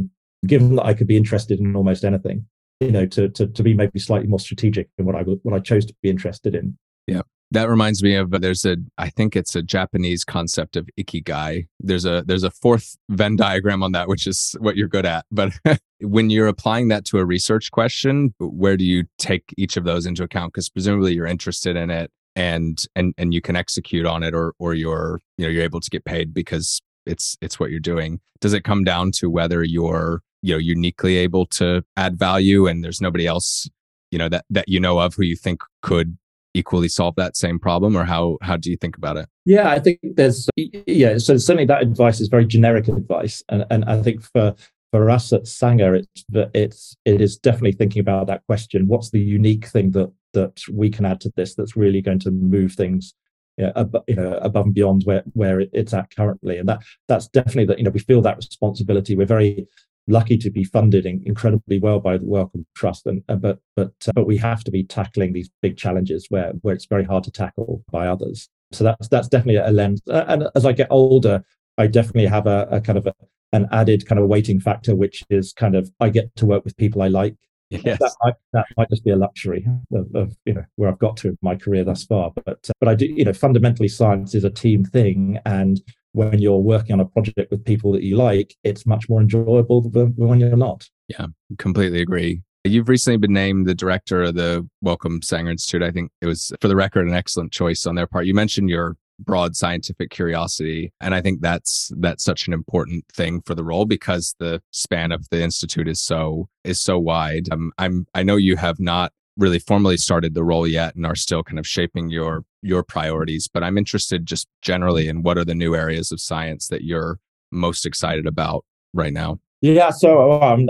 given 0.45 0.76
that 0.76 0.86
I 0.86 0.93
could 0.93 1.08
be 1.08 1.18
interested 1.18 1.60
in 1.60 1.76
almost 1.76 2.03
anything, 2.03 2.45
you 2.80 2.91
know, 2.91 3.06
to 3.06 3.30
to 3.30 3.47
to 3.47 3.64
be 3.64 3.74
maybe 3.74 3.99
slightly 3.99 4.28
more 4.28 4.39
strategic 4.39 4.89
in 4.97 5.06
what 5.06 5.16
I 5.16 5.22
what 5.22 5.53
I 5.53 5.60
chose 5.60 5.86
to 5.86 5.95
be 6.01 6.10
interested 6.10 6.56
in. 6.56 6.78
Yeah. 7.08 7.22
That 7.52 7.70
reminds 7.70 8.04
me 8.04 8.16
of 8.16 8.34
uh, 8.34 8.39
there's 8.39 8.66
a 8.66 8.78
I 8.98 9.10
think 9.10 9.36
it's 9.36 9.56
a 9.56 9.62
Japanese 9.62 10.24
concept 10.24 10.76
of 10.76 10.89
ikigai. 11.00 11.68
There's 11.80 12.06
a 12.06 12.24
there's 12.26 12.43
a 12.43 12.52
fourth 12.52 12.98
Venn 13.10 13.36
diagram 13.36 13.84
on 13.84 13.91
that, 13.93 14.08
which 14.08 14.28
is 14.28 14.56
what 14.60 14.76
you're 14.76 14.88
good 14.88 15.06
at. 15.06 15.26
But 15.32 15.54
when 16.02 16.30
you're 16.30 16.48
applying 16.48 16.88
that 16.89 17.06
to 17.06 17.20
a 17.20 17.26
research 17.26 17.72
question, 17.72 18.34
where 18.39 18.78
do 18.78 18.84
you 18.84 19.06
take 19.18 19.54
each 19.58 19.78
of 19.78 19.84
those 19.84 20.06
into 20.06 20.24
account? 20.24 20.54
Because 20.54 20.70
presumably 20.70 21.14
you're 21.14 21.28
interested 21.28 21.76
in 21.76 21.89
it 21.89 22.12
and 22.36 22.86
and 22.96 23.14
and 23.18 23.34
you 23.34 23.41
can 23.41 23.56
execute 23.56 24.06
on 24.06 24.24
it 24.24 24.34
or 24.34 24.54
or 24.60 24.74
you're 24.74 25.22
you 25.38 25.46
know 25.46 25.52
you're 25.52 25.64
able 25.64 25.80
to 25.80 25.89
get 25.89 26.04
paid 26.06 26.34
because 26.34 26.82
it's 27.06 27.38
it's 27.41 27.60
what 27.60 27.72
you're 27.72 27.80
doing. 27.80 28.20
Does 28.41 28.54
it 28.54 28.64
come 28.64 28.84
down 28.84 29.12
to 29.14 29.30
whether 29.30 29.64
you're 29.64 30.22
you 30.41 30.54
know 30.54 30.60
uniquely 30.60 31.18
able 31.18 31.46
to 31.48 31.84
add 31.98 32.18
value 32.18 32.68
and 32.68 32.84
there's 32.84 33.02
nobody 33.02 33.26
else 33.26 33.70
you 34.12 34.20
know 34.20 34.30
that 34.30 34.46
that 34.50 34.70
you 34.70 34.80
know 34.80 35.00
of 35.00 35.16
who 35.16 35.24
you 35.24 35.36
think 35.36 35.62
could 35.82 36.18
equally 36.56 36.88
solve 36.88 37.16
that 37.16 37.36
same 37.36 37.60
problem 37.60 37.95
or 37.95 38.03
how 38.03 38.38
how 38.41 38.58
do 38.58 38.72
you 38.72 38.78
think 38.78 38.97
about 38.97 39.18
it? 39.18 39.28
Yeah 39.45 39.70
i 39.70 39.80
think 39.80 39.99
there's 40.01 40.49
yeah 40.56 41.18
so 41.18 41.38
certainly 41.38 41.66
that 41.66 41.82
advice 41.82 42.20
is 42.20 42.28
very 42.28 42.45
generic 42.45 42.88
advice 42.88 43.43
and 43.49 43.66
and 43.70 43.86
i 43.86 44.01
think 44.01 44.24
for 44.24 44.56
for 44.95 45.10
us 45.10 45.34
at 45.34 45.45
sanger 45.45 45.93
it's 45.95 46.24
it's 46.53 46.95
it 47.03 47.20
is 47.20 47.38
definitely 47.38 47.74
thinking 47.74 47.99
about 47.99 48.28
that 48.28 48.45
question. 48.47 48.88
What's 48.88 49.10
the 49.10 49.20
unique 49.20 49.68
thing 49.68 49.91
that 49.91 50.10
that 50.34 50.62
we 50.72 50.89
can 50.89 51.03
add 51.03 51.20
to 51.22 51.34
this 51.36 51.53
that's 51.53 51.76
really 51.76 52.01
going 52.01 52.20
to 52.20 52.32
move 52.32 52.74
things 52.74 53.14
you 53.58 53.66
know, 53.66 53.74
ab- 53.76 54.03
you 54.08 54.16
know 54.16 54.38
above 54.38 54.68
and 54.68 54.74
beyond 54.74 55.03
where 55.03 55.24
where 55.34 55.60
it's 55.60 55.93
at 55.93 56.16
currently? 56.16 56.58
And 56.60 56.70
that 56.70 56.82
that's 57.10 57.28
definitely 57.28 57.66
that 57.66 57.78
you 57.78 57.84
know 57.84 57.91
we 57.91 57.99
feel 57.99 58.22
that 58.22 58.38
responsibility. 58.38 59.18
We're 59.18 59.26
very 59.26 59.68
lucky 60.08 60.38
to 60.38 60.49
be 60.49 60.64
funded 60.64 61.06
in, 61.06 61.22
incredibly 61.26 61.80
well 61.80 61.99
by 61.99 62.18
the 62.18 62.26
Wellcome 62.26 62.66
Trust, 62.76 63.06
and 63.06 63.24
uh, 63.30 63.36
but 63.36 63.60
but 63.76 63.93
uh, 64.08 64.12
but 64.14 64.28
we 64.28 64.38
have 64.38 64.64
to 64.64 64.72
be 64.72 64.84
tackling 64.84 65.34
these 65.34 65.49
big 65.62 65.78
challenges 65.78 66.28
where 66.30 66.51
where 66.62 66.76
it's 66.76 66.86
very 66.86 67.03
hard 67.03 67.24
to 67.26 67.32
tackle 67.32 67.84
by 67.91 68.08
others. 68.08 68.49
So 68.72 68.84
that's 68.84 69.08
that's 69.08 69.28
definitely 69.28 69.58
a 69.58 69.72
lens. 69.72 70.01
Uh, 70.10 70.26
and 70.28 70.47
as 70.56 70.66
I 70.66 70.74
get 70.74 70.88
older, 70.89 71.43
I 71.78 71.88
definitely 71.88 72.28
have 72.28 72.47
a, 72.47 72.68
a 72.72 72.82
kind 72.82 72.97
of 72.97 73.08
a, 73.08 73.14
an 73.53 73.68
added 73.72 74.06
kind 74.08 74.20
of 74.20 74.28
weighting 74.28 74.60
factor, 74.60 74.95
which 74.95 75.24
is 75.30 75.53
kind 75.53 75.76
of 75.76 75.91
I 75.99 76.10
get 76.10 76.36
to 76.38 76.45
work 76.45 76.64
with 76.64 76.78
people 76.78 77.01
I 77.01 77.08
like. 77.08 77.36
Yes. 77.72 77.97
That, 77.99 78.16
might, 78.24 78.34
that 78.53 78.66
might 78.78 78.89
just 78.89 79.03
be 79.03 79.10
a 79.10 79.16
luxury 79.16 79.66
of, 79.91 80.08
of, 80.16 80.38
you 80.45 80.53
know 80.53 80.64
where 80.76 80.88
I've 80.88 80.99
got 80.99 81.18
to 81.18 81.30
in 81.30 81.38
my 81.41 81.56
career 81.56 81.84
thus 81.84 82.03
far. 82.03 82.32
But 82.45 82.70
uh, 82.70 82.74
but 82.80 82.89
I 82.89 82.95
do 82.95 83.06
you 83.06 83.26
know 83.26 83.34
fundamentally 83.34 83.88
science 83.88 84.36
is 84.36 84.43
a 84.43 84.49
team 84.49 84.86
thing, 84.86 85.39
and 85.45 85.82
when 86.16 86.39
you're 86.39 86.57
working 86.57 86.93
on 86.93 86.99
a 87.01 87.05
project 87.05 87.51
with 87.51 87.63
people 87.66 87.91
that 87.91 88.03
you 88.03 88.16
like, 88.16 88.55
it's 88.63 88.86
much 88.86 89.09
more 89.09 89.22
enjoyable 89.22 89.82
than 89.89 90.13
when 90.16 90.39
you're 90.39 90.55
not. 90.55 90.88
Yeah, 91.09 91.28
completely 91.57 92.01
agree. 92.01 92.41
You've 92.63 92.89
recently 92.89 93.18
been 93.18 93.34
named 93.34 93.68
the 93.68 93.76
director 93.76 94.24
of 94.24 94.36
the 94.36 94.68
Wellcome 94.82 95.22
Sanger 95.22 95.51
Institute. 95.51 95.84
I 95.84 95.91
think 95.91 96.09
it 96.22 96.26
was, 96.26 96.51
for 96.61 96.68
the 96.68 96.76
record, 96.76 97.07
an 97.07 97.13
excellent 97.13 97.51
choice 97.51 97.86
on 97.86 97.95
their 97.95 98.07
part. 98.07 98.26
You 98.26 98.34
mentioned 98.34 98.70
your 98.70 98.95
broad 99.20 99.55
scientific 99.55 100.09
curiosity, 100.09 100.91
and 100.99 101.13
I 101.13 101.22
think 101.22 101.41
that's 101.41 101.91
that's 101.97 102.24
such 102.24 102.47
an 102.47 102.53
important 102.53 103.05
thing 103.13 103.41
for 103.45 103.53
the 103.53 103.63
role 103.63 103.86
because 103.86 104.36
the 104.39 104.61
span 104.72 105.11
of 105.11 105.28
the 105.30 105.43
institute 105.43 105.88
is 105.88 106.01
so 106.01 106.49
is 106.63 106.82
so 106.82 106.97
wide. 106.97 107.47
Um, 107.51 107.72
I'm 107.78 108.07
I 108.13 108.24
know 108.24 108.36
you 108.36 108.55
have 108.55 108.80
not 108.80 109.11
really 109.38 109.60
formally 109.60 109.98
started 109.98 110.34
the 110.34 110.44
role 110.44 110.68
yet 110.68 110.96
and 110.96 111.06
are 111.06 111.16
still 111.16 111.44
kind 111.44 111.60
of 111.60 111.68
shaping 111.68 112.10
your 112.10 112.44
your 112.62 112.84
priorities 112.84 113.48
but 113.48 113.64
i'm 113.64 113.78
interested 113.78 114.26
just 114.26 114.48
generally 114.62 115.08
in 115.08 115.24
what 115.24 115.38
are 115.38 115.46
the 115.46 115.56
new 115.56 115.76
areas 115.76 116.12
of 116.12 116.22
science 116.22 116.68
that 116.68 116.84
you're 116.84 117.20
most 117.52 117.86
excited 117.86 118.26
about 118.26 118.66
right 118.94 119.14
now 119.14 119.40
yeah, 119.74 119.89
so 119.89 120.41
um, 120.41 120.68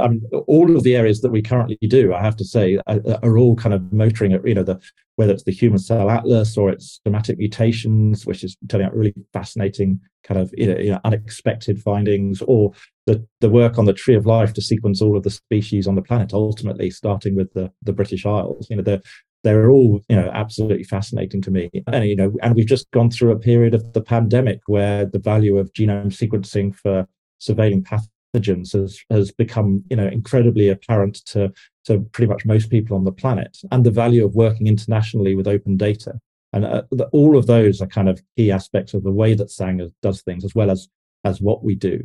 all 0.48 0.76
of 0.76 0.84
the 0.84 0.96
areas 0.96 1.22
that 1.22 1.32
we 1.32 1.42
currently 1.42 1.78
do, 1.88 2.14
I 2.14 2.22
have 2.22 2.36
to 2.38 2.46
say, 2.46 2.80
are, 2.88 3.02
are, 3.24 3.38
all 3.38 3.56
kind 3.56 3.74
of 3.74 3.92
motoring 3.92 4.34
at 4.34 4.48
you 4.48 4.54
know 4.54 4.64
the 4.64 4.80
whether 5.18 5.34
it's 5.34 5.44
the 5.44 5.52
human 5.52 5.80
cell 5.80 6.10
atlas 6.10 6.58
or 6.58 6.70
it's 6.70 7.02
somatic 7.06 7.38
mutations, 7.38 8.26
which 8.26 8.44
is 8.44 8.56
turning 8.70 8.88
out 8.88 8.96
really 8.96 9.14
fascinating, 9.34 10.00
kind 10.24 10.40
of 10.40 10.54
you 10.58 10.68
know, 10.68 10.78
you 10.80 10.92
know, 10.92 11.00
unexpected 11.04 11.82
findings, 11.82 12.42
or 12.44 12.72
the 13.06 13.26
the 13.42 13.50
work 13.50 13.78
on 13.78 13.86
the 13.86 13.94
tree 13.94 14.16
of 14.16 14.26
life 14.26 14.54
to 14.54 14.62
sequence 14.62 15.02
all 15.02 15.18
of 15.18 15.24
the 15.24 15.30
species 15.30 15.88
on 15.88 15.96
the 15.96 16.02
planet, 16.02 16.34
ultimately 16.34 16.90
starting 16.90 17.36
with 17.36 17.52
the 17.54 17.72
the 17.82 17.94
British 17.94 18.26
Isles. 18.26 18.68
You 18.70 18.78
know, 18.78 18.84
they're 18.84 19.02
they're 19.44 19.70
all 19.70 20.02
you 20.10 20.16
know 20.16 20.30
absolutely 20.34 20.84
fascinating 20.84 21.42
to 21.42 21.52
me 21.52 21.70
and 21.88 22.06
you 22.06 22.16
know 22.16 22.34
and 22.42 22.56
we've 22.56 22.66
just 22.66 22.90
gone 22.90 23.12
through 23.12 23.32
a 23.32 23.38
period 23.38 23.76
of 23.76 23.94
the 23.94 24.02
pandemic 24.02 24.60
where 24.66 25.06
the 25.06 25.20
value 25.20 25.60
of 25.60 25.72
genome 25.74 26.08
sequencing 26.08 26.74
for 26.74 27.08
surveilling 27.40 27.84
pathogens 27.84 28.10
pathogens 28.36 28.74
has 28.74 29.00
has 29.10 29.32
become 29.32 29.84
you 29.90 29.96
know 29.96 30.08
incredibly 30.08 30.70
apparent 30.70 31.24
to 31.26 31.52
to 31.86 32.00
pretty 32.12 32.30
much 32.30 32.46
most 32.46 32.70
people 32.70 32.98
on 32.98 33.04
the 33.04 33.12
planet, 33.12 33.58
and 33.72 33.84
the 33.86 33.92
value 33.92 34.26
of 34.26 34.36
working 34.36 34.68
internationally 34.68 35.36
with 35.36 35.48
open 35.48 35.78
data. 35.78 36.20
And 36.54 36.66
uh, 36.66 36.84
the, 36.92 37.06
all 37.08 37.38
of 37.38 37.48
those 37.48 37.82
are 37.82 37.88
kind 37.88 38.08
of 38.08 38.22
key 38.38 38.52
aspects 38.52 38.94
of 38.94 39.04
the 39.04 39.12
way 39.12 39.34
that 39.34 39.52
Sanger 39.52 39.90
does 40.02 40.22
things, 40.22 40.46
as 40.46 40.56
well 40.56 40.72
as 40.72 40.88
as 41.24 41.42
what 41.42 41.64
we 41.64 41.76
do. 41.76 42.02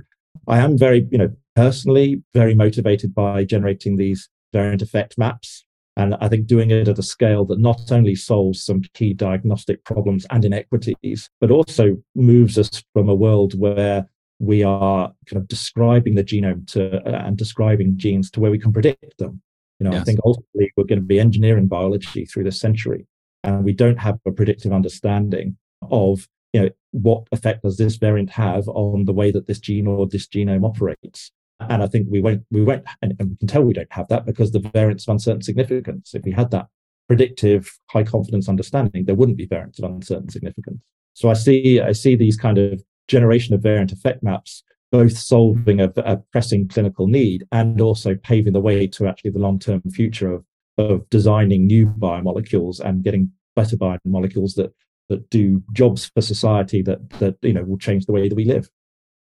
I 0.46 0.58
am 0.58 0.78
very, 0.78 1.06
you 1.10 1.18
know, 1.18 1.32
personally 1.56 2.22
very 2.34 2.54
motivated 2.54 3.14
by 3.14 3.44
generating 3.44 3.96
these 3.96 4.28
variant 4.52 4.82
effect 4.82 5.18
maps. 5.18 5.64
And 5.96 6.14
I 6.20 6.28
think 6.28 6.46
doing 6.46 6.70
it 6.70 6.88
at 6.88 6.98
a 6.98 7.02
scale 7.02 7.44
that 7.46 7.58
not 7.58 7.92
only 7.92 8.14
solves 8.14 8.64
some 8.64 8.82
key 8.94 9.12
diagnostic 9.12 9.84
problems 9.84 10.24
and 10.30 10.44
inequities, 10.44 11.28
but 11.40 11.50
also 11.50 11.96
moves 12.14 12.56
us 12.56 12.82
from 12.94 13.08
a 13.08 13.14
world 13.14 13.58
where 13.58 14.08
we 14.40 14.64
are 14.64 15.12
kind 15.26 15.40
of 15.40 15.46
describing 15.46 16.14
the 16.14 16.24
genome 16.24 16.66
to 16.72 16.96
uh, 17.06 17.26
and 17.26 17.36
describing 17.36 17.96
genes 17.96 18.30
to 18.32 18.40
where 18.40 18.50
we 18.50 18.58
can 18.58 18.72
predict 18.72 19.18
them. 19.18 19.40
You 19.78 19.84
know, 19.84 19.92
yes. 19.92 20.00
I 20.00 20.04
think 20.04 20.20
ultimately 20.24 20.72
we're 20.76 20.84
going 20.84 20.98
to 20.98 21.06
be 21.06 21.20
engineering 21.20 21.68
biology 21.68 22.24
through 22.24 22.44
this 22.44 22.58
century, 22.58 23.06
and 23.44 23.64
we 23.64 23.72
don't 23.72 23.98
have 23.98 24.18
a 24.26 24.32
predictive 24.32 24.72
understanding 24.72 25.56
of 25.90 26.26
you 26.52 26.62
know 26.62 26.70
what 26.92 27.24
effect 27.32 27.62
does 27.62 27.76
this 27.76 27.96
variant 27.96 28.30
have 28.30 28.66
on 28.68 29.04
the 29.04 29.12
way 29.12 29.30
that 29.30 29.46
this 29.46 29.60
gene 29.60 29.86
or 29.86 30.06
this 30.06 30.26
genome 30.26 30.66
operates. 30.66 31.30
And 31.68 31.82
I 31.82 31.86
think 31.86 32.06
we 32.10 32.22
won't 32.22 32.42
we 32.50 32.64
won't 32.64 32.84
and, 33.02 33.14
and 33.18 33.30
we 33.30 33.36
can 33.36 33.46
tell 33.46 33.62
we 33.62 33.74
don't 33.74 33.92
have 33.92 34.08
that 34.08 34.24
because 34.24 34.50
the 34.50 34.60
variants 34.60 35.06
of 35.06 35.12
uncertain 35.12 35.42
significance. 35.42 36.14
If 36.14 36.24
we 36.24 36.32
had 36.32 36.50
that 36.52 36.68
predictive 37.06 37.78
high 37.90 38.04
confidence 38.04 38.48
understanding, 38.48 39.04
there 39.04 39.14
wouldn't 39.14 39.36
be 39.36 39.44
variants 39.44 39.78
of 39.78 39.84
uncertain 39.84 40.30
significance. 40.30 40.80
So 41.12 41.28
I 41.28 41.34
see 41.34 41.78
I 41.78 41.92
see 41.92 42.16
these 42.16 42.38
kind 42.38 42.56
of 42.56 42.82
generation 43.10 43.54
of 43.54 43.62
variant 43.62 43.92
effect 43.92 44.22
maps, 44.22 44.62
both 44.92 45.16
solving 45.16 45.80
a, 45.80 45.92
a 45.96 46.16
pressing 46.32 46.68
clinical 46.68 47.06
need 47.06 47.46
and 47.52 47.80
also 47.80 48.14
paving 48.14 48.52
the 48.52 48.60
way 48.60 48.86
to 48.86 49.06
actually 49.06 49.30
the 49.30 49.38
long 49.38 49.58
term 49.58 49.82
future 49.90 50.32
of, 50.32 50.44
of 50.78 51.08
designing 51.10 51.66
new 51.66 51.86
biomolecules 51.86 52.80
and 52.80 53.04
getting 53.04 53.30
better 53.56 53.76
biomolecules 53.76 54.54
that 54.54 54.72
that 55.08 55.28
do 55.28 55.60
jobs 55.72 56.06
for 56.14 56.20
society 56.20 56.82
that 56.82 57.10
that 57.18 57.36
you 57.42 57.52
know 57.52 57.64
will 57.64 57.76
change 57.76 58.06
the 58.06 58.12
way 58.12 58.28
that 58.28 58.36
we 58.36 58.44
live. 58.44 58.70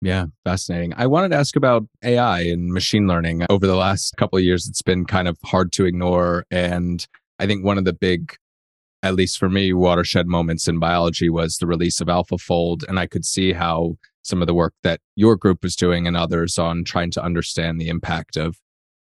Yeah, 0.01 0.25
fascinating. 0.43 0.93
I 0.97 1.07
wanted 1.07 1.29
to 1.29 1.37
ask 1.37 1.55
about 1.55 1.87
AI 2.03 2.41
and 2.41 2.73
machine 2.73 3.07
learning. 3.07 3.45
Over 3.49 3.67
the 3.67 3.75
last 3.75 4.17
couple 4.17 4.37
of 4.37 4.43
years, 4.43 4.67
it's 4.67 4.81
been 4.81 5.05
kind 5.05 5.29
of 5.29 5.37
hard 5.45 5.71
to 5.73 5.85
ignore. 5.85 6.45
And 6.51 7.05
I 7.39 7.47
think 7.47 7.63
one 7.63 7.77
of 7.77 7.85
the 7.85 7.93
big, 7.93 8.35
at 9.03 9.15
least 9.15 9.37
for 9.37 9.49
me, 9.49 9.73
watershed 9.73 10.27
moments 10.27 10.67
in 10.67 10.79
biology 10.79 11.29
was 11.29 11.57
the 11.57 11.67
release 11.67 11.99
of 11.99 12.07
AlphaFold. 12.07 12.87
And 12.87 12.97
I 12.97 13.05
could 13.05 13.25
see 13.25 13.51
how 13.51 13.97
some 14.23 14.41
of 14.41 14.47
the 14.47 14.53
work 14.53 14.73
that 14.83 15.01
your 15.15 15.35
group 15.35 15.61
was 15.61 15.75
doing 15.75 16.07
and 16.07 16.15
others 16.15 16.57
on 16.57 16.85
trying 16.85 17.11
to 17.11 17.23
understand 17.23 17.79
the 17.79 17.89
impact 17.89 18.37
of 18.37 18.55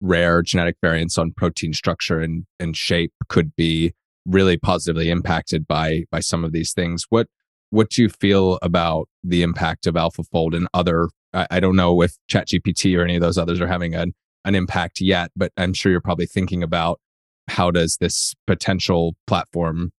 rare 0.01 0.41
genetic 0.41 0.75
variants 0.81 1.17
on 1.17 1.31
protein 1.31 1.71
structure 1.71 2.19
and, 2.19 2.45
and 2.59 2.75
shape 2.75 3.13
could 3.29 3.55
be 3.55 3.93
really 4.25 4.57
positively 4.57 5.09
impacted 5.09 5.67
by 5.67 6.03
by 6.11 6.19
some 6.19 6.43
of 6.43 6.51
these 6.51 6.73
things. 6.73 7.05
What 7.09 7.27
what 7.69 7.89
do 7.89 8.01
you 8.01 8.09
feel 8.09 8.59
about 8.61 9.07
the 9.23 9.41
impact 9.43 9.87
of 9.87 9.95
AlphaFold 9.95 10.55
and 10.55 10.67
other? 10.73 11.07
I, 11.33 11.47
I 11.51 11.59
don't 11.59 11.75
know 11.75 12.01
if 12.01 12.17
ChatGPT 12.29 12.97
or 12.97 13.03
any 13.03 13.15
of 13.15 13.21
those 13.21 13.37
others 13.37 13.61
are 13.61 13.67
having 13.67 13.95
an 13.95 14.13
an 14.43 14.55
impact 14.55 14.99
yet, 14.99 15.31
but 15.35 15.53
I'm 15.55 15.73
sure 15.73 15.91
you're 15.91 16.01
probably 16.01 16.27
thinking 16.27 16.61
about 16.61 16.99
how 17.47 17.71
does 17.71 17.97
this 17.97 18.33
potential 18.47 19.15
platform, 19.27 19.91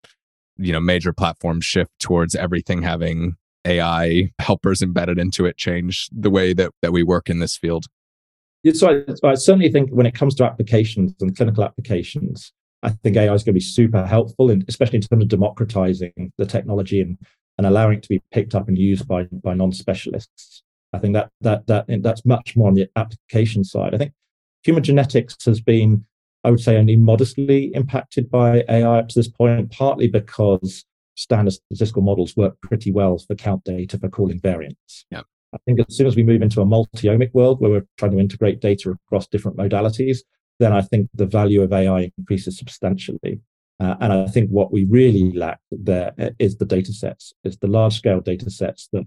you 0.56 0.72
know, 0.72 0.80
major 0.80 1.12
platform 1.12 1.60
shift 1.60 1.90
towards 1.98 2.34
everything 2.34 2.82
having 2.82 3.34
AI 3.64 4.30
helpers 4.38 4.82
embedded 4.82 5.18
into 5.18 5.44
it 5.46 5.56
change 5.56 6.08
the 6.12 6.30
way 6.30 6.52
that 6.52 6.72
that 6.82 6.92
we 6.92 7.02
work 7.02 7.28
in 7.28 7.38
this 7.38 7.56
field? 7.56 7.86
So 8.72 9.04
I, 9.24 9.28
I 9.28 9.34
certainly 9.34 9.70
think 9.70 9.90
when 9.90 10.06
it 10.06 10.14
comes 10.14 10.34
to 10.36 10.44
applications 10.44 11.14
and 11.20 11.36
clinical 11.36 11.62
applications, 11.62 12.52
I 12.82 12.90
think 12.90 13.16
AI 13.16 13.32
is 13.32 13.44
going 13.44 13.52
to 13.52 13.60
be 13.60 13.60
super 13.60 14.04
helpful, 14.04 14.50
and 14.50 14.64
especially 14.68 14.96
in 14.96 15.02
terms 15.02 15.22
of 15.22 15.28
democratizing 15.28 16.32
the 16.38 16.46
technology 16.46 17.00
and 17.00 17.18
and 17.58 17.66
allowing 17.66 17.98
it 17.98 18.02
to 18.02 18.08
be 18.08 18.22
picked 18.32 18.54
up 18.54 18.68
and 18.68 18.76
used 18.76 19.06
by 19.08 19.24
by 19.42 19.54
non-specialists. 19.54 20.62
I 20.92 20.98
think 20.98 21.14
that 21.14 21.30
that 21.40 21.66
that 21.66 21.86
that's 22.02 22.24
much 22.24 22.56
more 22.56 22.68
on 22.68 22.74
the 22.74 22.88
application 22.96 23.64
side. 23.64 23.94
I 23.94 23.98
think 23.98 24.12
human 24.62 24.82
genetics 24.82 25.36
has 25.44 25.60
been, 25.60 26.04
I 26.46 26.50
would 26.50 26.60
say, 26.60 26.76
only 26.76 26.94
modestly 26.94 27.72
impacted 27.74 28.30
by 28.30 28.62
AI 28.68 29.00
up 29.00 29.08
to 29.08 29.18
this 29.18 29.26
point, 29.26 29.72
partly 29.72 30.06
because 30.06 30.84
standard 31.16 31.54
statistical 31.54 32.02
models 32.02 32.36
work 32.36 32.56
pretty 32.60 32.92
well 32.92 33.18
for 33.18 33.34
count 33.34 33.64
data 33.64 33.98
for 33.98 34.08
calling 34.08 34.38
variants. 34.38 35.06
Yeah. 35.10 35.22
I 35.52 35.58
think 35.66 35.80
as 35.80 35.96
soon 35.96 36.06
as 36.06 36.14
we 36.14 36.22
move 36.22 36.42
into 36.42 36.60
a 36.60 36.64
multi-omic 36.64 37.34
world 37.34 37.60
where 37.60 37.70
we're 37.72 37.86
trying 37.98 38.12
to 38.12 38.20
integrate 38.20 38.60
data 38.60 38.90
across 38.92 39.26
different 39.26 39.56
modalities, 39.56 40.18
then 40.60 40.72
I 40.72 40.82
think 40.82 41.08
the 41.14 41.26
value 41.26 41.62
of 41.62 41.72
AI 41.72 42.12
increases 42.16 42.56
substantially. 42.58 43.40
Uh, 43.80 43.96
and 44.00 44.12
I 44.12 44.26
think 44.28 44.48
what 44.50 44.72
we 44.72 44.84
really 44.84 45.32
lack 45.32 45.58
there 45.72 46.12
is 46.38 46.58
the 46.58 46.64
data 46.64 46.92
sets, 46.92 47.34
is 47.42 47.58
the 47.58 47.66
large 47.66 47.96
scale 47.96 48.20
data 48.20 48.50
sets 48.50 48.88
that 48.92 49.02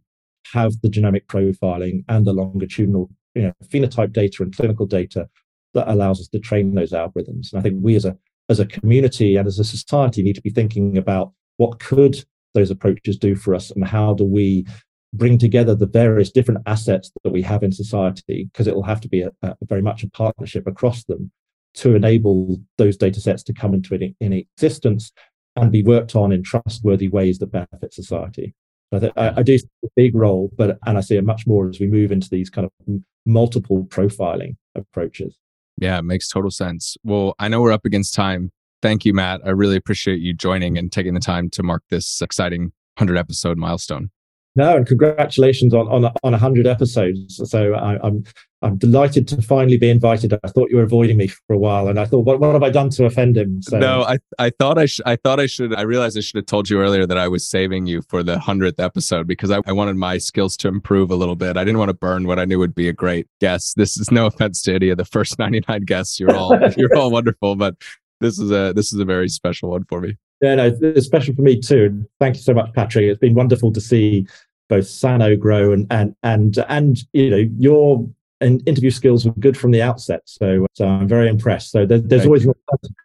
have 0.52 0.74
the 0.82 0.90
genomic 0.90 1.26
profiling 1.28 2.04
and 2.10 2.28
the 2.28 2.34
longitudinal 2.34 3.10
you 3.34 3.44
know, 3.44 3.54
phenotype 3.64 4.12
data 4.12 4.44
and 4.44 4.54
clinical 4.54 4.86
data 4.86 5.30
that 5.74 5.88
allows 5.88 6.20
us 6.20 6.28
to 6.30 6.40
train 6.40 6.74
those 6.74 6.92
algorithms. 6.92 7.52
And 7.52 7.60
I 7.60 7.62
think 7.62 7.78
we 7.82 7.96
as 7.96 8.06
a 8.06 8.18
as 8.50 8.60
a 8.60 8.66
community 8.66 9.36
and 9.36 9.48
as 9.48 9.60
a 9.60 9.64
society 9.64 10.24
need 10.24 10.36
to 10.36 10.42
be 10.42 10.50
thinking 10.50 10.98
about 10.98 11.32
what 11.58 11.80
could 11.80 12.24
those 12.56 12.72
approaches 12.72 13.18
do 13.18 13.36
for 13.36 13.54
us 13.54 13.70
and 13.70 13.88
how 13.88 14.14
do 14.14 14.26
we 14.26 14.66
bring 15.14 15.38
together 15.38 15.76
the 15.76 15.86
various 15.86 16.32
different 16.32 16.62
assets 16.66 17.12
that 17.24 17.32
we 17.32 17.42
have 17.42 17.64
in 17.64 17.72
society 17.72 18.50
because 18.52 18.68
it 18.68 18.76
will 18.76 18.84
have 18.84 19.02
to 19.02 19.10
be 19.10 19.22
a, 19.22 19.32
a 19.44 19.56
very 19.64 19.82
much 19.82 20.04
a 20.04 20.10
partnership 20.10 20.68
across 20.68 21.04
them 21.06 21.32
to 21.76 21.96
enable 21.96 22.60
those 22.78 22.98
data 22.98 23.20
sets 23.20 23.44
to 23.44 23.54
come 23.54 23.74
into 23.74 23.96
in, 24.20 24.34
existence 24.34 25.12
and 25.56 25.72
be 25.72 25.84
worked 25.84 26.16
on 26.16 26.32
in 26.32 26.44
trustworthy 26.44 27.08
ways 27.08 27.40
that 27.40 27.52
benefit 27.52 27.94
society. 27.94 28.54
I, 28.92 29.00
th- 29.00 29.14
I, 29.16 29.34
I 29.38 29.44
do 29.44 29.58
see 29.58 29.68
a 29.84 29.88
big 29.96 30.16
role, 30.16 30.52
but 30.58 30.78
and 30.86 30.98
I 30.98 31.02
see 31.02 31.18
it 31.18 31.24
much 31.24 31.46
more 31.46 31.70
as 31.70 31.80
we 31.80 31.88
move 31.88 32.12
into 32.12 32.30
these 32.30 32.50
kind 32.50 32.66
of 32.66 33.02
multiple 33.26 33.86
profiling 33.86 34.56
approaches. 34.76 35.38
Yeah, 35.80 36.00
it 36.00 36.04
makes 36.04 36.28
total 36.28 36.52
sense. 36.52 36.98
Well, 37.04 37.36
I 37.40 37.48
know 37.48 37.62
we're 37.62 37.72
up 37.72 37.86
against 37.86 38.14
time. 38.14 38.52
Thank 38.82 39.06
you, 39.06 39.14
Matt. 39.14 39.42
I 39.46 39.50
really 39.50 39.76
appreciate 39.76 40.20
you 40.20 40.34
joining 40.34 40.78
and 40.78 40.92
taking 40.92 41.14
the 41.14 41.20
time 41.20 41.50
to 41.52 41.64
mark 41.64 41.84
this 41.90 42.22
exciting 42.22 42.72
100 42.98 43.18
episode 43.18 43.58
milestone. 43.58 44.12
No, 44.56 44.76
and 44.76 44.86
congratulations 44.86 45.74
on 45.74 45.88
on 45.88 46.12
on 46.24 46.34
hundred 46.34 46.68
episodes. 46.68 47.40
So 47.50 47.74
I, 47.74 47.94
am 47.94 48.00
I'm, 48.04 48.24
I'm 48.62 48.78
delighted 48.78 49.28
to 49.30 49.42
finally 49.42 49.78
be 49.78 49.90
invited. 49.90 50.34
I 50.34 50.48
thought 50.48 50.70
you 50.70 50.78
were 50.78 50.84
avoiding 50.84 51.18
me 51.18 51.28
for 51.28 51.54
a 51.54 51.58
while, 51.58 51.88
and 51.88 52.00
I 52.00 52.06
thought, 52.06 52.26
what, 52.26 52.40
what 52.40 52.54
have 52.54 52.64
I 52.64 52.70
done 52.70 52.90
to 52.92 53.06
offend 53.06 53.38
him? 53.38 53.62
So, 53.62 53.78
no, 53.78 54.02
I 54.02 54.18
I 54.38 54.50
thought 54.50 54.78
I 54.78 54.86
should 54.86 55.06
I 55.06 55.16
thought 55.18 55.40
I 55.40 55.46
should 55.46 55.74
I 55.76 55.82
realized 55.82 56.18
I 56.18 56.22
should 56.22 56.38
have 56.38 56.48
told 56.48 56.70
you 56.70 56.82
earlier 56.82 57.06
that 57.06 57.18
I 57.18 57.28
was 57.28 57.48
saving 57.48 57.86
you 57.86 58.02
for 58.10 58.24
the 58.24 58.40
hundredth 58.40 58.80
episode 58.80 59.28
because 59.28 59.52
I, 59.52 59.60
I 59.68 59.72
wanted 59.72 59.96
my 59.96 60.18
skills 60.18 60.58
to 60.58 60.68
improve 60.68 61.12
a 61.12 61.16
little 61.16 61.36
bit. 61.36 61.56
I 61.56 61.64
didn't 61.64 61.80
want 61.80 61.90
to 61.90 61.94
burn 61.94 62.26
what 62.26 62.40
I 62.40 62.46
knew 62.46 62.60
would 62.60 62.76
be 62.76 62.90
a 62.90 62.94
great 62.94 63.28
guest. 63.40 63.78
This 63.78 63.98
is 63.98 64.12
no 64.12 64.26
offense 64.26 64.62
to 64.64 64.74
any 64.74 64.90
of 64.90 64.98
the 64.98 65.06
first 65.06 65.38
99 65.38 65.84
guests. 65.84 66.20
You're 66.20 66.36
all 66.36 66.58
you're 66.78 66.96
all 66.98 67.12
wonderful, 67.12 67.56
but 67.56 67.76
this 68.20 68.40
is 68.40 68.52
a 68.52 68.74
this 68.74 68.92
is 68.92 69.00
a 69.00 69.06
very 69.06 69.30
special 69.30 69.70
one 69.70 69.86
for 69.86 70.02
me. 70.02 70.18
Yeah, 70.42 70.56
no, 70.56 70.78
it's 70.82 71.06
special 71.06 71.36
for 71.36 71.42
me 71.42 71.60
too. 71.60 72.06
Thank 72.20 72.36
you 72.38 72.42
so 72.42 72.54
much, 72.54 72.74
Patrick. 72.74 73.06
It's 73.06 73.20
been 73.20 73.34
wonderful 73.34 73.72
to 73.74 73.82
see 73.82 74.28
both 74.70 74.88
Sano 74.88 75.36
grow 75.36 75.74
and 75.74 75.88
and 75.92 76.16
and 76.24 76.58
and 76.70 77.00
you 77.14 77.30
know 77.30 77.50
your 77.58 78.08
interview 78.42 78.92
skills 78.92 79.26
were 79.26 79.34
good 79.34 79.58
from 79.58 79.72
the 79.72 79.82
outset. 79.82 80.22
So, 80.26 80.66
so 80.74 80.88
I'm 80.88 81.08
very 81.08 81.28
impressed. 81.28 81.72
So 81.72 81.86
there, 81.86 82.00
there's 82.00 82.26
always 82.26 82.46
a 82.46 82.54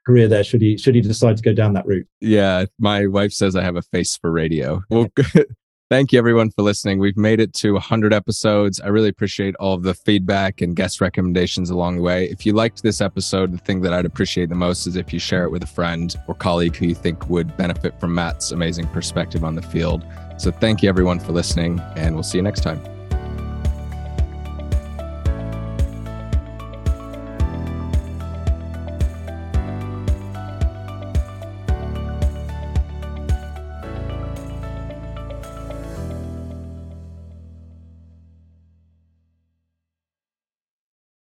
career 0.06 0.28
there 0.28 0.44
should 0.44 0.62
he 0.62 0.76
should 0.78 0.94
he 0.94 1.00
decide 1.00 1.36
to 1.36 1.42
go 1.42 1.52
down 1.52 1.72
that 1.74 1.86
route. 1.86 2.06
Yeah, 2.20 2.66
my 2.78 3.06
wife 3.06 3.32
says 3.32 3.56
I 3.56 3.62
have 3.62 3.76
a 3.76 3.82
face 3.82 4.16
for 4.16 4.30
radio. 4.30 4.82
Well, 4.90 5.08
Thank 5.94 6.10
you 6.10 6.18
everyone 6.18 6.50
for 6.50 6.62
listening. 6.62 6.98
We've 6.98 7.16
made 7.16 7.38
it 7.38 7.52
to 7.52 7.74
100 7.74 8.12
episodes. 8.12 8.80
I 8.80 8.88
really 8.88 9.08
appreciate 9.08 9.54
all 9.60 9.74
of 9.74 9.84
the 9.84 9.94
feedback 9.94 10.60
and 10.60 10.74
guest 10.74 11.00
recommendations 11.00 11.70
along 11.70 11.98
the 11.98 12.02
way. 12.02 12.24
If 12.24 12.44
you 12.44 12.52
liked 12.52 12.82
this 12.82 13.00
episode, 13.00 13.52
the 13.52 13.58
thing 13.58 13.80
that 13.82 13.92
I'd 13.92 14.04
appreciate 14.04 14.48
the 14.48 14.56
most 14.56 14.88
is 14.88 14.96
if 14.96 15.12
you 15.12 15.20
share 15.20 15.44
it 15.44 15.52
with 15.52 15.62
a 15.62 15.68
friend 15.68 16.12
or 16.26 16.34
colleague 16.34 16.74
who 16.74 16.86
you 16.86 16.96
think 16.96 17.30
would 17.30 17.56
benefit 17.56 18.00
from 18.00 18.12
Matt's 18.12 18.50
amazing 18.50 18.88
perspective 18.88 19.44
on 19.44 19.54
the 19.54 19.62
field. 19.62 20.04
So 20.36 20.50
thank 20.50 20.82
you 20.82 20.88
everyone 20.88 21.20
for 21.20 21.30
listening, 21.30 21.78
and 21.94 22.16
we'll 22.16 22.24
see 22.24 22.38
you 22.38 22.42
next 22.42 22.62
time. 22.62 22.93